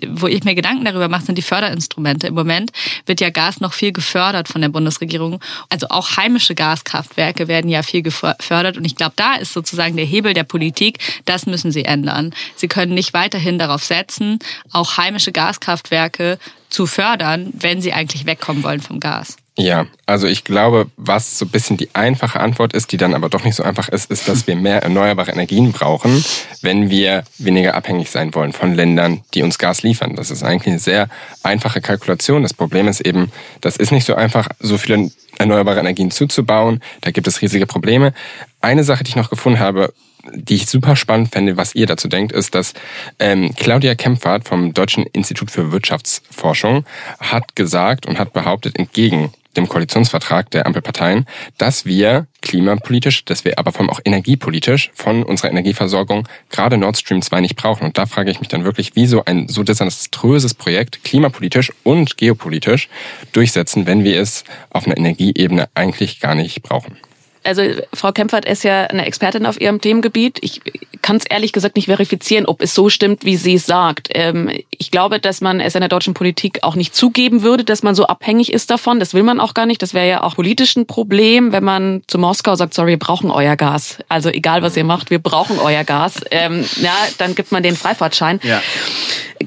wo 0.07 0.25
ich 0.25 0.43
mir 0.45 0.55
Gedanken 0.55 0.85
darüber 0.85 1.09
mache, 1.09 1.25
sind 1.25 1.37
die 1.37 1.43
Förderinstrumente. 1.43 2.25
Im 2.25 2.33
Moment 2.33 2.71
wird 3.05 3.21
ja 3.21 3.29
Gas 3.29 3.59
noch 3.61 3.73
viel 3.73 3.91
gefördert 3.91 4.47
von 4.47 4.61
der 4.61 4.69
Bundesregierung. 4.69 5.39
Also 5.69 5.89
auch 5.89 6.17
heimische 6.17 6.55
Gaskraftwerke 6.55 7.47
werden 7.47 7.69
ja 7.69 7.83
viel 7.83 8.01
gefördert 8.01 8.77
und 8.77 8.85
ich 8.85 8.95
glaube, 8.95 9.13
da 9.15 9.35
ist 9.35 9.53
sozusagen 9.53 9.74
sozusagen 9.75 9.97
der 9.97 10.05
Hebel 10.05 10.33
der 10.33 10.43
Politik, 10.43 10.99
das 11.25 11.45
müssen 11.45 11.71
sie 11.71 11.85
ändern. 11.85 12.33
Sie 12.55 12.67
können 12.67 12.93
nicht 12.93 13.13
weiterhin 13.13 13.59
darauf 13.59 13.83
setzen, 13.83 14.39
auch 14.71 14.97
heimische 14.97 15.31
Gaskraftwerke 15.31 16.39
zu 16.69 16.87
fördern, 16.87 17.51
wenn 17.53 17.81
sie 17.81 17.93
eigentlich 17.93 18.25
wegkommen 18.25 18.63
wollen 18.63 18.81
vom 18.81 18.99
Gas. 18.99 19.37
Ja, 19.57 19.85
also 20.05 20.27
ich 20.27 20.43
glaube, 20.43 20.87
was 20.97 21.39
so 21.39 21.45
ein 21.45 21.49
bisschen 21.49 21.77
die 21.77 21.87
einfache 21.93 22.41
Antwort 22.41 22.73
ist, 22.73 22.91
die 22.91 22.97
dann 22.97 23.13
aber 23.13 23.29
doch 23.29 23.45
nicht 23.45 23.55
so 23.55 23.63
einfach 23.63 23.87
ist, 23.87 24.11
ist, 24.11 24.27
dass 24.27 24.47
wir 24.47 24.55
mehr 24.57 24.83
erneuerbare 24.83 25.31
Energien 25.31 25.71
brauchen, 25.71 26.25
wenn 26.61 26.89
wir 26.89 27.23
weniger 27.37 27.73
abhängig 27.73 28.09
sein 28.09 28.35
wollen 28.35 28.51
von 28.51 28.73
Ländern, 28.73 29.21
die 29.33 29.43
uns 29.43 29.57
Gas 29.57 29.81
liefern. 29.81 30.17
Das 30.17 30.29
ist 30.29 30.43
eigentlich 30.43 30.67
eine 30.67 30.79
sehr 30.79 31.07
einfache 31.41 31.79
Kalkulation. 31.79 32.43
Das 32.43 32.53
Problem 32.53 32.89
ist 32.89 32.99
eben, 32.99 33.31
das 33.61 33.77
ist 33.77 33.93
nicht 33.93 34.05
so 34.05 34.15
einfach, 34.15 34.49
so 34.59 34.77
viele 34.77 35.09
erneuerbare 35.37 35.79
Energien 35.79 36.11
zuzubauen. 36.11 36.81
Da 36.99 37.11
gibt 37.11 37.27
es 37.27 37.41
riesige 37.41 37.65
Probleme. 37.65 38.13
Eine 38.59 38.83
Sache, 38.83 39.05
die 39.05 39.11
ich 39.11 39.15
noch 39.15 39.29
gefunden 39.29 39.59
habe, 39.59 39.93
die 40.33 40.55
ich 40.55 40.67
super 40.67 40.97
spannend 40.97 41.31
fände, 41.31 41.55
was 41.55 41.75
ihr 41.75 41.85
dazu 41.85 42.09
denkt, 42.09 42.33
ist, 42.33 42.55
dass 42.55 42.73
ähm, 43.19 43.53
Claudia 43.55 43.95
Kempfert 43.95 44.47
vom 44.47 44.73
Deutschen 44.73 45.05
Institut 45.13 45.49
für 45.49 45.71
Wirtschaftsforschung 45.71 46.85
hat 47.19 47.55
gesagt 47.55 48.05
und 48.05 48.19
hat 48.19 48.33
behauptet, 48.33 48.77
entgegen 48.77 49.31
dem 49.57 49.67
Koalitionsvertrag 49.67 50.49
der 50.51 50.65
Ampelparteien, 50.65 51.25
dass 51.57 51.85
wir 51.85 52.27
klimapolitisch, 52.41 53.25
dass 53.25 53.45
wir 53.45 53.57
aber 53.57 53.71
vor 53.71 53.81
allem 53.81 53.89
auch 53.89 54.01
energiepolitisch 54.05 54.91
von 54.93 55.23
unserer 55.23 55.49
Energieversorgung 55.49 56.27
gerade 56.49 56.77
Nord 56.77 56.97
Stream 56.97 57.21
2 57.21 57.41
nicht 57.41 57.55
brauchen. 57.55 57.85
Und 57.85 57.97
da 57.97 58.05
frage 58.05 58.31
ich 58.31 58.39
mich 58.39 58.49
dann 58.49 58.63
wirklich, 58.63 58.95
wie 58.95 59.07
so 59.07 59.25
ein 59.25 59.47
so 59.47 59.63
desaströses 59.63 60.53
Projekt 60.53 61.03
klimapolitisch 61.03 61.71
und 61.83 62.17
geopolitisch 62.17 62.89
durchsetzen, 63.31 63.87
wenn 63.87 64.03
wir 64.03 64.19
es 64.19 64.43
auf 64.69 64.85
einer 64.85 64.97
Energieebene 64.97 65.69
eigentlich 65.73 66.19
gar 66.19 66.35
nicht 66.35 66.61
brauchen 66.61 66.97
also 67.45 67.61
Frau 67.93 68.11
Kempfert 68.11 68.45
ist 68.45 68.63
ja 68.63 68.85
eine 68.85 69.05
Expertin 69.05 69.45
auf 69.45 69.59
ihrem 69.61 69.79
Themengebiet. 69.79 70.39
Ich 70.41 70.61
kann 71.01 71.17
es 71.17 71.25
ehrlich 71.25 71.53
gesagt 71.53 71.75
nicht 71.75 71.85
verifizieren, 71.85 72.45
ob 72.45 72.61
es 72.61 72.73
so 72.73 72.89
stimmt, 72.89 73.25
wie 73.25 73.37
sie 73.37 73.55
es 73.55 73.65
sagt. 73.65 74.09
Ähm, 74.11 74.49
ich 74.71 74.91
glaube, 74.91 75.19
dass 75.19 75.39
man 75.41 75.59
es 75.59 75.75
in 75.75 75.81
der 75.81 75.89
deutschen 75.89 76.13
Politik 76.13 76.63
auch 76.63 76.75
nicht 76.75 76.95
zugeben 76.95 77.43
würde, 77.43 77.63
dass 77.63 77.83
man 77.83 77.95
so 77.95 78.07
abhängig 78.07 78.51
ist 78.51 78.71
davon. 78.71 78.99
Das 78.99 79.13
will 79.13 79.23
man 79.23 79.39
auch 79.39 79.53
gar 79.53 79.65
nicht. 79.65 79.81
Das 79.81 79.93
wäre 79.93 80.07
ja 80.07 80.23
auch 80.23 80.35
politisch 80.35 80.75
ein 80.75 80.87
Problem, 80.87 81.51
wenn 81.51 81.63
man 81.63 82.01
zu 82.07 82.17
Moskau 82.17 82.55
sagt, 82.55 82.73
sorry, 82.73 82.89
wir 82.89 82.99
brauchen 82.99 83.29
euer 83.29 83.55
Gas. 83.55 83.99
Also 84.09 84.29
egal, 84.29 84.63
was 84.63 84.75
ihr 84.75 84.83
macht, 84.83 85.11
wir 85.11 85.19
brauchen 85.19 85.59
euer 85.59 85.83
Gas. 85.83 86.21
Ähm, 86.31 86.65
ja, 86.81 86.95
dann 87.17 87.35
gibt 87.35 87.51
man 87.51 87.61
den 87.61 87.75
Freifahrtschein. 87.75 88.39
Ja. 88.43 88.61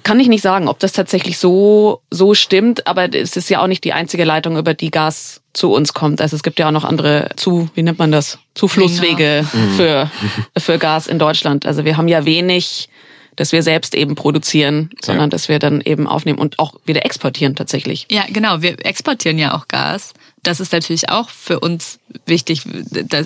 Kann 0.05 0.21
ich 0.21 0.29
nicht 0.29 0.43
sagen, 0.43 0.69
ob 0.69 0.79
das 0.79 0.93
tatsächlich 0.93 1.39
so, 1.39 2.03
so 2.11 2.35
stimmt, 2.35 2.87
aber 2.87 3.13
es 3.13 3.37
ist 3.37 3.51
ja 3.51 3.63
auch 3.63 3.67
nicht 3.67 3.85
die 3.85 3.93
einzige 3.93 4.25
Leitung, 4.25 4.57
über 4.57 4.75
die 4.75 4.91
Gas 4.91 5.41
zu 5.59 5.73
uns 5.73 5.93
kommt. 5.93 6.21
Also 6.21 6.37
es 6.37 6.43
gibt 6.43 6.59
ja 6.59 6.69
auch 6.69 6.73
noch 6.73 6.85
andere 6.85 7.31
zu, 7.37 7.69
wie 7.75 7.83
nennt 7.83 7.99
man 7.99 8.13
das? 8.13 8.39
Zuflusswege 8.55 9.47
mhm. 9.53 9.71
für, 9.77 10.11
für 10.57 10.79
Gas 10.79 11.07
in 11.07 11.19
Deutschland. 11.19 11.67
Also 11.67 11.85
wir 11.85 11.97
haben 11.97 12.09
ja 12.09 12.25
wenig, 12.25 12.89
dass 13.37 13.53
wir 13.53 13.63
selbst 13.63 13.95
eben 13.95 14.15
produzieren, 14.15 14.91
sondern 15.03 15.27
ja. 15.27 15.31
dass 15.31 15.49
wir 15.49 15.59
dann 15.59 15.81
eben 15.81 16.07
aufnehmen 16.07 16.39
und 16.39 16.59
auch 16.59 16.75
wieder 16.87 17.05
exportieren 17.05 17.57
tatsächlich. 17.57 18.07
Ja, 18.11 18.25
genau. 18.29 18.63
Wir 18.63 18.85
exportieren 18.87 19.39
ja 19.39 19.55
auch 19.57 19.69
Gas. 19.69 20.15
Das 20.43 20.61
ist 20.61 20.73
natürlich 20.73 21.11
auch 21.11 21.29
für 21.29 21.59
uns 21.59 21.99
wichtig, 22.25 22.63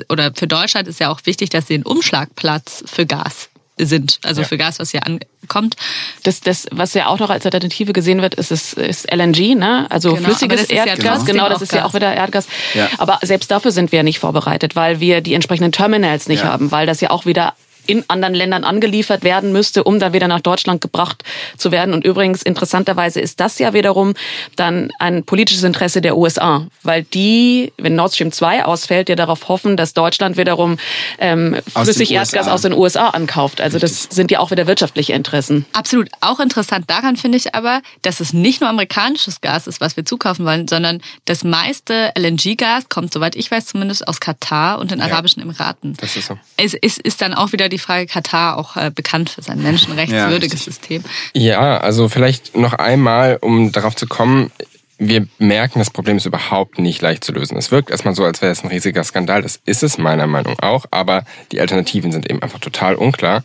oder 0.08 0.32
für 0.34 0.46
Deutschland 0.46 0.88
ist 0.88 1.00
ja 1.00 1.10
auch 1.10 1.20
wichtig, 1.24 1.50
dass 1.50 1.66
sie 1.66 1.74
einen 1.74 1.84
Umschlagplatz 1.84 2.82
für 2.86 3.04
Gas 3.06 3.50
sind, 3.86 4.18
also 4.22 4.42
ja. 4.42 4.48
für 4.48 4.58
Gas, 4.58 4.78
was 4.78 4.90
hier 4.90 5.02
ankommt. 5.06 5.76
Das, 6.22 6.40
das, 6.40 6.66
was 6.70 6.94
ja 6.94 7.06
auch 7.06 7.18
noch 7.18 7.30
als 7.30 7.44
Alternative 7.44 7.92
gesehen 7.92 8.22
wird, 8.22 8.34
ist, 8.34 8.50
ist, 8.50 8.74
ist 8.74 9.12
LNG, 9.12 9.54
ne? 9.54 9.86
also 9.90 10.14
genau, 10.14 10.28
flüssiges 10.28 10.64
Erdgas. 10.64 11.20
Ja 11.20 11.24
genau, 11.24 11.48
das 11.48 11.62
ist 11.62 11.70
Gas. 11.70 11.80
ja 11.80 11.84
auch 11.86 11.94
wieder 11.94 12.14
Erdgas. 12.14 12.46
Ja. 12.74 12.88
Aber 12.98 13.18
selbst 13.22 13.50
dafür 13.50 13.70
sind 13.70 13.92
wir 13.92 14.02
nicht 14.02 14.18
vorbereitet, 14.18 14.76
weil 14.76 15.00
wir 15.00 15.20
die 15.20 15.34
entsprechenden 15.34 15.72
Terminals 15.72 16.28
nicht 16.28 16.44
haben, 16.44 16.70
weil 16.70 16.86
das 16.86 17.00
ja 17.00 17.10
auch 17.10 17.26
wieder 17.26 17.54
in 17.86 18.04
anderen 18.08 18.34
Ländern 18.34 18.64
angeliefert 18.64 19.24
werden 19.24 19.52
müsste, 19.52 19.84
um 19.84 19.98
dann 19.98 20.12
wieder 20.12 20.28
nach 20.28 20.40
Deutschland 20.40 20.80
gebracht 20.80 21.22
zu 21.56 21.72
werden. 21.72 21.94
Und 21.94 22.04
übrigens, 22.04 22.42
interessanterweise 22.42 23.20
ist 23.20 23.40
das 23.40 23.58
ja 23.58 23.72
wiederum 23.72 24.14
dann 24.56 24.90
ein 24.98 25.24
politisches 25.24 25.64
Interesse 25.64 26.00
der 26.00 26.16
USA, 26.16 26.66
weil 26.82 27.02
die, 27.02 27.72
wenn 27.78 27.94
Nord 27.94 28.14
Stream 28.14 28.32
2 28.32 28.64
ausfällt, 28.64 29.08
ja 29.08 29.16
darauf 29.16 29.48
hoffen, 29.48 29.76
dass 29.76 29.94
Deutschland 29.94 30.36
wiederum 30.36 30.78
ähm, 31.18 31.56
flüssig 31.74 32.12
Erdgas 32.12 32.48
aus 32.48 32.62
den 32.62 32.72
USA 32.72 33.08
ankauft. 33.08 33.60
Also 33.60 33.78
das 33.78 34.04
sind 34.10 34.30
ja 34.30 34.40
auch 34.40 34.50
wieder 34.50 34.66
wirtschaftliche 34.66 35.12
Interessen. 35.12 35.66
Absolut. 35.72 36.08
Auch 36.20 36.40
interessant 36.40 36.88
daran 36.88 37.16
finde 37.16 37.38
ich 37.38 37.54
aber, 37.54 37.82
dass 38.02 38.20
es 38.20 38.32
nicht 38.32 38.60
nur 38.60 38.70
amerikanisches 38.70 39.40
Gas 39.40 39.66
ist, 39.66 39.80
was 39.80 39.96
wir 39.96 40.04
zukaufen 40.04 40.44
wollen, 40.44 40.68
sondern 40.68 41.00
das 41.24 41.44
meiste 41.44 42.12
LNG-Gas 42.16 42.88
kommt, 42.88 43.12
soweit 43.12 43.36
ich 43.36 43.50
weiß, 43.50 43.66
zumindest 43.66 44.06
aus 44.06 44.20
Katar 44.20 44.78
und 44.78 44.90
den 44.90 44.98
ja. 44.98 45.06
Arabischen 45.06 45.42
Emiraten. 45.42 45.94
Das 45.98 46.16
ist 46.16 46.28
so. 46.28 46.38
Es 46.56 46.74
ist, 46.74 46.98
ist 46.98 47.20
dann 47.22 47.34
auch 47.34 47.52
wieder 47.52 47.68
die 47.72 47.78
Frage 47.78 48.06
Katar 48.06 48.58
auch 48.58 48.76
äh, 48.76 48.90
bekannt 48.94 49.30
für 49.30 49.42
sein 49.42 49.62
menschenrechtswürdiges 49.62 50.60
ja, 50.60 50.72
System. 50.72 51.04
Ja, 51.34 51.78
also 51.78 52.08
vielleicht 52.08 52.56
noch 52.56 52.74
einmal, 52.74 53.38
um 53.40 53.72
darauf 53.72 53.96
zu 53.96 54.06
kommen, 54.06 54.50
wir 54.98 55.26
merken, 55.38 55.80
das 55.80 55.90
Problem 55.90 56.16
ist 56.16 56.26
überhaupt 56.26 56.78
nicht 56.78 57.02
leicht 57.02 57.24
zu 57.24 57.32
lösen. 57.32 57.56
Es 57.56 57.72
wirkt 57.72 57.90
erstmal 57.90 58.14
so, 58.14 58.24
als 58.24 58.40
wäre 58.40 58.52
es 58.52 58.62
ein 58.62 58.68
riesiger 58.68 59.02
Skandal. 59.02 59.42
Das 59.42 59.60
ist 59.64 59.82
es 59.82 59.98
meiner 59.98 60.28
Meinung 60.28 60.58
auch, 60.60 60.86
aber 60.90 61.24
die 61.50 61.60
Alternativen 61.60 62.12
sind 62.12 62.30
eben 62.30 62.40
einfach 62.40 62.60
total 62.60 62.94
unklar. 62.94 63.42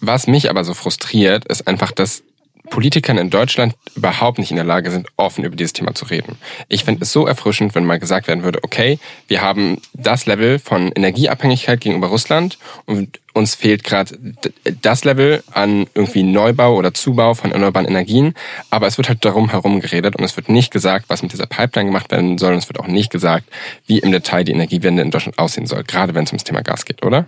Was 0.00 0.26
mich 0.26 0.50
aber 0.50 0.64
so 0.64 0.74
frustriert, 0.74 1.44
ist 1.46 1.68
einfach, 1.68 1.92
dass 1.92 2.22
Politikern 2.68 3.18
in 3.18 3.30
Deutschland 3.30 3.74
überhaupt 3.94 4.38
nicht 4.38 4.50
in 4.50 4.56
der 4.56 4.64
Lage 4.64 4.90
sind, 4.90 5.08
offen 5.16 5.44
über 5.44 5.56
dieses 5.56 5.72
Thema 5.72 5.94
zu 5.94 6.04
reden. 6.04 6.36
Ich 6.68 6.84
finde 6.84 7.02
es 7.02 7.12
so 7.12 7.26
erfrischend, 7.26 7.74
wenn 7.74 7.84
mal 7.84 7.98
gesagt 7.98 8.28
werden 8.28 8.44
würde, 8.44 8.60
okay, 8.62 8.98
wir 9.26 9.40
haben 9.40 9.80
das 9.94 10.26
Level 10.26 10.58
von 10.58 10.92
Energieabhängigkeit 10.92 11.80
gegenüber 11.80 12.08
Russland 12.08 12.58
und 12.86 13.20
uns 13.38 13.54
fehlt 13.54 13.84
gerade 13.84 14.18
das 14.82 15.04
Level 15.04 15.42
an 15.52 15.86
irgendwie 15.94 16.22
Neubau 16.22 16.76
oder 16.76 16.92
Zubau 16.92 17.34
von 17.34 17.52
erneuerbaren 17.52 17.88
Energien. 17.88 18.34
Aber 18.70 18.86
es 18.86 18.98
wird 18.98 19.08
halt 19.08 19.24
darum 19.24 19.50
herum 19.50 19.80
geredet 19.80 20.16
und 20.16 20.24
es 20.24 20.36
wird 20.36 20.48
nicht 20.48 20.70
gesagt, 20.70 21.06
was 21.08 21.22
mit 21.22 21.32
dieser 21.32 21.46
Pipeline 21.46 21.90
gemacht 21.90 22.10
werden 22.10 22.38
soll. 22.38 22.52
Und 22.52 22.58
es 22.58 22.68
wird 22.68 22.80
auch 22.80 22.86
nicht 22.86 23.10
gesagt, 23.10 23.46
wie 23.86 23.98
im 24.00 24.12
Detail 24.12 24.44
die 24.44 24.52
Energiewende 24.52 25.02
in 25.02 25.10
Deutschland 25.10 25.38
aussehen 25.38 25.66
soll, 25.66 25.84
gerade 25.84 26.14
wenn 26.14 26.24
es 26.24 26.30
ums 26.30 26.44
Thema 26.44 26.62
Gas 26.62 26.84
geht, 26.84 27.04
oder? 27.04 27.26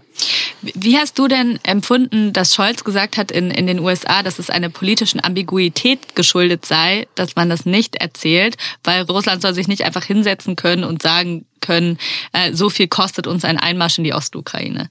Wie 0.62 0.98
hast 0.98 1.18
du 1.18 1.28
denn 1.28 1.58
empfunden, 1.62 2.32
dass 2.32 2.54
Scholz 2.54 2.84
gesagt 2.84 3.16
hat 3.16 3.30
in, 3.30 3.50
in 3.50 3.66
den 3.66 3.78
USA, 3.78 4.22
dass 4.22 4.38
es 4.38 4.50
einer 4.50 4.68
politischen 4.68 5.22
Ambiguität 5.22 6.14
geschuldet 6.14 6.66
sei, 6.66 7.06
dass 7.14 7.36
man 7.36 7.48
das 7.48 7.64
nicht 7.64 7.96
erzählt, 7.96 8.56
weil 8.84 9.02
Russland 9.02 9.40
soll 9.42 9.54
sich 9.54 9.68
nicht 9.68 9.84
einfach 9.84 10.04
hinsetzen 10.04 10.56
können 10.56 10.84
und 10.84 11.02
sagen 11.02 11.46
können, 11.60 11.98
äh, 12.32 12.52
so 12.52 12.70
viel 12.70 12.88
kostet 12.88 13.26
uns 13.26 13.44
ein 13.44 13.58
Einmarsch 13.58 13.98
in 13.98 14.04
die 14.04 14.14
Ostukraine? 14.14 14.90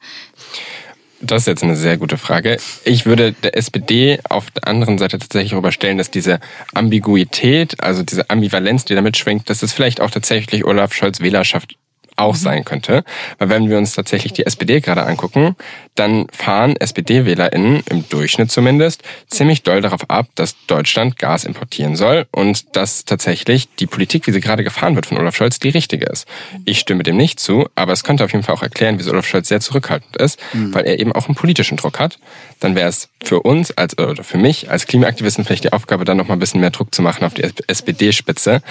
Das 1.22 1.44
ist 1.44 1.48
jetzt 1.48 1.64
eine 1.64 1.76
sehr 1.76 1.98
gute 1.98 2.18
Frage. 2.18 2.58
Ich 2.86 3.06
würde 3.06 3.34
der 3.34 3.58
SPD 3.58 4.20
auf 4.30 4.52
der 4.52 4.68
anderen 4.68 4.98
Seite 4.98 5.20
tatsächlich 5.20 5.54
überstellen, 5.54 5.98
dass 5.98 6.12
diese 6.12 6.40
Ambiguität, 6.74 7.82
also 7.84 8.04
diese 8.04 8.30
Ambivalenz, 8.30 8.86
die 8.86 8.96
damit 8.96 9.18
schwingt, 9.18 9.50
dass 9.50 9.62
es 9.62 9.74
vielleicht 9.74 10.00
auch 10.00 10.12
tatsächlich 10.12 10.66
Olaf 10.66 10.94
Scholz 10.94 11.20
Wählerschaft 11.20 11.76
auch 12.20 12.34
mhm. 12.34 12.40
sein 12.40 12.66
könnte. 12.66 13.04
Weil 13.38 13.50
wenn 13.50 13.70
wir 13.70 13.78
uns 13.78 13.94
tatsächlich 13.94 14.34
die 14.34 14.46
SPD 14.46 14.80
gerade 14.82 15.04
angucken, 15.04 15.56
dann 15.96 16.28
fahren 16.32 16.76
SPD-WählerInnen 16.76 17.84
im 17.90 18.08
Durchschnitt 18.10 18.52
zumindest 18.52 19.04
ziemlich 19.28 19.64
doll 19.64 19.82
darauf 19.82 20.10
ab, 20.10 20.28
dass 20.36 20.56
Deutschland 20.68 21.18
Gas 21.18 21.44
importieren 21.44 21.96
soll 21.96 22.26
und 22.32 22.76
dass 22.76 23.06
tatsächlich 23.06 23.68
die 23.76 23.88
Politik, 23.88 24.28
wie 24.28 24.32
sie 24.32 24.42
gerade 24.42 24.64
gefahren 24.64 24.96
wird 24.96 25.06
von 25.06 25.18
Olaf 25.18 25.36
Scholz, 25.36 25.60
die 25.60 25.70
richtige 25.70 26.06
ist. 26.06 26.28
Ich 26.66 26.80
stimme 26.80 27.04
dem 27.04 27.18
nicht 27.18 27.40
zu, 27.40 27.68
aber 27.76 27.94
es 27.94 28.04
könnte 28.04 28.24
auf 28.24 28.32
jeden 28.32 28.44
Fall 28.44 28.56
auch 28.56 28.64
erklären, 28.64 28.98
wieso 28.98 29.12
Olaf 29.12 29.28
Scholz 29.28 29.48
sehr 29.48 29.60
zurückhaltend 29.60 30.16
ist, 30.18 30.40
mhm. 30.54 30.74
weil 30.74 30.86
er 30.86 31.00
eben 31.00 31.12
auch 31.12 31.28
einen 31.28 31.36
politischen 31.36 31.78
Druck 31.78 32.00
hat. 32.00 32.20
Dann 32.60 32.76
wäre 32.76 32.90
es 32.90 33.10
für 33.24 33.42
uns 33.42 33.72
als 33.72 33.98
oder 33.98 34.24
für 34.24 34.38
mich 34.38 34.70
als 34.70 34.86
Klimaaktivisten 34.88 35.46
vielleicht 35.46 35.64
die 35.64 35.74
Aufgabe, 35.74 36.06
dann 36.06 36.18
noch 36.18 36.28
mal 36.28 36.34
ein 36.34 36.40
bisschen 36.40 36.62
mehr 36.62 36.72
Druck 36.72 36.94
zu 36.94 37.02
machen 37.02 37.24
auf 37.24 37.34
die 37.34 37.44
SPD-Spitze, 37.68 38.62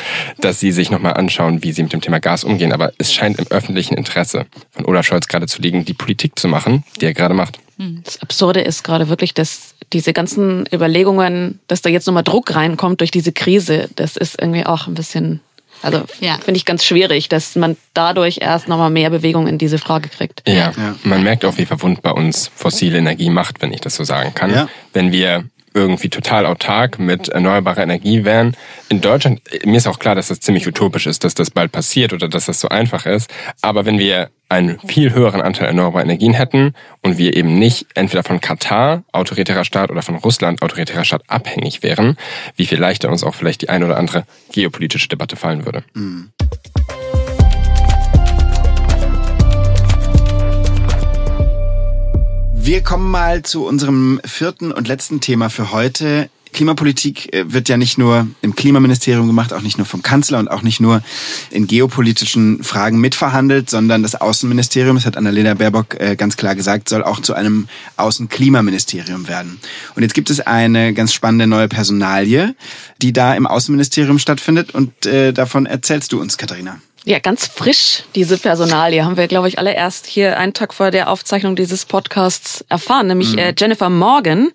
dass 0.40 0.60
sie 0.60 0.72
sich 0.72 0.90
noch 0.90 1.00
mal 1.00 1.12
anschauen, 1.12 1.62
wie 1.62 1.72
sie 1.72 1.82
mit 1.82 1.92
dem 1.92 2.00
Thema 2.00 2.20
Gas 2.20 2.44
umgehen. 2.44 2.72
Aber 2.72 2.92
es 2.98 3.12
scheint 3.12 3.38
im 3.38 3.46
öffentlichen 3.48 3.94
Interesse 3.94 4.46
von 4.70 4.84
Olaf 4.84 5.06
Scholz 5.06 5.28
gerade 5.28 5.46
zu 5.46 5.62
liegen, 5.62 5.84
die 5.84 5.94
Politik 5.94 6.38
zu 6.38 6.48
machen, 6.48 6.84
die 7.00 7.06
er 7.06 7.14
gerade 7.14 7.34
macht. 7.34 7.58
Hm. 7.78 8.02
Das 8.04 8.20
Absurde 8.20 8.60
ist 8.60 8.82
gerade 8.82 9.08
wirklich, 9.08 9.34
dass 9.34 9.74
diese 9.92 10.12
ganzen 10.12 10.66
Überlegungen, 10.72 11.60
dass 11.68 11.80
da 11.80 11.88
jetzt 11.88 12.06
nochmal 12.06 12.24
Druck 12.24 12.54
reinkommt 12.54 13.00
durch 13.00 13.10
diese 13.10 13.32
Krise, 13.32 13.88
das 13.96 14.16
ist 14.16 14.40
irgendwie 14.40 14.66
auch 14.66 14.86
ein 14.86 14.94
bisschen, 14.94 15.40
also 15.82 16.04
ja. 16.20 16.34
finde 16.34 16.58
ich 16.58 16.64
ganz 16.64 16.84
schwierig, 16.84 17.28
dass 17.28 17.56
man 17.56 17.76
dadurch 17.94 18.38
erst 18.40 18.68
nochmal 18.68 18.90
mehr 18.90 19.10
Bewegung 19.10 19.46
in 19.46 19.58
diese 19.58 19.78
Frage 19.78 20.08
kriegt. 20.08 20.42
Ja. 20.48 20.72
ja. 20.76 20.94
man 21.04 21.22
merkt 21.22 21.44
auch, 21.44 21.58
wie 21.58 21.66
verwundbar 21.66 22.16
uns 22.16 22.50
fossile 22.54 22.98
Energie 22.98 23.30
macht, 23.30 23.60
wenn 23.62 23.72
ich 23.72 23.80
das 23.80 23.94
so 23.96 24.04
sagen 24.04 24.34
kann. 24.34 24.52
Ja. 24.52 24.68
Wenn 24.92 25.12
wir 25.12 25.44
irgendwie 25.74 26.08
total 26.08 26.46
autark 26.46 26.98
mit 26.98 27.28
erneuerbarer 27.28 27.82
Energie 27.82 28.24
wären. 28.24 28.56
In 28.88 29.00
Deutschland, 29.00 29.40
mir 29.64 29.76
ist 29.76 29.86
auch 29.86 29.98
klar, 29.98 30.14
dass 30.14 30.28
das 30.28 30.40
ziemlich 30.40 30.66
utopisch 30.66 31.06
ist, 31.06 31.24
dass 31.24 31.34
das 31.34 31.50
bald 31.50 31.72
passiert 31.72 32.12
oder 32.12 32.28
dass 32.28 32.46
das 32.46 32.60
so 32.60 32.68
einfach 32.68 33.06
ist. 33.06 33.32
Aber 33.60 33.86
wenn 33.86 33.98
wir 33.98 34.30
einen 34.48 34.78
viel 34.80 35.12
höheren 35.12 35.42
Anteil 35.42 35.66
erneuerbarer 35.66 36.04
Energien 36.04 36.32
hätten 36.32 36.74
und 37.02 37.18
wir 37.18 37.36
eben 37.36 37.58
nicht 37.58 37.86
entweder 37.94 38.22
von 38.22 38.40
Katar, 38.40 39.04
autoritärer 39.12 39.64
Staat, 39.64 39.90
oder 39.90 40.02
von 40.02 40.16
Russland, 40.16 40.62
autoritärer 40.62 41.04
Staat, 41.04 41.22
abhängig 41.28 41.82
wären, 41.82 42.16
wie 42.56 42.66
viel 42.66 42.78
leichter 42.78 43.10
uns 43.10 43.24
auch 43.24 43.34
vielleicht 43.34 43.62
die 43.62 43.68
eine 43.68 43.84
oder 43.84 43.98
andere 43.98 44.24
geopolitische 44.52 45.08
Debatte 45.08 45.36
fallen 45.36 45.66
würde. 45.66 45.84
Mhm. 45.94 46.30
Wir 52.68 52.82
kommen 52.82 53.10
mal 53.10 53.44
zu 53.44 53.64
unserem 53.64 54.20
vierten 54.26 54.72
und 54.72 54.88
letzten 54.88 55.22
Thema 55.22 55.48
für 55.48 55.72
heute. 55.72 56.28
Klimapolitik 56.52 57.32
äh, 57.32 57.50
wird 57.50 57.70
ja 57.70 57.78
nicht 57.78 57.96
nur 57.96 58.26
im 58.42 58.54
Klimaministerium 58.54 59.26
gemacht, 59.26 59.54
auch 59.54 59.62
nicht 59.62 59.78
nur 59.78 59.86
vom 59.86 60.02
Kanzler 60.02 60.38
und 60.38 60.50
auch 60.50 60.60
nicht 60.60 60.78
nur 60.78 61.00
in 61.50 61.66
geopolitischen 61.66 62.62
Fragen 62.62 63.00
mitverhandelt, 63.00 63.70
sondern 63.70 64.02
das 64.02 64.16
Außenministerium, 64.16 64.96
das 64.96 65.06
hat 65.06 65.16
Annalena 65.16 65.54
Baerbock 65.54 65.98
äh, 65.98 66.14
ganz 66.14 66.36
klar 66.36 66.54
gesagt, 66.54 66.90
soll 66.90 67.02
auch 67.04 67.20
zu 67.20 67.32
einem 67.32 67.68
Außenklimaministerium 67.96 69.28
werden. 69.28 69.58
Und 69.94 70.02
jetzt 70.02 70.12
gibt 70.12 70.28
es 70.28 70.40
eine 70.40 70.92
ganz 70.92 71.14
spannende 71.14 71.46
neue 71.46 71.68
Personalie, 71.68 72.54
die 73.00 73.14
da 73.14 73.32
im 73.32 73.46
Außenministerium 73.46 74.18
stattfindet 74.18 74.74
und 74.74 75.06
äh, 75.06 75.32
davon 75.32 75.64
erzählst 75.64 76.12
du 76.12 76.20
uns, 76.20 76.36
Katharina. 76.36 76.78
Ja, 77.08 77.20
ganz 77.20 77.46
frisch, 77.46 78.02
diese 78.14 78.36
Personalie. 78.36 79.02
Haben 79.02 79.16
wir, 79.16 79.28
glaube 79.28 79.48
ich, 79.48 79.58
alle 79.58 79.72
erst 79.72 80.06
hier 80.06 80.36
einen 80.36 80.52
Tag 80.52 80.74
vor 80.74 80.90
der 80.90 81.08
Aufzeichnung 81.08 81.56
dieses 81.56 81.86
Podcasts 81.86 82.62
erfahren. 82.68 83.06
Nämlich 83.06 83.32
mhm. 83.32 83.38
äh, 83.38 83.54
Jennifer 83.56 83.88
Morgan, 83.88 84.50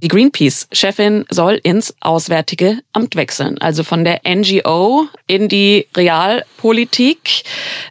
die 0.00 0.06
Greenpeace-Chefin, 0.06 1.24
soll 1.30 1.58
ins 1.64 1.96
Auswärtige 1.98 2.78
Amt 2.92 3.16
wechseln. 3.16 3.58
Also 3.58 3.82
von 3.82 4.04
der 4.04 4.20
NGO 4.24 5.08
in 5.26 5.48
die 5.48 5.88
Realpolitik. 5.96 7.42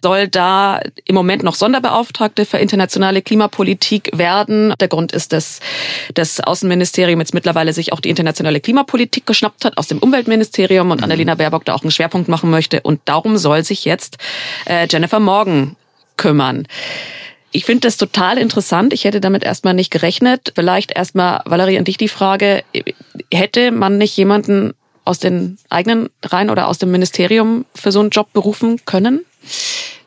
Soll 0.01 0.29
da 0.29 0.79
im 1.03 1.15
Moment 1.15 1.43
noch 1.43 1.55
Sonderbeauftragte 1.55 2.45
für 2.45 2.57
internationale 2.57 3.21
Klimapolitik 3.21 4.11
werden. 4.13 4.73
Der 4.79 4.87
Grund 4.87 5.11
ist, 5.11 5.33
dass 5.33 5.59
das 6.13 6.39
Außenministerium 6.39 7.19
jetzt 7.19 7.33
mittlerweile 7.33 7.73
sich 7.73 7.91
auch 7.91 7.99
die 7.99 8.11
internationale 8.11 8.61
Klimapolitik 8.61 9.25
geschnappt 9.25 9.65
hat 9.65 9.77
aus 9.77 9.87
dem 9.87 9.97
Umweltministerium 9.99 10.91
und 10.91 10.99
mhm. 10.99 11.03
Annalena 11.03 11.35
Baerbock 11.35 11.65
da 11.65 11.73
auch 11.73 11.81
einen 11.81 11.91
Schwerpunkt 11.91 12.29
machen 12.29 12.49
möchte. 12.49 12.79
Und 12.79 13.01
darum 13.03 13.35
soll 13.35 13.65
sich 13.65 13.83
jetzt 13.83 14.04
jetzt 14.05 14.17
äh, 14.65 14.87
Jennifer 14.89 15.19
Morgan 15.19 15.75
kümmern. 16.17 16.67
Ich 17.51 17.65
finde 17.65 17.81
das 17.81 17.97
total 17.97 18.37
interessant. 18.37 18.93
Ich 18.93 19.05
hätte 19.05 19.21
damit 19.21 19.43
erstmal 19.43 19.73
nicht 19.73 19.91
gerechnet. 19.91 20.51
Vielleicht 20.55 20.91
erstmal, 20.91 21.41
Valerie, 21.45 21.77
an 21.77 21.85
dich 21.85 21.97
die 21.97 22.09
Frage, 22.09 22.63
hätte 23.31 23.71
man 23.71 23.97
nicht 23.97 24.15
jemanden 24.17 24.73
aus 25.05 25.19
den 25.19 25.57
eigenen 25.69 26.09
Reihen 26.23 26.49
oder 26.49 26.67
aus 26.67 26.79
dem 26.79 26.91
Ministerium 26.91 27.65
für 27.73 27.91
so 27.91 28.01
einen 28.01 28.09
Job 28.09 28.33
berufen 28.33 28.81
können? 28.85 29.23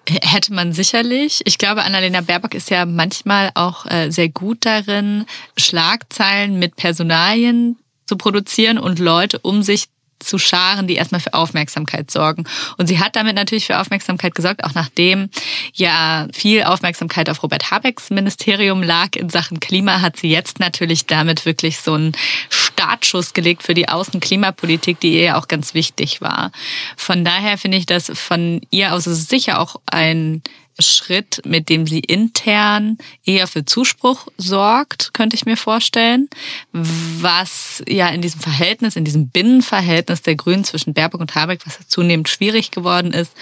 Hätte 0.06 0.52
man 0.52 0.72
sicherlich. 0.72 1.40
Ich 1.44 1.58
glaube, 1.58 1.84
Annalena 1.84 2.20
Baerbock 2.20 2.54
ist 2.54 2.70
ja 2.70 2.84
manchmal 2.84 3.50
auch 3.54 3.86
äh, 3.86 4.10
sehr 4.10 4.28
gut 4.28 4.66
darin, 4.66 5.24
Schlagzeilen 5.56 6.58
mit 6.58 6.76
Personalien 6.76 7.78
zu 8.06 8.16
produzieren 8.16 8.78
und 8.78 8.98
Leute 8.98 9.38
um 9.38 9.62
sich 9.62 9.84
zu 10.18 10.38
scharen, 10.38 10.86
die 10.86 10.96
erstmal 10.96 11.20
für 11.20 11.34
Aufmerksamkeit 11.34 12.10
sorgen. 12.10 12.44
Und 12.76 12.86
sie 12.86 12.98
hat 12.98 13.16
damit 13.16 13.34
natürlich 13.34 13.66
für 13.66 13.78
Aufmerksamkeit 13.78 14.34
gesorgt, 14.34 14.64
auch 14.64 14.74
nachdem 14.74 15.30
ja 15.74 16.26
viel 16.32 16.64
Aufmerksamkeit 16.64 17.30
auf 17.30 17.42
Robert 17.42 17.70
Habecks 17.70 18.10
Ministerium 18.10 18.82
lag 18.82 19.16
in 19.16 19.28
Sachen 19.28 19.60
Klima, 19.60 20.00
hat 20.00 20.16
sie 20.16 20.30
jetzt 20.30 20.60
natürlich 20.60 21.06
damit 21.06 21.46
wirklich 21.46 21.78
so 21.80 21.94
einen 21.94 22.12
Startschuss 22.50 23.34
gelegt 23.34 23.62
für 23.62 23.74
die 23.74 23.88
Außenklimapolitik, 23.88 25.00
die 25.00 25.20
ihr 25.20 25.36
auch 25.36 25.48
ganz 25.48 25.74
wichtig 25.74 26.20
war. 26.20 26.52
Von 26.96 27.24
daher 27.24 27.58
finde 27.58 27.78
ich 27.78 27.86
das 27.86 28.10
von 28.14 28.60
ihr 28.70 28.92
aus 28.92 29.04
sicher 29.04 29.60
auch 29.60 29.76
ein 29.86 30.42
Schritt, 30.78 31.42
mit 31.44 31.68
dem 31.68 31.86
sie 31.86 32.00
intern 32.00 32.98
eher 33.24 33.46
für 33.46 33.64
Zuspruch 33.64 34.28
sorgt, 34.36 35.12
könnte 35.12 35.36
ich 35.36 35.44
mir 35.44 35.56
vorstellen. 35.56 36.28
Was 36.72 37.82
ja 37.88 38.08
in 38.08 38.22
diesem 38.22 38.40
Verhältnis, 38.40 38.96
in 38.96 39.04
diesem 39.04 39.28
Binnenverhältnis 39.28 40.22
der 40.22 40.36
Grünen 40.36 40.64
zwischen 40.64 40.94
Baerbock 40.94 41.20
und 41.20 41.34
Habeck, 41.34 41.60
was 41.66 41.88
zunehmend 41.88 42.28
schwierig 42.28 42.70
geworden 42.70 43.12
ist, 43.12 43.32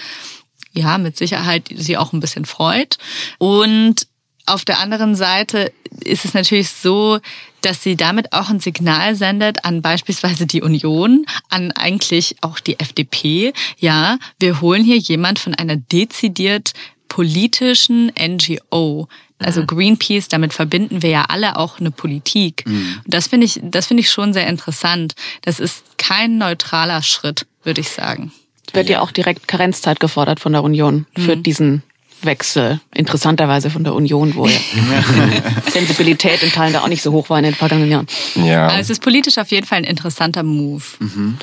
ja, 0.73 0.97
mit 0.97 1.17
Sicherheit 1.17 1.69
sie 1.73 1.97
auch 1.97 2.13
ein 2.13 2.19
bisschen 2.19 2.45
freut. 2.45 2.97
Und 3.39 4.07
auf 4.47 4.63
der 4.63 4.79
anderen 4.79 5.15
Seite 5.15 5.73
ist 6.03 6.23
es 6.23 6.33
natürlich 6.33 6.69
so, 6.69 7.19
dass 7.61 7.83
sie 7.83 7.97
damit 7.97 8.31
auch 8.31 8.49
ein 8.49 8.61
Signal 8.61 9.15
sendet 9.15 9.65
an 9.65 9.81
beispielsweise 9.81 10.47
die 10.47 10.61
Union, 10.61 11.25
an 11.49 11.71
eigentlich 11.73 12.37
auch 12.41 12.59
die 12.59 12.79
FDP. 12.79 13.51
Ja, 13.77 14.17
wir 14.39 14.61
holen 14.61 14.83
hier 14.83 14.97
jemand 14.97 15.39
von 15.39 15.53
einer 15.53 15.75
dezidiert 15.75 16.71
politischen 17.07 18.11
NGO. 18.19 19.07
Also 19.39 19.61
mhm. 19.61 19.67
Greenpeace, 19.67 20.27
damit 20.29 20.53
verbinden 20.53 21.03
wir 21.03 21.09
ja 21.09 21.25
alle 21.29 21.57
auch 21.57 21.79
eine 21.79 21.91
Politik. 21.91 22.65
Mhm. 22.65 23.01
Und 23.05 23.13
das 23.13 23.27
finde 23.27 23.45
ich, 23.45 23.59
das 23.63 23.87
finde 23.87 24.01
ich 24.01 24.09
schon 24.09 24.33
sehr 24.33 24.47
interessant. 24.47 25.13
Das 25.43 25.59
ist 25.59 25.83
kein 25.97 26.37
neutraler 26.37 27.03
Schritt, 27.03 27.45
würde 27.63 27.81
ich 27.81 27.89
sagen. 27.89 28.31
Wird 28.73 28.89
ja 28.89 29.01
auch 29.01 29.11
direkt 29.11 29.47
Karenzzeit 29.47 29.99
gefordert 29.99 30.39
von 30.39 30.51
der 30.51 30.63
Union 30.63 31.05
für 31.15 31.35
mhm. 31.35 31.43
diesen 31.43 31.83
Wechsel. 32.23 32.79
Interessanterweise 32.93 33.69
von 33.69 33.83
der 33.83 33.93
Union, 33.93 34.35
wo 34.35 34.47
ja 34.47 34.59
Sensibilität 35.71 36.41
in 36.41 36.51
Teilen 36.51 36.73
da 36.73 36.81
auch 36.81 36.87
nicht 36.87 37.03
so 37.03 37.11
hoch 37.11 37.29
war 37.29 37.37
in 37.37 37.45
den 37.45 37.55
vergangenen 37.55 37.91
Jahren. 37.91 38.07
Ja. 38.35 38.67
Aber 38.67 38.79
es 38.79 38.89
ist 38.89 39.01
politisch 39.01 39.37
auf 39.37 39.49
jeden 39.51 39.67
Fall 39.67 39.79
ein 39.79 39.83
interessanter 39.83 40.43
Move. 40.43 40.83
Mhm. 40.99 41.37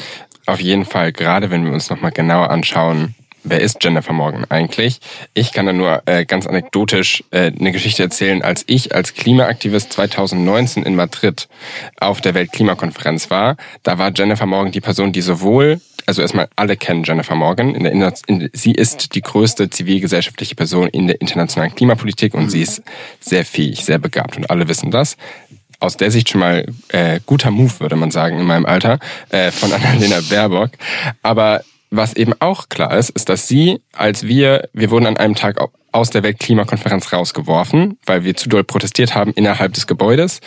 Auf 0.46 0.60
jeden 0.60 0.84
Fall, 0.84 1.12
gerade 1.12 1.50
wenn 1.50 1.64
wir 1.64 1.72
uns 1.72 1.88
nochmal 1.88 2.10
genauer 2.10 2.50
anschauen, 2.50 3.14
wer 3.44 3.60
ist 3.60 3.82
Jennifer 3.82 4.12
Morgan 4.12 4.44
eigentlich? 4.48 5.00
Ich 5.34 5.52
kann 5.52 5.66
da 5.66 5.72
nur 5.72 6.02
äh, 6.06 6.24
ganz 6.24 6.46
anekdotisch 6.46 7.22
äh, 7.30 7.52
eine 7.58 7.72
Geschichte 7.72 8.02
erzählen, 8.02 8.42
als 8.42 8.64
ich 8.66 8.94
als 8.94 9.14
Klimaaktivist 9.14 9.92
2019 9.92 10.82
in 10.82 10.96
Madrid 10.96 11.48
auf 12.00 12.20
der 12.20 12.34
Weltklimakonferenz 12.34 13.30
war. 13.30 13.56
Da 13.82 13.98
war 13.98 14.12
Jennifer 14.14 14.46
Morgan 14.46 14.72
die 14.72 14.80
Person, 14.80 15.12
die 15.12 15.22
sowohl 15.22 15.80
also 16.06 16.20
erstmal 16.20 16.48
alle 16.56 16.76
kennen 16.76 17.02
Jennifer 17.04 17.34
Morgan. 17.34 17.74
In 17.74 18.00
der, 18.00 18.12
in, 18.26 18.50
sie 18.52 18.72
ist 18.72 19.14
die 19.14 19.22
größte 19.22 19.70
zivilgesellschaftliche 19.70 20.54
Person 20.54 20.88
in 20.88 21.06
der 21.06 21.20
internationalen 21.20 21.74
Klimapolitik 21.74 22.34
und 22.34 22.50
sie 22.50 22.60
ist 22.60 22.82
sehr 23.20 23.46
fähig, 23.46 23.84
sehr 23.86 23.98
begabt 23.98 24.36
und 24.36 24.50
alle 24.50 24.68
wissen 24.68 24.90
das 24.90 25.16
aus 25.80 25.96
der 25.96 26.10
Sicht 26.10 26.30
schon 26.30 26.40
mal 26.40 26.66
äh, 26.88 27.20
guter 27.26 27.50
Move, 27.50 27.80
würde 27.80 27.96
man 27.96 28.10
sagen, 28.10 28.38
in 28.38 28.46
meinem 28.46 28.66
Alter, 28.66 28.98
äh, 29.30 29.50
von 29.50 29.72
Annalena 29.72 30.20
Baerbock. 30.28 30.70
Aber 31.22 31.62
was 31.96 32.14
eben 32.14 32.32
auch 32.40 32.68
klar 32.68 32.96
ist, 32.96 33.10
ist, 33.10 33.28
dass 33.28 33.48
sie, 33.48 33.80
als 33.92 34.26
wir, 34.26 34.68
wir 34.72 34.90
wurden 34.90 35.06
an 35.06 35.16
einem 35.16 35.34
Tag 35.34 35.58
aus 35.92 36.10
der 36.10 36.22
Weltklimakonferenz 36.22 37.12
rausgeworfen, 37.12 37.98
weil 38.04 38.24
wir 38.24 38.34
zu 38.34 38.48
doll 38.48 38.64
protestiert 38.64 39.14
haben 39.14 39.32
innerhalb 39.32 39.74
des 39.74 39.86
Gebäudes 39.86 40.40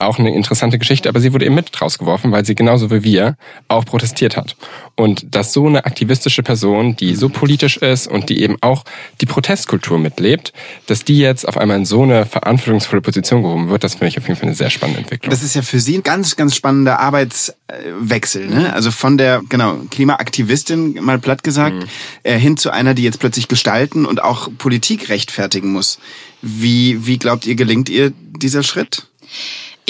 auch 0.00 0.18
eine 0.18 0.34
interessante 0.34 0.78
Geschichte, 0.78 1.08
aber 1.08 1.20
sie 1.20 1.32
wurde 1.32 1.46
eben 1.46 1.54
mit 1.54 1.80
rausgeworfen, 1.80 2.32
weil 2.32 2.44
sie 2.44 2.54
genauso 2.54 2.90
wie 2.90 3.02
wir 3.02 3.36
auch 3.68 3.84
protestiert 3.84 4.36
hat. 4.36 4.56
Und 4.96 5.34
dass 5.34 5.52
so 5.52 5.66
eine 5.66 5.84
aktivistische 5.84 6.42
Person, 6.42 6.96
die 6.96 7.14
so 7.14 7.28
politisch 7.28 7.76
ist 7.78 8.06
und 8.06 8.28
die 8.28 8.42
eben 8.42 8.56
auch 8.60 8.84
die 9.20 9.26
Protestkultur 9.26 9.98
mitlebt, 9.98 10.52
dass 10.86 11.04
die 11.04 11.18
jetzt 11.18 11.46
auf 11.46 11.56
einmal 11.56 11.78
in 11.78 11.84
so 11.84 12.02
eine 12.02 12.26
verantwortungsvolle 12.26 13.02
Position 13.02 13.42
gehoben 13.42 13.68
wird, 13.68 13.84
das 13.84 13.94
finde 13.94 14.08
ich 14.08 14.18
auf 14.18 14.28
jeden 14.28 14.38
Fall 14.38 14.48
eine 14.48 14.56
sehr 14.56 14.70
spannende 14.70 15.00
Entwicklung. 15.00 15.30
Das 15.30 15.42
ist 15.42 15.54
ja 15.54 15.62
für 15.62 15.80
Sie 15.80 15.96
ein 15.96 16.02
ganz, 16.02 16.36
ganz 16.36 16.54
spannender 16.54 17.00
Arbeitswechsel, 17.00 18.46
ne? 18.46 18.72
Also 18.72 18.90
von 18.90 19.16
der, 19.18 19.42
genau, 19.48 19.78
Klimaaktivistin, 19.90 20.94
mal 21.02 21.18
platt 21.18 21.42
gesagt, 21.42 21.76
mhm. 21.76 21.84
Äh, 22.22 22.38
hin 22.38 22.56
zu 22.56 22.70
einer, 22.70 22.94
die 22.94 23.02
jetzt 23.02 23.18
plötzlich 23.18 23.48
gestalten 23.48 24.04
und 24.04 24.22
auch 24.22 24.48
Politik 24.58 25.08
rechtfertigen 25.08 25.72
muss. 25.72 25.98
Wie, 26.42 27.06
wie 27.06 27.18
glaubt 27.18 27.46
ihr, 27.46 27.54
gelingt 27.54 27.88
ihr 27.88 28.12
dieser 28.36 28.62
Schritt? 28.62 29.06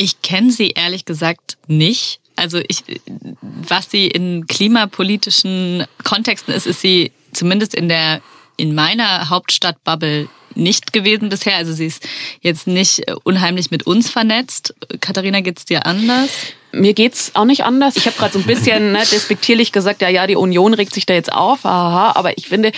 Ich 0.03 0.23
kenne 0.23 0.51
sie 0.51 0.71
ehrlich 0.71 1.05
gesagt 1.05 1.59
nicht. 1.67 2.21
Also 2.35 2.59
ich, 2.69 2.85
was 3.43 3.91
sie 3.91 4.07
in 4.07 4.47
klimapolitischen 4.47 5.85
Kontexten 6.05 6.55
ist, 6.55 6.67
ist 6.67 6.81
sie 6.81 7.13
zumindest 7.35 7.75
in 7.75 7.91
der 7.91 8.23
in 8.57 8.75
meiner 8.75 9.29
Hauptstadtbubble 9.29 10.31
nicht 10.55 10.95
gewesen 10.95 11.29
bisher. 11.29 11.57
Also 11.57 11.75
sie 11.75 11.85
ist 11.85 12.09
jetzt 12.41 12.67
nicht 12.67 13.13
unheimlich 13.25 13.71
mit 13.71 13.87
uns 13.87 14.09
vernetzt. 14.09 14.75
Katharina, 15.03 15.43
geht's 15.43 15.67
dir 15.67 15.85
anders? 15.85 16.31
Mir 16.73 16.95
geht's 16.95 17.33
auch 17.35 17.45
nicht 17.45 17.65
anders. 17.65 17.97
Ich 17.97 18.07
habe 18.07 18.17
gerade 18.17 18.33
so 18.33 18.39
ein 18.39 18.47
bisschen 18.47 18.93
ne, 18.93 18.99
despektierlich 18.99 19.73
gesagt, 19.73 20.03
ja, 20.03 20.09
ja, 20.09 20.27
die 20.27 20.37
Union 20.37 20.75
regt 20.75 20.95
sich 20.95 21.07
da 21.07 21.15
jetzt 21.15 21.33
auf, 21.33 21.65
aha, 21.65 22.13
aber 22.15 22.39
ich 22.39 22.49
finde, 22.49 22.73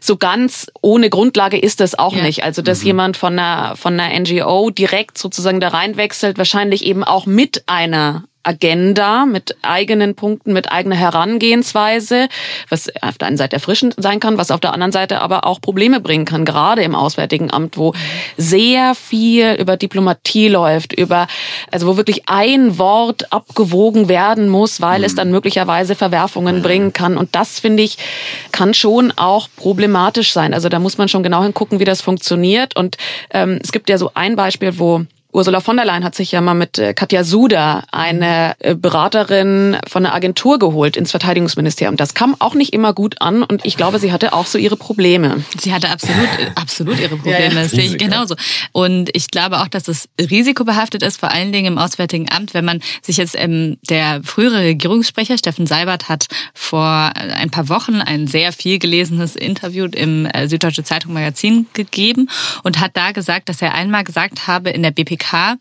so 0.00 0.16
ganz 0.16 0.70
ohne 0.80 1.10
Grundlage 1.10 1.58
ist 1.58 1.80
das 1.80 1.98
auch 1.98 2.14
ja. 2.14 2.22
nicht. 2.22 2.44
Also, 2.44 2.62
dass 2.62 2.80
mhm. 2.80 2.86
jemand 2.86 3.16
von 3.16 3.38
einer, 3.38 3.76
von 3.76 3.98
einer 3.98 4.18
NGO 4.18 4.70
direkt 4.70 5.18
sozusagen 5.18 5.60
da 5.60 5.68
reinwechselt, 5.68 6.38
wahrscheinlich 6.38 6.84
eben 6.84 7.02
auch 7.02 7.26
mit 7.26 7.64
einer 7.66 8.24
Agenda 8.42 9.26
mit 9.26 9.56
eigenen 9.62 10.14
Punkten, 10.14 10.52
mit 10.52 10.70
eigener 10.70 10.96
Herangehensweise, 10.96 12.28
was 12.68 12.88
auf 13.02 13.18
der 13.18 13.28
einen 13.28 13.36
Seite 13.36 13.56
erfrischend 13.56 13.94
sein 13.98 14.20
kann, 14.20 14.38
was 14.38 14.50
auf 14.50 14.60
der 14.60 14.72
anderen 14.72 14.92
Seite 14.92 15.20
aber 15.20 15.46
auch 15.46 15.60
Probleme 15.60 16.00
bringen 16.00 16.24
kann, 16.24 16.44
gerade 16.44 16.82
im 16.82 16.94
Auswärtigen 16.94 17.52
Amt, 17.52 17.76
wo 17.76 17.94
sehr 18.36 18.94
viel 18.94 19.54
über 19.54 19.76
Diplomatie 19.76 20.48
läuft, 20.48 20.92
über, 20.92 21.26
also 21.70 21.86
wo 21.86 21.96
wirklich 21.96 22.28
ein 22.28 22.78
Wort 22.78 23.32
abgewogen 23.32 24.08
werden 24.08 24.48
muss, 24.48 24.80
weil 24.80 25.00
mhm. 25.00 25.04
es 25.04 25.14
dann 25.14 25.30
möglicherweise 25.30 25.94
Verwerfungen 25.94 26.58
mhm. 26.58 26.62
bringen 26.62 26.92
kann. 26.92 27.16
Und 27.16 27.34
das, 27.34 27.60
finde 27.60 27.82
ich, 27.82 27.98
kann 28.50 28.74
schon 28.74 29.12
auch 29.16 29.48
problematisch 29.56 30.32
sein. 30.32 30.54
Also 30.54 30.68
da 30.68 30.78
muss 30.78 30.98
man 30.98 31.08
schon 31.08 31.22
genau 31.22 31.42
hingucken, 31.42 31.78
wie 31.80 31.84
das 31.84 32.00
funktioniert. 32.00 32.76
Und 32.76 32.96
ähm, 33.30 33.58
es 33.62 33.72
gibt 33.72 33.88
ja 33.88 33.98
so 33.98 34.10
ein 34.14 34.36
Beispiel, 34.36 34.78
wo 34.78 35.02
Ursula 35.32 35.60
von 35.60 35.76
der 35.76 35.86
Leyen 35.86 36.04
hat 36.04 36.14
sich 36.14 36.30
ja 36.30 36.42
mal 36.42 36.52
mit 36.52 36.78
äh, 36.78 36.92
Katja 36.92 37.24
Suda 37.24 37.84
eine 37.90 38.54
äh, 38.58 38.74
Beraterin 38.74 39.78
von 39.88 40.02
der 40.02 40.14
Agentur 40.14 40.58
geholt 40.58 40.94
ins 40.98 41.10
Verteidigungsministerium. 41.10 41.96
Das 41.96 42.12
kam 42.12 42.36
auch 42.38 42.54
nicht 42.54 42.74
immer 42.74 42.92
gut 42.92 43.22
an 43.22 43.42
und 43.42 43.64
ich 43.64 43.78
glaube, 43.78 43.98
sie 43.98 44.12
hatte 44.12 44.34
auch 44.34 44.44
so 44.44 44.58
ihre 44.58 44.76
Probleme. 44.76 45.42
Sie 45.58 45.72
hatte 45.72 45.88
absolut, 45.88 46.28
absolut 46.54 47.00
ihre 47.00 47.16
Probleme. 47.16 47.38
Ja, 47.38 47.46
ja. 47.46 47.54
Das 47.54 47.70
sehe 47.70 47.84
ich 47.84 47.96
genauso. 47.96 48.34
Und 48.72 49.08
ich 49.14 49.30
glaube 49.30 49.60
auch, 49.62 49.68
dass 49.68 49.88
es 49.88 50.06
risikobehaftet 50.20 51.02
ist, 51.02 51.18
vor 51.18 51.30
allen 51.30 51.50
Dingen 51.50 51.72
im 51.72 51.78
Auswärtigen 51.78 52.30
Amt, 52.30 52.52
wenn 52.52 52.66
man 52.66 52.80
sich 53.00 53.16
jetzt 53.16 53.34
ähm, 53.38 53.78
der 53.88 54.20
frühere 54.22 54.58
Regierungssprecher 54.58 55.38
Steffen 55.38 55.66
Seibert 55.66 56.10
hat 56.10 56.26
vor 56.52 57.12
ein 57.14 57.50
paar 57.50 57.70
Wochen 57.70 58.02
ein 58.02 58.26
sehr 58.26 58.52
viel 58.52 58.78
gelesenes 58.78 59.34
Interview 59.36 59.86
im 59.86 60.26
äh, 60.26 60.46
Süddeutsche 60.46 60.84
Zeitung 60.84 61.14
Magazin 61.14 61.66
gegeben 61.72 62.28
und 62.64 62.80
hat 62.80 62.90
da 62.98 63.12
gesagt, 63.12 63.48
dass 63.48 63.62
er 63.62 63.72
einmal 63.72 64.04
gesagt 64.04 64.46
habe 64.46 64.68
in 64.68 64.82
der 64.82 64.90
BPK 64.90 65.21
PK, 65.22 65.56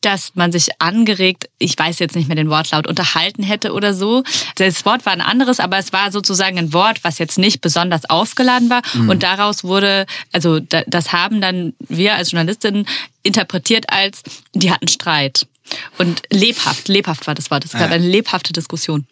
dass 0.00 0.32
man 0.34 0.52
sich 0.52 0.68
angeregt, 0.80 1.48
ich 1.58 1.78
weiß 1.78 1.98
jetzt 1.98 2.14
nicht 2.14 2.28
mehr 2.28 2.36
den 2.36 2.50
Wortlaut, 2.50 2.86
unterhalten 2.86 3.42
hätte 3.42 3.72
oder 3.72 3.94
so. 3.94 4.22
Das 4.56 4.84
Wort 4.84 5.06
war 5.06 5.12
ein 5.12 5.22
anderes, 5.22 5.60
aber 5.60 5.78
es 5.78 5.92
war 5.92 6.12
sozusagen 6.12 6.58
ein 6.58 6.72
Wort, 6.72 7.02
was 7.02 7.18
jetzt 7.18 7.38
nicht 7.38 7.60
besonders 7.60 8.08
aufgeladen 8.10 8.68
war. 8.68 8.82
Mhm. 8.92 9.08
Und 9.08 9.22
daraus 9.22 9.64
wurde, 9.64 10.06
also 10.32 10.60
das 10.60 11.12
haben 11.12 11.40
dann 11.40 11.72
wir 11.88 12.14
als 12.16 12.32
Journalistinnen 12.32 12.86
interpretiert 13.22 13.86
als, 13.88 14.22
die 14.52 14.70
hatten 14.70 14.88
Streit. 14.88 15.46
Und 15.96 16.22
lebhaft, 16.30 16.88
lebhaft 16.88 17.26
war 17.26 17.34
das 17.34 17.50
Wort. 17.50 17.64
Es 17.64 17.72
gab 17.72 17.90
eine 17.90 18.06
lebhafte 18.06 18.52
Diskussion. 18.52 19.06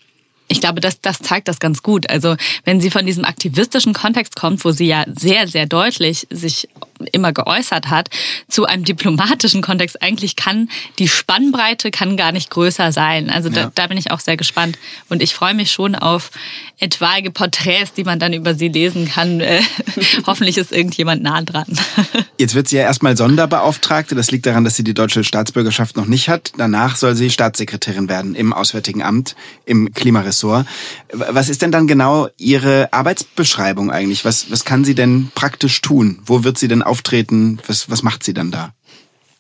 Ich 0.49 0.61
glaube, 0.61 0.83
das, 0.83 1.01
das 1.01 1.21
zeigt 1.21 1.49
das 1.49 1.61
ganz 1.61 1.83
gut. 1.83 2.11
Also 2.11 2.37
wenn 2.65 2.79
sie 2.79 2.91
von 2.91 3.07
diesem 3.07 3.25
aktivistischen 3.25 3.95
Kontext 3.95 4.37
kommt, 4.37 4.63
wo 4.67 4.71
sie 4.71 4.87
ja 4.87 5.07
sehr, 5.09 5.49
sehr 5.49 5.65
deutlich 5.65 6.27
sich 6.29 6.69
immer 7.07 7.33
geäußert 7.33 7.89
hat, 7.89 8.11
zu 8.49 8.67
einem 8.67 8.85
diplomatischen 8.85 9.63
Kontext. 9.63 10.03
Eigentlich 10.03 10.37
kann 10.37 10.69
die 10.99 11.09
Spannbreite 11.09 11.91
kann 11.91 12.17
gar 12.17 12.33
nicht 12.33 12.51
größer 12.51 12.93
sein. 12.93 13.31
Also 13.31 13.49
da, 13.49 13.63
ja. 13.63 13.73
da 13.75 13.87
bin 13.87 13.99
ich 13.99 14.11
auch 14.11 14.21
sehr 14.21 14.37
gespannt. 14.37 14.79
Und 15.09 15.23
ich 15.23 15.35
freue 15.35 15.55
mich 15.55 15.71
schon 15.71 15.95
auf 15.95 16.31
etwaige 16.79 17.31
Porträts, 17.31 17.93
die 17.93 18.05
man 18.05 18.19
dann 18.19 18.33
über 18.33 18.55
sie 18.55 18.69
lesen 18.69 19.09
kann. 19.09 19.41
Äh, 19.41 19.63
hoffentlich 20.27 20.59
ist 20.59 20.73
irgendjemand 20.73 21.23
nah 21.23 21.41
dran. 21.43 21.67
Jetzt 22.39 22.55
wird 22.55 22.69
sie 22.69 22.77
ja 22.77 22.83
erstmal 22.83 23.17
Sonderbeauftragte. 23.17 24.15
Das 24.15 24.31
liegt 24.31 24.47
daran, 24.47 24.65
dass 24.65 24.77
sie 24.77 24.85
die 24.85 24.95
deutsche 24.95 25.25
Staatsbürgerschaft 25.25 25.97
noch 25.97 26.07
nicht 26.07 26.29
hat. 26.29 26.53
Danach 26.57 26.97
soll 26.97 27.15
sie 27.15 27.31
Staatssekretärin 27.31 28.09
werden 28.09 28.35
im 28.35 28.53
Auswärtigen 28.53 29.03
Amt, 29.03 29.37
im 29.65 29.93
Klimaressort. 29.93 30.67
Was 31.13 31.49
ist 31.49 31.63
denn 31.63 31.73
dann 31.73 31.87
genau 31.87 32.29
ihre 32.37 32.93
Arbeitsbeschreibung 32.93 33.91
eigentlich? 33.91 34.25
Was, 34.25 34.51
was 34.51 34.65
kann 34.65 34.85
sie 34.85 34.95
denn 34.95 35.31
praktisch 35.35 35.81
tun? 35.81 36.19
Wo 36.25 36.45
wird 36.45 36.59
sie 36.59 36.69
denn 36.69 36.83
auftreten? 36.93 37.59
Was, 37.67 37.89
was 37.89 38.03
macht 38.03 38.23
sie 38.23 38.35
dann 38.35 38.51
da? 38.51 38.75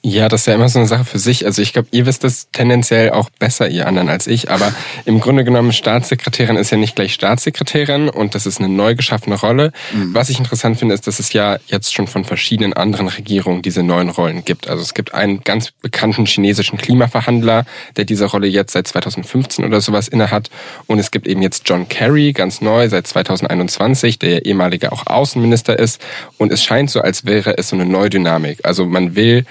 Ja, 0.04 0.28
das 0.28 0.42
ist 0.42 0.46
ja 0.46 0.54
immer 0.54 0.68
so 0.68 0.80
eine 0.80 0.88
Sache 0.88 1.04
für 1.04 1.20
sich. 1.20 1.46
Also 1.46 1.62
ich 1.62 1.72
glaube, 1.72 1.86
ihr 1.92 2.06
wisst 2.06 2.24
das 2.24 2.48
tendenziell 2.50 3.10
auch 3.10 3.30
besser, 3.30 3.68
ihr 3.68 3.86
anderen 3.86 4.08
als 4.08 4.26
ich. 4.26 4.50
Aber 4.50 4.74
im 5.04 5.20
Grunde 5.20 5.44
genommen, 5.44 5.72
Staatssekretärin 5.72 6.56
ist 6.56 6.70
ja 6.70 6.76
nicht 6.76 6.96
gleich 6.96 7.14
Staatssekretärin 7.14 8.08
und 8.08 8.34
das 8.34 8.44
ist 8.44 8.58
eine 8.58 8.68
neu 8.68 8.96
geschaffene 8.96 9.38
Rolle. 9.38 9.72
Mhm. 9.94 10.12
Was 10.12 10.28
ich 10.28 10.40
interessant 10.40 10.76
finde, 10.80 10.96
ist, 10.96 11.06
dass 11.06 11.20
es 11.20 11.32
ja 11.32 11.56
jetzt 11.66 11.94
schon 11.94 12.08
von 12.08 12.24
verschiedenen 12.24 12.72
anderen 12.72 13.06
Regierungen 13.06 13.62
diese 13.62 13.84
neuen 13.84 14.08
Rollen 14.08 14.44
gibt. 14.44 14.66
Also 14.66 14.82
es 14.82 14.94
gibt 14.94 15.14
einen 15.14 15.44
ganz 15.44 15.70
bekannten 15.70 16.26
chinesischen 16.26 16.78
Klimaverhandler, 16.78 17.64
der 17.96 18.04
diese 18.04 18.24
Rolle 18.24 18.48
jetzt 18.48 18.72
seit 18.72 18.88
2015 18.88 19.64
oder 19.64 19.80
sowas 19.80 20.08
innehat. 20.08 20.50
Und 20.88 20.98
es 20.98 21.12
gibt 21.12 21.28
eben 21.28 21.42
jetzt 21.42 21.68
John 21.68 21.88
Kerry, 21.88 22.32
ganz 22.32 22.60
neu, 22.60 22.88
seit 22.88 23.06
2021, 23.06 24.18
der 24.18 24.46
ehemalige 24.46 24.90
auch 24.90 25.06
Außenminister 25.06 25.78
ist. 25.78 26.00
Und 26.38 26.50
es 26.50 26.64
scheint 26.64 26.90
so, 26.90 27.00
als 27.00 27.24
wäre 27.24 27.56
es 27.56 27.68
so 27.68 27.76
eine 27.76 27.86
neue 27.86 28.10
Dynamik. 28.10 28.58
Also 28.64 28.84
man 28.84 29.14
will 29.14 29.44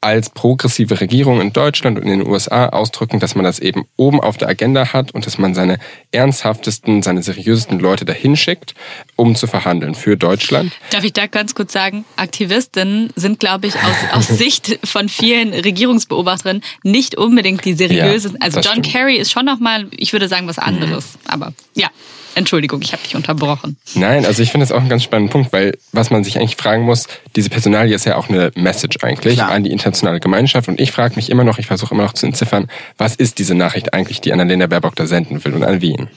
als 0.00 0.30
progressive 0.30 1.00
Regierung 1.00 1.40
in 1.40 1.52
Deutschland 1.52 1.98
und 1.98 2.04
in 2.04 2.20
den 2.20 2.26
USA 2.26 2.68
ausdrücken, 2.68 3.18
dass 3.18 3.34
man 3.34 3.44
das 3.44 3.58
eben 3.58 3.86
oben 3.96 4.20
auf 4.20 4.36
der 4.36 4.48
Agenda 4.48 4.92
hat 4.92 5.10
und 5.12 5.26
dass 5.26 5.38
man 5.38 5.54
seine 5.54 5.78
ernsthaftesten, 6.12 7.02
seine 7.02 7.22
seriösesten 7.22 7.80
Leute 7.80 8.04
dahin 8.04 8.36
schickt, 8.36 8.74
um 9.16 9.34
zu 9.34 9.46
verhandeln 9.46 9.94
für 9.94 10.16
Deutschland. 10.16 10.72
Darf 10.90 11.04
ich 11.04 11.12
da 11.12 11.26
ganz 11.26 11.54
kurz 11.54 11.72
sagen, 11.72 12.04
Aktivistinnen 12.16 13.10
sind, 13.16 13.40
glaube 13.40 13.66
ich, 13.66 13.74
aus, 13.74 13.96
aus 14.12 14.28
Sicht 14.38 14.78
von 14.84 15.08
vielen 15.08 15.52
Regierungsbeobachterinnen 15.52 16.62
nicht 16.84 17.16
unbedingt 17.16 17.64
die 17.64 17.74
seriösen. 17.74 18.32
Ja, 18.32 18.38
also 18.40 18.60
John 18.60 18.84
stimmt. 18.84 18.86
Kerry 18.86 19.16
ist 19.16 19.32
schon 19.32 19.44
nochmal, 19.44 19.88
ich 19.96 20.12
würde 20.12 20.28
sagen, 20.28 20.46
was 20.46 20.58
anderes. 20.58 21.14
Mhm. 21.14 21.30
Aber 21.30 21.52
ja. 21.74 21.88
Entschuldigung, 22.34 22.80
ich 22.82 22.92
habe 22.92 23.02
dich 23.02 23.16
unterbrochen. 23.16 23.76
Nein, 23.94 24.24
also 24.24 24.42
ich 24.42 24.50
finde 24.50 24.66
das 24.66 24.72
auch 24.72 24.80
einen 24.80 24.88
ganz 24.88 25.02
spannenden 25.02 25.32
Punkt, 25.32 25.52
weil 25.52 25.76
was 25.92 26.10
man 26.10 26.24
sich 26.24 26.38
eigentlich 26.38 26.56
fragen 26.56 26.84
muss, 26.84 27.06
diese 27.36 27.50
Personalie 27.50 27.94
ist 27.94 28.04
ja 28.04 28.16
auch 28.16 28.28
eine 28.28 28.52
Message 28.54 28.98
eigentlich 29.02 29.36
Klar. 29.36 29.50
an 29.50 29.64
die 29.64 29.72
internationale 29.72 30.20
Gemeinschaft 30.20 30.68
und 30.68 30.80
ich 30.80 30.92
frage 30.92 31.16
mich 31.16 31.30
immer 31.30 31.44
noch, 31.44 31.58
ich 31.58 31.66
versuche 31.66 31.94
immer 31.94 32.04
noch 32.04 32.12
zu 32.12 32.26
entziffern, 32.26 32.68
was 32.96 33.16
ist 33.16 33.38
diese 33.38 33.54
Nachricht 33.54 33.94
eigentlich, 33.94 34.20
die 34.20 34.32
Annalena 34.32 34.66
Baerbock 34.66 34.96
da 34.96 35.06
senden 35.06 35.44
will 35.44 35.54
und 35.54 35.64
an 35.64 35.80
wen? 35.80 36.08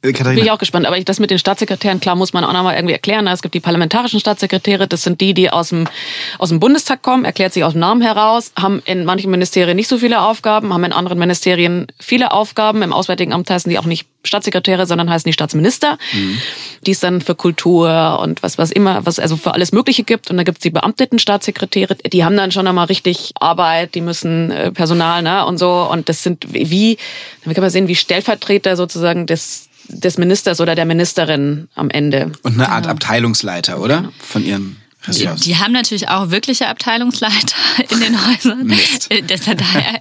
Äh, 0.00 0.12
Katharina. 0.12 0.36
Bin 0.36 0.44
ich 0.44 0.50
auch 0.52 0.58
gespannt. 0.58 0.86
Aber 0.86 0.98
das 1.00 1.18
mit 1.18 1.30
den 1.30 1.38
Staatssekretären, 1.38 1.98
klar, 1.98 2.14
muss 2.14 2.32
man 2.32 2.44
auch 2.44 2.52
nochmal 2.52 2.76
irgendwie 2.76 2.92
erklären. 2.92 3.26
Es 3.26 3.42
gibt 3.42 3.54
die 3.54 3.60
parlamentarischen 3.60 4.20
Staatssekretäre, 4.20 4.86
das 4.86 5.02
sind 5.02 5.20
die, 5.20 5.34
die 5.34 5.50
aus 5.50 5.70
dem, 5.70 5.88
aus 6.38 6.50
dem 6.50 6.60
Bundestag 6.60 7.02
kommen, 7.02 7.24
erklärt 7.24 7.52
sich 7.52 7.64
aus 7.64 7.72
dem 7.72 7.80
Namen 7.80 8.00
heraus, 8.00 8.52
haben 8.56 8.80
in 8.84 9.04
manchen 9.04 9.30
Ministerien 9.30 9.76
nicht 9.76 9.88
so 9.88 9.98
viele 9.98 10.22
Aufgaben, 10.22 10.72
haben 10.72 10.84
in 10.84 10.92
anderen 10.92 11.18
Ministerien 11.18 11.88
viele 11.98 12.30
Aufgaben. 12.32 12.82
Im 12.82 12.92
Auswärtigen 12.92 13.32
Amt 13.32 13.50
heißen 13.50 13.68
die 13.70 13.78
auch 13.78 13.86
nicht 13.86 14.06
Staatssekretäre, 14.24 14.86
sondern 14.86 15.10
heißen 15.10 15.28
die 15.28 15.32
Staatsminister, 15.32 15.98
mhm. 16.12 16.40
die 16.86 16.90
es 16.92 17.00
dann 17.00 17.20
für 17.20 17.34
Kultur 17.34 18.20
und 18.20 18.42
was, 18.42 18.58
was 18.58 18.70
immer, 18.70 19.04
was 19.06 19.18
also 19.18 19.36
für 19.36 19.54
alles 19.54 19.72
Mögliche 19.72 20.04
gibt. 20.04 20.30
Und 20.30 20.36
dann 20.36 20.44
gibt's 20.44 20.60
die 20.60 20.70
beamteten 20.70 21.18
Staatssekretäre, 21.18 21.96
die 21.96 22.24
haben 22.24 22.36
dann 22.36 22.52
schon 22.52 22.66
einmal 22.66 22.86
richtig 22.86 23.32
Arbeit, 23.40 23.94
die 23.94 24.00
müssen 24.00 24.50
äh, 24.50 24.70
Personal, 24.70 25.22
ne, 25.22 25.44
und 25.46 25.58
so. 25.58 25.88
Und 25.90 26.08
das 26.08 26.22
sind 26.22 26.46
wie, 26.52 26.98
dann 27.44 27.54
kann 27.54 27.62
man 27.62 27.70
sehen, 27.70 27.88
wie 27.88 27.96
Stellvertreter 27.96 28.76
sozusagen 28.76 29.26
des 29.26 29.67
des 29.88 30.18
Ministers 30.18 30.60
oder 30.60 30.74
der 30.74 30.84
Ministerin 30.84 31.68
am 31.74 31.90
Ende. 31.90 32.32
Und 32.42 32.54
eine 32.54 32.68
Art 32.70 32.82
genau. 32.82 32.94
Abteilungsleiter, 32.94 33.80
oder? 33.80 34.12
Von 34.20 34.44
ihren 34.44 34.76
die, 35.10 35.28
die, 35.40 35.56
haben 35.56 35.72
natürlich 35.72 36.08
auch 36.08 36.30
wirkliche 36.30 36.68
Abteilungsleiter 36.68 37.56
in 37.90 38.00
den 38.00 38.26
Häusern. 38.26 38.66
Mist. 38.66 39.10
Äh, 39.10 39.22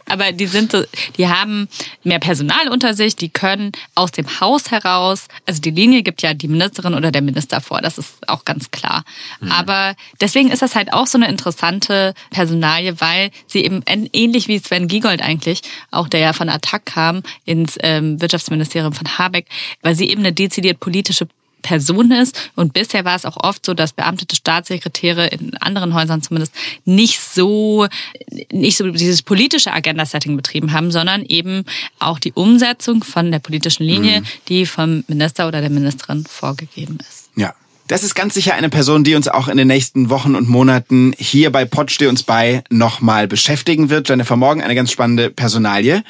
aber 0.09 0.31
die 0.31 0.47
sind 0.47 0.71
so, 0.71 0.83
die 1.17 1.27
haben 1.27 1.67
mehr 2.03 2.19
Personal 2.19 2.69
unter 2.69 2.93
sich, 2.93 3.15
die 3.15 3.29
können 3.29 3.71
aus 3.95 4.11
dem 4.11 4.39
Haus 4.39 4.71
heraus, 4.71 5.27
also 5.45 5.61
die 5.61 5.71
Linie 5.71 6.03
gibt 6.03 6.21
ja 6.21 6.33
die 6.33 6.47
Ministerin 6.47 6.93
oder 6.93 7.11
der 7.11 7.21
Minister 7.21 7.61
vor, 7.61 7.81
das 7.81 7.97
ist 7.97 8.27
auch 8.27 8.45
ganz 8.45 8.71
klar. 8.71 9.03
Mhm. 9.39 9.51
Aber 9.51 9.95
deswegen 10.21 10.49
ist 10.49 10.61
das 10.61 10.75
halt 10.75 10.93
auch 10.93 11.07
so 11.07 11.17
eine 11.17 11.27
interessante 11.27 12.13
Personalie, 12.29 12.99
weil 12.99 13.31
sie 13.47 13.63
eben 13.63 13.83
ähnlich 13.87 14.47
wie 14.47 14.59
Sven 14.59 14.87
Giegold 14.87 15.21
eigentlich, 15.21 15.61
auch 15.91 16.07
der 16.07 16.19
ja 16.19 16.33
von 16.33 16.49
Attac 16.49 16.85
kam, 16.85 17.23
ins 17.45 17.77
ähm, 17.81 18.21
Wirtschaftsministerium 18.21 18.93
von 18.93 19.17
Habeck, 19.17 19.47
weil 19.81 19.95
sie 19.95 20.09
eben 20.09 20.21
eine 20.21 20.33
dezidiert 20.33 20.79
politische 20.79 21.27
Person 21.61 22.11
ist. 22.11 22.51
Und 22.55 22.73
bisher 22.73 23.05
war 23.05 23.15
es 23.15 23.25
auch 23.25 23.37
oft 23.37 23.65
so, 23.65 23.73
dass 23.73 23.93
beamtete 23.93 24.35
Staatssekretäre 24.35 25.27
in 25.27 25.55
anderen 25.57 25.93
Häusern 25.93 26.21
zumindest 26.21 26.53
nicht 26.85 27.19
so, 27.19 27.87
nicht 28.51 28.77
so 28.77 28.89
dieses 28.91 29.21
politische 29.21 29.73
Agenda-Setting 29.73 30.35
betrieben 30.35 30.71
haben, 30.73 30.91
sondern 30.91 31.25
eben 31.25 31.65
auch 31.99 32.19
die 32.19 32.33
Umsetzung 32.33 33.03
von 33.03 33.31
der 33.31 33.39
politischen 33.39 33.83
Linie, 33.83 34.21
mhm. 34.21 34.25
die 34.47 34.65
vom 34.65 35.03
Minister 35.07 35.47
oder 35.47 35.61
der 35.61 35.69
Ministerin 35.69 36.25
vorgegeben 36.25 36.97
ist. 37.01 37.29
Ja. 37.35 37.53
Das 37.87 38.03
ist 38.03 38.15
ganz 38.15 38.33
sicher 38.33 38.53
eine 38.53 38.67
Person, 38.67 39.05
die 39.05 39.15
uns 39.15 39.29
auch 39.29 39.47
in 39.47 39.55
den 39.55 39.69
nächsten 39.69 40.09
Wochen 40.09 40.35
und 40.35 40.49
Monaten 40.49 41.13
hier 41.17 41.53
bei 41.53 41.63
Pod 41.63 41.89
Steh 41.89 42.07
uns 42.07 42.21
bei 42.21 42.65
nochmal 42.69 43.29
beschäftigen 43.29 43.89
wird. 43.89 44.09
Jennifer 44.09 44.35
Morgen, 44.35 44.61
eine 44.61 44.75
ganz 44.75 44.91
spannende 44.91 45.29
Personalie. 45.29 46.03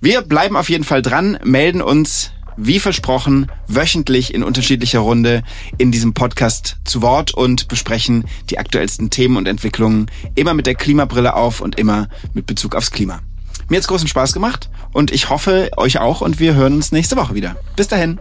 Wir 0.00 0.22
bleiben 0.22 0.56
auf 0.56 0.70
jeden 0.70 0.84
Fall 0.84 1.02
dran, 1.02 1.38
melden 1.44 1.82
uns 1.82 2.30
wie 2.58 2.80
versprochen, 2.80 3.46
wöchentlich 3.68 4.34
in 4.34 4.42
unterschiedlicher 4.42 4.98
Runde 4.98 5.42
in 5.78 5.92
diesem 5.92 6.12
Podcast 6.12 6.76
zu 6.84 7.00
Wort 7.00 7.32
und 7.32 7.68
besprechen 7.68 8.24
die 8.50 8.58
aktuellsten 8.58 9.10
Themen 9.10 9.36
und 9.36 9.48
Entwicklungen 9.48 10.10
immer 10.34 10.54
mit 10.54 10.66
der 10.66 10.74
Klimabrille 10.74 11.34
auf 11.34 11.60
und 11.60 11.78
immer 11.78 12.08
mit 12.34 12.46
Bezug 12.46 12.74
aufs 12.74 12.90
Klima. 12.90 13.20
Mir 13.68 13.76
hat's 13.76 13.88
großen 13.88 14.08
Spaß 14.08 14.32
gemacht 14.32 14.68
und 14.92 15.12
ich 15.12 15.30
hoffe 15.30 15.70
euch 15.76 15.98
auch 15.98 16.20
und 16.20 16.40
wir 16.40 16.54
hören 16.54 16.74
uns 16.74 16.90
nächste 16.90 17.16
Woche 17.16 17.34
wieder. 17.34 17.56
Bis 17.76 17.88
dahin. 17.88 18.18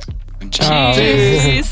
Ciao. 0.51 0.93
Tschüss. 0.93 1.67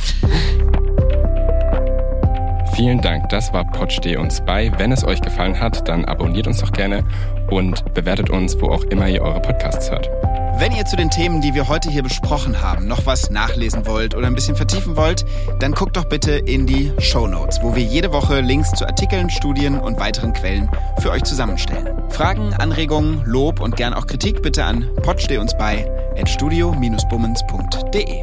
Vielen 2.76 3.02
Dank, 3.02 3.30
das 3.30 3.54
war 3.54 3.64
Pod 3.72 3.94
Steh 3.94 4.18
uns 4.18 4.44
bei. 4.46 4.72
Wenn 4.78 4.92
es 4.92 5.06
euch 5.06 5.22
gefallen 5.22 5.60
hat, 5.60 5.88
dann 5.88 6.04
abonniert 6.04 6.48
uns 6.48 6.60
doch 6.60 6.74
gerne 6.74 7.06
und 7.50 7.94
bewertet 7.94 8.30
uns, 8.30 8.60
wo 8.60 8.68
auch 8.68 8.84
immer 8.86 9.08
ihr 9.08 9.22
eure 9.22 9.40
Podcasts 9.40 9.90
hört. 9.90 10.10
Wenn 10.58 10.72
ihr 10.72 10.86
zu 10.86 10.96
den 10.96 11.10
Themen, 11.10 11.42
die 11.42 11.54
wir 11.54 11.68
heute 11.68 11.90
hier 11.90 12.02
besprochen 12.02 12.62
haben, 12.62 12.88
noch 12.88 13.06
was 13.06 13.30
nachlesen 13.30 13.86
wollt 13.86 14.16
oder 14.16 14.28
ein 14.28 14.36
bisschen 14.36 14.56
vertiefen 14.56 14.96
wollt, 14.96 15.26
dann 15.60 15.74
guckt 15.74 15.98
doch 15.98 16.06
bitte 16.06 16.32
in 16.32 16.66
die 16.66 16.94
Show 17.00 17.28
Notes, 17.28 17.60
wo 17.62 17.76
wir 17.76 17.84
jede 17.84 18.14
Woche 18.14 18.40
Links 18.40 18.72
zu 18.72 18.86
Artikeln, 18.86 19.30
Studien 19.30 19.78
und 19.78 20.00
weiteren 20.00 20.32
Quellen 20.32 20.70
für 21.00 21.12
euch 21.12 21.24
zusammenstellen. 21.24 22.02
Fragen, 22.10 22.54
Anregungen, 22.54 23.22
Lob 23.26 23.60
und 23.60 23.76
gern 23.76 23.94
auch 23.94 24.08
Kritik 24.08 24.42
bitte 24.42 24.64
an 24.64 24.90
potsteh 25.04 25.40
uns 25.40 25.58
bei 25.58 25.92
at 26.18 26.30
studio-bummens.de. 26.30 28.22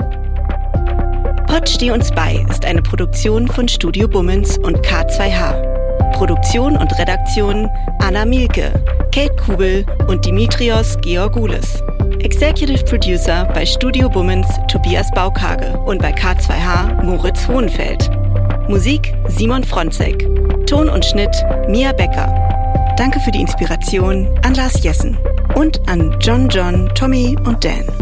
Pod 1.47 1.69
steh 1.69 1.91
uns 1.91 2.11
bei 2.13 2.47
ist 2.49 2.65
eine 2.65 2.81
Produktion 2.81 3.47
von 3.47 3.69
Studio 3.69 4.09
Bummens 4.09 4.57
und 4.57 4.79
K2H. 4.79 6.13
Produktion 6.13 6.79
und 6.79 6.99
Redaktion 6.99 7.69
Anna 7.99 8.25
Mielke, 8.25 8.73
Kate 9.15 9.37
Kubel 9.37 9.85
und 10.09 10.25
Dimitrios 10.25 10.97
Georgoulis. 11.03 11.83
Executive 12.21 12.85
Producer 12.85 13.45
bei 13.55 13.65
Studio 13.65 14.09
Bummens 14.09 14.47
Tobias 14.69 15.11
Baukage 15.13 15.79
und 15.87 16.01
bei 16.01 16.13
K2H 16.13 17.03
Moritz 17.03 17.47
Hohenfeld. 17.49 18.11
Musik 18.69 19.15
Simon 19.29 19.65
Fronzek. 19.65 20.29
Ton 20.67 20.89
und 20.89 21.05
Schnitt 21.05 21.35
Mia 21.69 21.93
Becker. 21.93 22.95
Danke 22.97 23.21
für 23.21 23.31
die 23.31 23.41
Inspiration 23.41 24.29
an 24.43 24.55
Lars 24.55 24.83
Jessen 24.83 25.19
und 25.55 25.81
an 25.89 26.17
John 26.21 26.49
John, 26.49 26.91
Tommy 26.95 27.37
und 27.45 27.65
Dan. 27.65 28.02